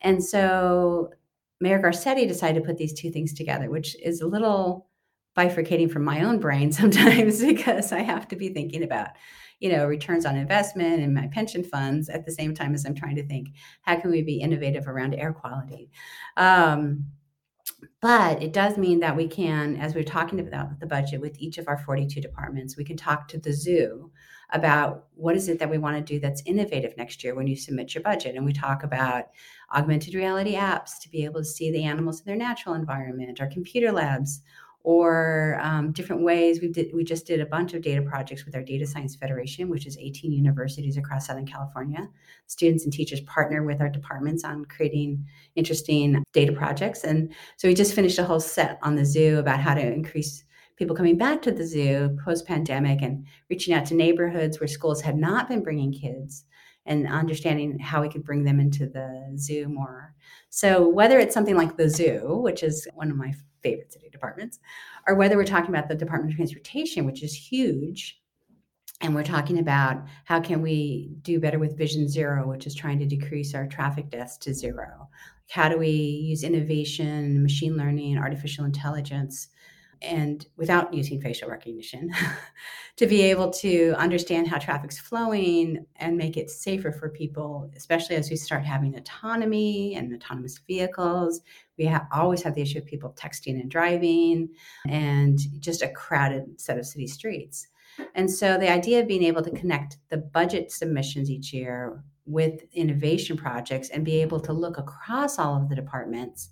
And 0.02 0.24
so 0.24 1.10
Mayor 1.60 1.82
Garcetti 1.82 2.28
decided 2.28 2.62
to 2.62 2.66
put 2.66 2.78
these 2.78 2.94
two 2.94 3.12
things 3.12 3.34
together, 3.34 3.70
which 3.70 3.96
is 4.02 4.22
a 4.22 4.28
little 4.28 4.88
bifurcating 5.36 5.92
from 5.92 6.04
my 6.04 6.24
own 6.24 6.40
brain 6.40 6.72
sometimes 6.72 7.44
because 7.44 7.92
I 7.92 8.00
have 8.00 8.28
to 8.30 8.36
be 8.36 8.50
thinking 8.50 8.84
about 8.84 9.10
you 9.60 9.70
know 9.70 9.86
returns 9.86 10.26
on 10.26 10.36
investment 10.36 11.02
and 11.02 11.14
my 11.14 11.28
pension 11.28 11.64
funds 11.64 12.10
at 12.10 12.26
the 12.26 12.32
same 12.32 12.54
time 12.54 12.74
as 12.74 12.86
i'm 12.86 12.94
trying 12.94 13.16
to 13.16 13.26
think 13.26 13.48
how 13.84 13.98
can 13.98 14.12
we 14.12 14.22
be 14.22 14.42
innovative 14.42 14.88
around 14.88 15.14
air 15.16 15.34
quality? 15.34 15.90
Um, 16.36 17.06
but 18.02 18.44
it 18.44 18.54
does 18.54 18.78
mean 18.78 19.00
that 19.00 19.16
we 19.16 19.28
can 19.28 19.78
as 19.78 19.96
we're 19.96 20.04
talking 20.04 20.40
about 20.40 20.80
the 20.80 20.86
budget 20.86 21.22
with 21.22 21.40
each 21.40 21.58
of 21.58 21.68
our 21.68 21.78
42 21.78 22.22
departments 22.22 22.78
we 22.78 22.84
can 22.84 22.98
talk 22.98 23.28
to 23.30 23.40
the 23.40 23.54
zoo 23.54 24.12
about 24.52 25.06
what 25.16 25.36
is 25.36 25.50
it 25.50 25.60
that 25.60 25.70
we 25.70 25.78
want 25.78 25.98
to 25.98 26.14
do 26.14 26.20
that's 26.20 26.44
innovative 26.46 26.96
next 26.98 27.24
year 27.24 27.36
when 27.36 27.48
you 27.48 27.56
submit 27.56 27.94
your 27.94 28.04
budget. 28.04 28.36
And 28.36 28.46
we 28.46 28.54
talk 28.54 28.84
about 28.84 29.26
augmented 29.74 30.14
reality 30.14 30.56
apps 30.56 31.00
to 31.02 31.10
be 31.10 31.26
able 31.26 31.42
to 31.42 31.46
see 31.46 31.72
the 31.72 31.84
animals 31.84 32.20
in 32.20 32.26
their 32.26 32.36
natural 32.36 32.76
environment 32.76 33.42
our 33.42 33.48
computer 33.48 33.92
labs 33.92 34.42
or 34.86 35.60
um, 35.64 35.92
different 35.92 36.22
ways. 36.22 36.62
We 36.62 36.68
did 36.68 36.94
we 36.94 37.04
just 37.04 37.26
did 37.26 37.42
a 37.42 37.46
bunch 37.48 37.74
of 37.74 37.82
data 37.82 38.04
projects 38.04 38.46
with 38.46 38.54
our 38.54 38.62
Data 38.62 38.86
Science 38.86 39.16
Federation, 39.16 39.68
which 39.68 39.88
is 39.88 39.98
18 39.98 40.32
universities 40.32 40.96
across 40.96 41.26
Southern 41.26 41.48
California. 41.48 42.08
Students 42.46 42.84
and 42.84 42.94
teachers 42.94 43.22
partner 43.22 43.64
with 43.64 43.82
our 43.82 43.90
departments 43.90 44.44
on 44.44 44.64
creating 44.66 45.26
interesting 45.56 46.24
data 46.34 46.52
projects. 46.52 47.04
And 47.04 47.34
so 47.58 47.68
we 47.68 47.74
just 47.74 47.96
finished 47.96 48.20
a 48.20 48.24
whole 48.24 48.40
set 48.40 48.78
on 48.84 48.96
the 48.96 49.06
zoo 49.06 49.40
about 49.40 49.60
how 49.60 49.74
to 49.74 49.82
increase 49.82 50.44
people 50.76 50.96
coming 50.96 51.18
back 51.18 51.42
to 51.42 51.52
the 51.52 51.66
zoo 51.66 52.16
post 52.24 52.46
pandemic 52.46 53.02
and 53.02 53.26
reaching 53.50 53.74
out 53.74 53.88
to 53.88 53.96
neighborhoods 53.96 54.60
where 54.60 54.68
schools 54.68 55.02
had 55.02 55.18
not 55.18 55.50
been 55.50 55.64
bringing 55.64 55.92
kids 55.92 56.46
and 56.86 57.08
understanding 57.08 57.80
how 57.80 58.04
we 58.04 58.10
could 58.10 58.24
bring 58.24 58.44
them 58.44 58.60
into 58.60 58.86
the 58.86 59.34
zoo 59.36 59.68
more. 59.68 60.14
So 60.52 60.88
whether 60.88 61.18
it's 61.18 61.34
something 61.34 61.56
like 61.56 61.76
the 61.76 61.90
zoo, 61.90 62.40
which 62.44 62.62
is 62.62 62.88
one 62.94 63.10
of 63.10 63.18
my 63.18 63.34
favorite 63.66 63.92
city 63.92 64.10
departments, 64.12 64.60
or 65.08 65.16
whether 65.16 65.36
we're 65.36 65.44
talking 65.44 65.74
about 65.74 65.88
the 65.88 65.96
Department 65.96 66.32
of 66.32 66.38
Transportation, 66.38 67.06
which 67.06 67.24
is 67.24 67.34
huge, 67.34 68.22
and 69.02 69.14
we're 69.14 69.24
talking 69.24 69.60
about 69.60 70.04
how 70.26 70.40
can 70.40 70.62
we 70.62 71.10
do 71.22 71.40
better 71.40 71.60
with 71.60 71.78
Vision 71.78 72.08
Zero, 72.08 72.48
which 72.48 72.68
is 72.68 72.76
trying 72.76 73.00
to 73.00 73.06
decrease 73.06 73.56
our 73.56 73.68
traffic 73.68 74.10
deaths 74.10 74.38
to 74.38 74.54
zero. 74.54 75.10
How 75.50 75.68
do 75.68 75.78
we 75.78 75.90
use 75.90 76.44
innovation, 76.44 77.42
machine 77.42 77.76
learning, 77.76 78.18
artificial 78.18 78.66
intelligence 78.66 79.50
and 80.02 80.48
without 80.58 80.94
using 80.94 81.22
facial 81.22 81.50
recognition 81.50 82.12
to 82.98 83.08
be 83.08 83.22
able 83.22 83.52
to 83.52 83.94
understand 83.98 84.48
how 84.48 84.58
traffic's 84.58 85.00
flowing 85.00 85.86
and 85.98 86.18
make 86.18 86.38
it 86.38 86.50
safer 86.50 86.92
for 86.92 87.10
people 87.10 87.72
especially 87.76 88.16
as 88.16 88.30
we 88.30 88.36
start 88.36 88.64
having 88.64 88.96
autonomy 88.96 89.96
and 89.96 90.14
autonomous 90.14 90.60
vehicles. 90.60 91.42
We 91.78 91.86
have, 91.86 92.08
always 92.12 92.42
have 92.44 92.56
the 92.56 92.62
issue 92.62 92.80
of 92.80 92.86
people 92.86 93.16
texting 93.18 93.60
and 93.60 93.70
driving 93.70 94.50
and 94.88 95.40
just 95.60 95.82
a 95.82 95.90
crowded 95.90 96.60
set 96.60 96.78
of 96.78 96.86
city 96.86 97.08
streets. 97.08 97.68
And 98.14 98.30
so 98.30 98.58
the 98.58 98.72
idea 98.72 99.02
of 99.02 99.08
being 99.08 99.24
able 99.24 99.42
to 99.44 99.52
connect 99.52 99.98
the 100.10 100.18
budget 100.18 100.72
submissions 100.72 101.30
each 101.30 101.54
year 101.54 102.04
with 102.26 102.64
innovation 102.74 103.38
projects 103.38 103.90
and 103.90 104.04
be 104.04 104.22
able 104.22 104.40
to 104.42 104.54
look 104.54 104.78
across 104.78 105.38
all 105.38 105.56
of 105.56 105.70
the 105.70 105.76
departments 105.76 106.50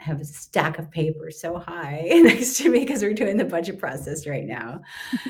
have 0.00 0.20
a 0.20 0.24
stack 0.24 0.78
of 0.78 0.90
paper 0.90 1.30
so 1.30 1.58
high 1.58 2.06
next 2.10 2.56
to 2.56 2.70
me 2.70 2.80
because 2.80 3.02
we're 3.02 3.12
doing 3.12 3.36
the 3.36 3.44
budget 3.44 3.78
process 3.78 4.26
right 4.26 4.46
now. 4.46 4.80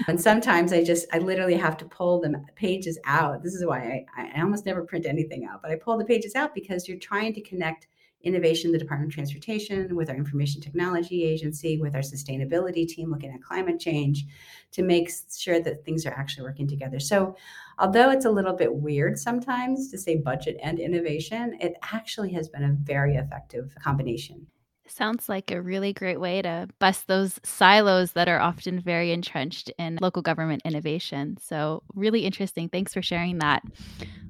and 0.07 0.21
sometimes 0.29 0.73
I 0.73 0.85
just, 0.85 1.07
I 1.13 1.19
literally 1.19 1.57
have 1.57 1.77
to 1.79 1.85
pull 1.85 2.21
the 2.21 2.41
pages 2.55 2.99
out. 3.05 3.43
This 3.43 3.55
is 3.55 3.67
why 3.67 4.07
I, 4.17 4.31
I 4.37 4.41
almost 4.41 4.67
never 4.67 4.85
print 4.85 5.07
anything 5.07 5.45
out, 5.45 5.61
but 5.61 5.73
I 5.73 5.77
pull 5.77 5.99
the 5.99 6.05
pages 6.05 6.37
out 6.37 6.55
because 6.55 6.89
you're 6.89 6.99
trying 6.99 7.35
to 7.35 7.41
connect 7.41 7.89
innovation, 8.23 8.71
the 8.71 8.79
Department 8.79 9.11
of 9.11 9.15
Transportation, 9.15 9.97
with 9.97 10.11
our 10.11 10.17
information 10.17 10.61
technology 10.61 11.25
agency, 11.25 11.79
with 11.79 11.95
our 11.95 12.03
sustainability 12.03 12.87
team 12.87 13.11
looking 13.11 13.33
at 13.33 13.43
climate 13.43 13.81
change 13.81 14.27
to 14.73 14.83
make 14.83 15.11
sure 15.37 15.61
that 15.61 15.85
things 15.85 16.05
are 16.07 16.13
actually 16.13 16.45
working 16.45 16.69
together. 16.69 17.01
So, 17.01 17.35
although 17.79 18.11
it's 18.11 18.27
a 18.27 18.31
little 18.31 18.53
bit 18.55 18.75
weird 18.75 19.19
sometimes 19.19 19.91
to 19.91 19.99
say 19.99 20.17
budget 20.17 20.59
and 20.63 20.79
innovation, 20.79 21.57
it 21.61 21.75
actually 21.83 22.33
has 22.35 22.49
been 22.49 22.65
a 22.65 22.77
very 22.83 23.17
effective 23.17 23.75
combination. 23.83 24.47
Sounds 24.91 25.29
like 25.29 25.53
a 25.53 25.63
really 25.63 25.93
great 25.93 26.21
way 26.21 26.43
to 26.43 26.69
bust 26.81 27.07
those 27.07 27.39
silos 27.45 28.13
that 28.13 28.29
are 28.29 28.41
often 28.41 28.81
very 28.81 29.13
entrenched 29.13 29.71
in 29.79 29.99
local 30.01 30.21
government 30.21 30.63
innovation. 30.65 31.37
So, 31.41 31.85
really 31.95 32.25
interesting. 32.27 32.69
Thanks 32.69 32.93
for 32.93 33.01
sharing 33.01 33.39
that. 33.39 33.63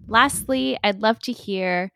Lastly, 0.06 0.78
I'd 0.84 1.00
love 1.00 1.18
to 1.20 1.32
hear 1.32 1.90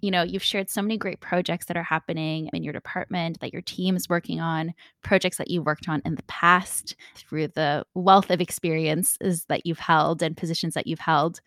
you 0.00 0.10
know, 0.10 0.22
you've 0.22 0.42
shared 0.42 0.68
so 0.68 0.82
many 0.82 0.98
great 0.98 1.20
projects 1.20 1.64
that 1.64 1.78
are 1.78 1.82
happening 1.82 2.50
in 2.52 2.62
your 2.62 2.74
department 2.74 3.40
that 3.40 3.54
your 3.54 3.62
team 3.62 3.96
is 3.96 4.06
working 4.06 4.38
on, 4.38 4.74
projects 5.02 5.38
that 5.38 5.50
you 5.50 5.62
worked 5.62 5.88
on 5.88 6.02
in 6.04 6.16
the 6.16 6.22
past 6.24 6.94
through 7.14 7.48
the 7.48 7.86
wealth 7.94 8.30
of 8.30 8.38
experiences 8.38 9.46
that 9.48 9.64
you've 9.64 9.78
held 9.78 10.22
and 10.22 10.36
positions 10.36 10.74
that 10.74 10.86
you've 10.86 10.98
held. 10.98 11.40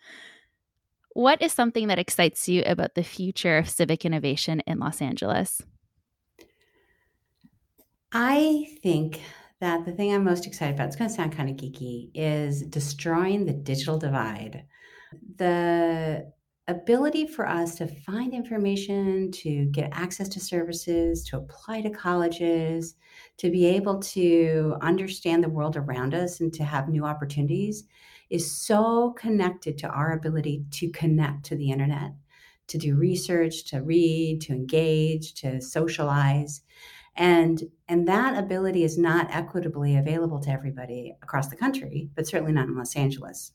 What 1.14 1.40
is 1.40 1.54
something 1.54 1.88
that 1.90 2.00
excites 2.00 2.50
you 2.50 2.64
about 2.66 2.96
the 2.96 3.04
future 3.04 3.60
of 3.60 3.70
civic 3.70 4.06
innovation 4.06 4.62
in 4.66 4.80
Los 4.80 5.04
Angeles? 5.04 5.62
I 8.20 8.76
think 8.82 9.22
that 9.62 9.86
the 9.86 9.92
thing 9.92 10.12
I'm 10.12 10.24
most 10.24 10.48
excited 10.48 10.74
about, 10.74 10.88
it's 10.88 10.96
going 10.96 11.08
to 11.08 11.16
sound 11.16 11.38
kind 11.38 11.52
of 11.52 11.56
geeky, 11.56 12.10
is 12.16 12.64
destroying 12.64 13.46
the 13.46 13.54
digital 13.54 14.00
divide. 14.00 14.64
The 15.36 16.32
ability 16.68 17.28
for 17.28 17.48
us 17.48 17.76
to 17.76 17.86
find 17.86 18.34
information, 18.34 19.30
to 19.34 19.66
get 19.66 19.92
access 19.94 20.30
to 20.30 20.40
services, 20.40 21.26
to 21.26 21.38
apply 21.38 21.82
to 21.82 21.92
colleges, 21.92 22.96
to 23.38 23.52
be 23.52 23.68
able 23.68 24.00
to 24.00 24.78
understand 24.82 25.44
the 25.44 25.50
world 25.50 25.78
around 25.78 26.16
us 26.16 26.40
and 26.40 26.52
to 26.56 26.64
have 26.64 26.90
new 26.90 27.06
opportunities 27.06 27.84
is 28.32 28.52
so 28.52 29.12
connected 29.12 29.78
to 29.78 29.90
our 29.90 30.14
ability 30.14 30.66
to 30.72 30.90
connect 30.90 31.46
to 31.46 31.56
the 31.56 31.70
internet, 31.70 32.14
to 32.66 32.80
do 32.80 32.96
research, 32.96 33.66
to 33.66 33.84
read, 33.84 34.42
to 34.42 34.54
engage, 34.54 35.36
to 35.36 35.62
socialize. 35.62 36.64
And, 37.18 37.64
and 37.90 38.08
that 38.08 38.38
ability 38.38 38.84
is 38.84 38.98
not 38.98 39.28
equitably 39.32 39.98
available 39.98 40.40
to 40.42 40.52
everybody 40.52 41.16
across 41.24 41.48
the 41.48 41.56
country, 41.56 42.10
but 42.16 42.28
certainly 42.28 42.54
not 42.54 42.68
in 42.68 42.78
Los 42.78 42.96
Angeles. 42.96 43.54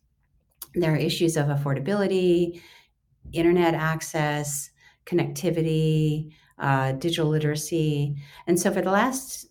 There 0.75 0.93
are 0.93 0.97
issues 0.97 1.37
of 1.37 1.47
affordability, 1.47 2.61
internet 3.33 3.75
access, 3.75 4.71
connectivity, 5.07 6.33
uh, 6.59 6.93
digital 6.93 7.29
literacy. 7.29 8.17
And 8.47 8.59
so 8.59 8.73
for 8.73 8.83
the 8.83 8.91
last 8.91 9.47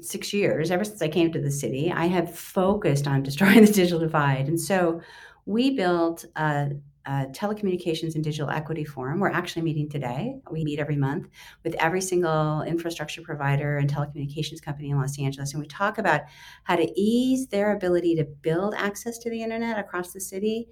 six 0.00 0.32
years, 0.32 0.70
ever 0.70 0.84
since 0.84 1.02
I 1.02 1.08
came 1.08 1.32
to 1.32 1.40
the 1.40 1.50
city, 1.50 1.92
I 1.92 2.06
have 2.06 2.34
focused 2.34 3.06
on 3.08 3.22
destroying 3.24 3.64
the 3.64 3.72
digital 3.72 3.98
divide. 3.98 4.48
And 4.48 4.60
so 4.60 5.00
we 5.46 5.76
built 5.76 6.24
a, 6.36 6.70
a, 7.08 7.24
telecommunications 7.32 8.14
and 8.14 8.22
digital 8.22 8.50
equity 8.50 8.84
forum. 8.84 9.18
We're 9.18 9.30
actually 9.30 9.62
meeting 9.62 9.88
today. 9.88 10.36
We 10.50 10.62
meet 10.62 10.78
every 10.78 10.96
month 10.96 11.28
with 11.64 11.74
every 11.76 12.02
single 12.02 12.62
infrastructure 12.62 13.22
provider 13.22 13.78
and 13.78 13.90
telecommunications 13.90 14.60
company 14.60 14.90
in 14.90 14.98
Los 14.98 15.18
Angeles. 15.18 15.54
And 15.54 15.62
we 15.62 15.66
talk 15.68 15.96
about 15.96 16.22
how 16.64 16.76
to 16.76 17.00
ease 17.00 17.46
their 17.46 17.74
ability 17.74 18.16
to 18.16 18.24
build 18.24 18.74
access 18.74 19.16
to 19.18 19.30
the 19.30 19.42
internet 19.42 19.78
across 19.78 20.12
the 20.12 20.20
city 20.20 20.68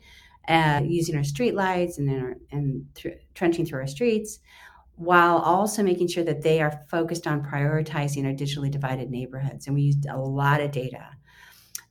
uh, 0.47 0.83
using 0.85 1.17
our 1.17 1.25
street 1.25 1.55
lights 1.55 1.99
and 1.99 2.11
our, 2.11 2.37
and 2.53 2.85
th- 2.95 3.19
trenching 3.35 3.65
through 3.65 3.81
our 3.81 3.87
streets, 3.87 4.41
while 4.97 5.39
also 5.39 5.83
making 5.83 6.09
sure 6.09 6.25
that 6.25 6.43
they 6.43 6.61
are 6.61 6.83
focused 6.91 7.27
on 7.27 7.43
prioritizing 7.43 8.27
our 8.27 8.33
digitally 8.33 8.71
divided 8.71 9.11
neighborhoods. 9.11 9.67
And 9.67 9.75
we 9.75 9.83
used 9.83 10.07
a 10.07 10.19
lot 10.19 10.61
of 10.61 10.71
data. 10.71 11.09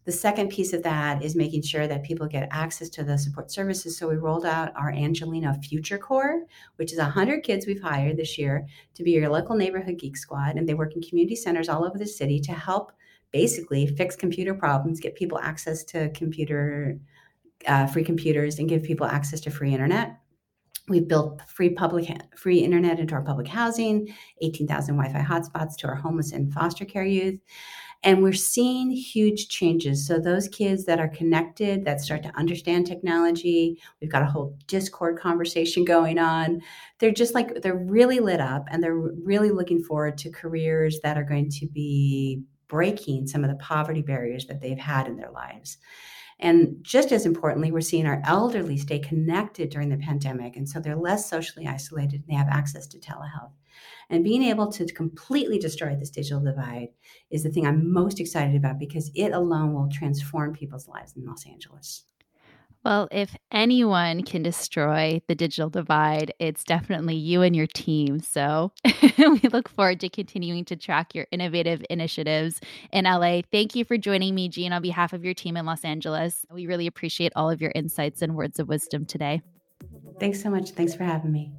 The 0.05 0.11
second 0.11 0.49
piece 0.49 0.71
of 0.71 0.83
that 0.83 1.23
is 1.23 1.35
making 1.35 1.63
sure 1.63 1.87
that 1.87 2.03
people 2.03 2.27
get 2.27 2.47
access 2.51 2.89
to 2.89 3.03
the 3.03 3.17
support 3.17 3.51
services. 3.51 3.97
So 3.97 4.07
we 4.07 4.15
rolled 4.15 4.45
out 4.45 4.71
our 4.75 4.91
Angeleno 4.91 5.63
Future 5.65 5.97
Corps, 5.97 6.43
which 6.75 6.93
is 6.93 6.99
100 6.99 7.43
kids 7.43 7.65
we've 7.65 7.81
hired 7.81 8.15
this 8.15 8.37
year 8.37 8.67
to 8.93 9.03
be 9.03 9.11
your 9.11 9.29
local 9.29 9.55
neighborhood 9.55 9.97
geek 9.97 10.15
squad. 10.15 10.57
And 10.57 10.69
they 10.69 10.75
work 10.75 10.95
in 10.95 11.01
community 11.01 11.35
centers 11.35 11.69
all 11.69 11.83
over 11.83 11.97
the 11.97 12.05
city 12.05 12.39
to 12.41 12.51
help 12.53 12.91
basically 13.31 13.87
fix 13.87 14.15
computer 14.15 14.53
problems, 14.53 14.99
get 14.99 15.15
people 15.15 15.39
access 15.39 15.83
to 15.85 16.09
computer 16.11 16.99
uh, 17.67 17.87
free 17.87 18.03
computers 18.03 18.59
and 18.59 18.69
give 18.69 18.83
people 18.83 19.07
access 19.07 19.39
to 19.41 19.49
free 19.49 19.73
internet. 19.73 20.19
We've 20.87 21.07
built 21.07 21.41
free 21.47 21.71
public 21.71 22.07
free 22.37 22.59
internet 22.59 22.99
into 22.99 23.15
our 23.15 23.23
public 23.23 23.47
housing, 23.47 24.13
18,000 24.41 24.95
Wi-Fi 24.95 25.19
hotspots 25.19 25.75
to 25.77 25.87
our 25.87 25.95
homeless 25.95 26.31
and 26.31 26.53
foster 26.53 26.85
care 26.85 27.05
youth. 27.05 27.39
And 28.05 28.21
we're 28.21 28.33
seeing 28.33 28.91
huge 28.91 29.49
changes. 29.49 30.05
So 30.05 30.19
those 30.19 30.47
kids 30.47 30.85
that 30.85 30.99
are 30.99 31.07
connected, 31.07 31.83
that 31.85 31.99
start 31.99 32.21
to 32.21 32.37
understand 32.37 32.85
technology, 32.85 33.81
we've 33.99 34.11
got 34.11 34.21
a 34.21 34.27
whole 34.27 34.55
Discord 34.67 35.19
conversation 35.19 35.83
going 35.83 36.19
on. 36.19 36.61
They're 36.99 37.09
just 37.09 37.33
like 37.33 37.63
they're 37.63 37.75
really 37.75 38.19
lit 38.19 38.39
up 38.39 38.67
and 38.69 38.83
they're 38.83 38.95
really 38.95 39.49
looking 39.49 39.83
forward 39.83 40.19
to 40.19 40.29
careers 40.29 40.99
that 41.01 41.17
are 41.17 41.23
going 41.23 41.49
to 41.49 41.65
be 41.65 42.43
breaking 42.67 43.25
some 43.25 43.43
of 43.43 43.49
the 43.49 43.57
poverty 43.57 44.03
barriers 44.03 44.45
that 44.45 44.61
they've 44.61 44.77
had 44.77 45.07
in 45.07 45.17
their 45.17 45.31
lives. 45.31 45.79
And 46.39 46.77
just 46.81 47.11
as 47.11 47.25
importantly, 47.25 47.71
we're 47.71 47.81
seeing 47.81 48.05
our 48.05 48.21
elderly 48.25 48.77
stay 48.77 48.99
connected 48.99 49.69
during 49.69 49.89
the 49.89 49.97
pandemic. 49.97 50.57
And 50.57 50.67
so 50.67 50.79
they're 50.79 50.95
less 50.95 51.29
socially 51.29 51.67
isolated 51.67 52.21
and 52.21 52.23
they 52.27 52.35
have 52.35 52.49
access 52.49 52.87
to 52.87 52.99
telehealth. 52.99 53.53
And 54.09 54.23
being 54.23 54.43
able 54.43 54.71
to 54.73 54.85
completely 54.93 55.57
destroy 55.57 55.95
this 55.95 56.09
digital 56.09 56.41
divide 56.41 56.89
is 57.31 57.43
the 57.43 57.49
thing 57.49 57.65
I'm 57.65 57.91
most 57.91 58.19
excited 58.19 58.55
about 58.55 58.79
because 58.79 59.11
it 59.15 59.31
alone 59.31 59.73
will 59.73 59.89
transform 59.89 60.53
people's 60.53 60.87
lives 60.87 61.13
in 61.15 61.25
Los 61.25 61.45
Angeles. 61.45 62.03
Well, 62.85 63.07
if 63.11 63.35
anyone 63.51 64.21
can 64.21 64.43
destroy 64.43 65.19
the 65.27 65.33
digital 65.33 65.71
divide, 65.71 66.31
it's 66.37 66.63
definitely 66.63 67.15
you 67.15 67.41
and 67.41 67.55
your 67.55 67.65
team. 67.65 68.19
So 68.19 68.73
we 69.17 69.39
look 69.51 69.69
forward 69.69 70.01
to 70.01 70.09
continuing 70.09 70.65
to 70.65 70.75
track 70.75 71.15
your 71.15 71.25
innovative 71.31 71.83
initiatives 71.89 72.61
in 72.93 73.05
LA. 73.05 73.41
Thank 73.51 73.75
you 73.75 73.85
for 73.85 73.97
joining 73.97 74.35
me, 74.35 74.49
Jeanne, 74.49 74.71
on 74.71 74.83
behalf 74.83 75.13
of 75.13 75.25
your 75.25 75.33
team 75.33 75.57
in 75.57 75.65
Los 75.65 75.83
Angeles. 75.83 76.45
We 76.51 76.67
really 76.67 76.85
appreciate 76.85 77.33
all 77.35 77.49
of 77.49 77.59
your 77.59 77.71
insights 77.73 78.21
and 78.21 78.35
words 78.35 78.59
of 78.59 78.69
wisdom 78.69 79.05
today. 79.05 79.41
Thanks 80.19 80.43
so 80.43 80.51
much. 80.51 80.69
Thanks 80.69 80.93
for 80.93 81.05
having 81.05 81.31
me. 81.31 81.53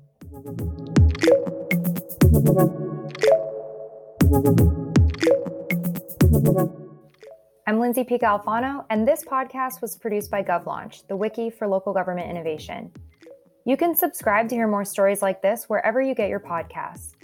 I'm 7.68 7.80
Lindsay 7.80 8.04
Pica 8.04 8.26
Alfano, 8.26 8.84
and 8.90 9.08
this 9.08 9.24
podcast 9.24 9.82
was 9.82 9.96
produced 9.96 10.30
by 10.30 10.40
GovLaunch, 10.40 11.04
the 11.08 11.16
wiki 11.16 11.50
for 11.50 11.66
local 11.66 11.92
government 11.92 12.30
innovation. 12.30 12.92
You 13.64 13.76
can 13.76 13.92
subscribe 13.92 14.48
to 14.50 14.54
hear 14.54 14.68
more 14.68 14.84
stories 14.84 15.20
like 15.20 15.42
this 15.42 15.64
wherever 15.64 16.00
you 16.00 16.14
get 16.14 16.28
your 16.28 16.38
podcasts. 16.38 17.14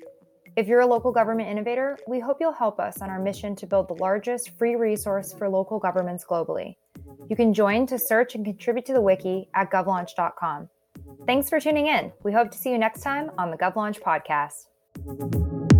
If 0.56 0.66
you're 0.66 0.80
a 0.80 0.86
local 0.86 1.12
government 1.12 1.48
innovator, 1.48 1.96
we 2.08 2.18
hope 2.18 2.38
you'll 2.40 2.50
help 2.50 2.80
us 2.80 3.00
on 3.00 3.08
our 3.08 3.20
mission 3.20 3.54
to 3.54 3.68
build 3.68 3.86
the 3.86 3.94
largest 3.94 4.58
free 4.58 4.74
resource 4.74 5.32
for 5.32 5.48
local 5.48 5.78
governments 5.78 6.24
globally. 6.28 6.74
You 7.30 7.36
can 7.36 7.54
join 7.54 7.86
to 7.86 7.96
search 7.96 8.34
and 8.34 8.44
contribute 8.44 8.84
to 8.86 8.94
the 8.94 9.00
wiki 9.00 9.48
at 9.54 9.70
govlaunch.com. 9.70 10.68
Thanks 11.24 11.48
for 11.48 11.60
tuning 11.60 11.86
in. 11.86 12.12
We 12.24 12.32
hope 12.32 12.50
to 12.50 12.58
see 12.58 12.72
you 12.72 12.78
next 12.78 13.02
time 13.02 13.30
on 13.38 13.52
the 13.52 13.56
GovLaunch 13.56 14.00
podcast. 14.00 15.70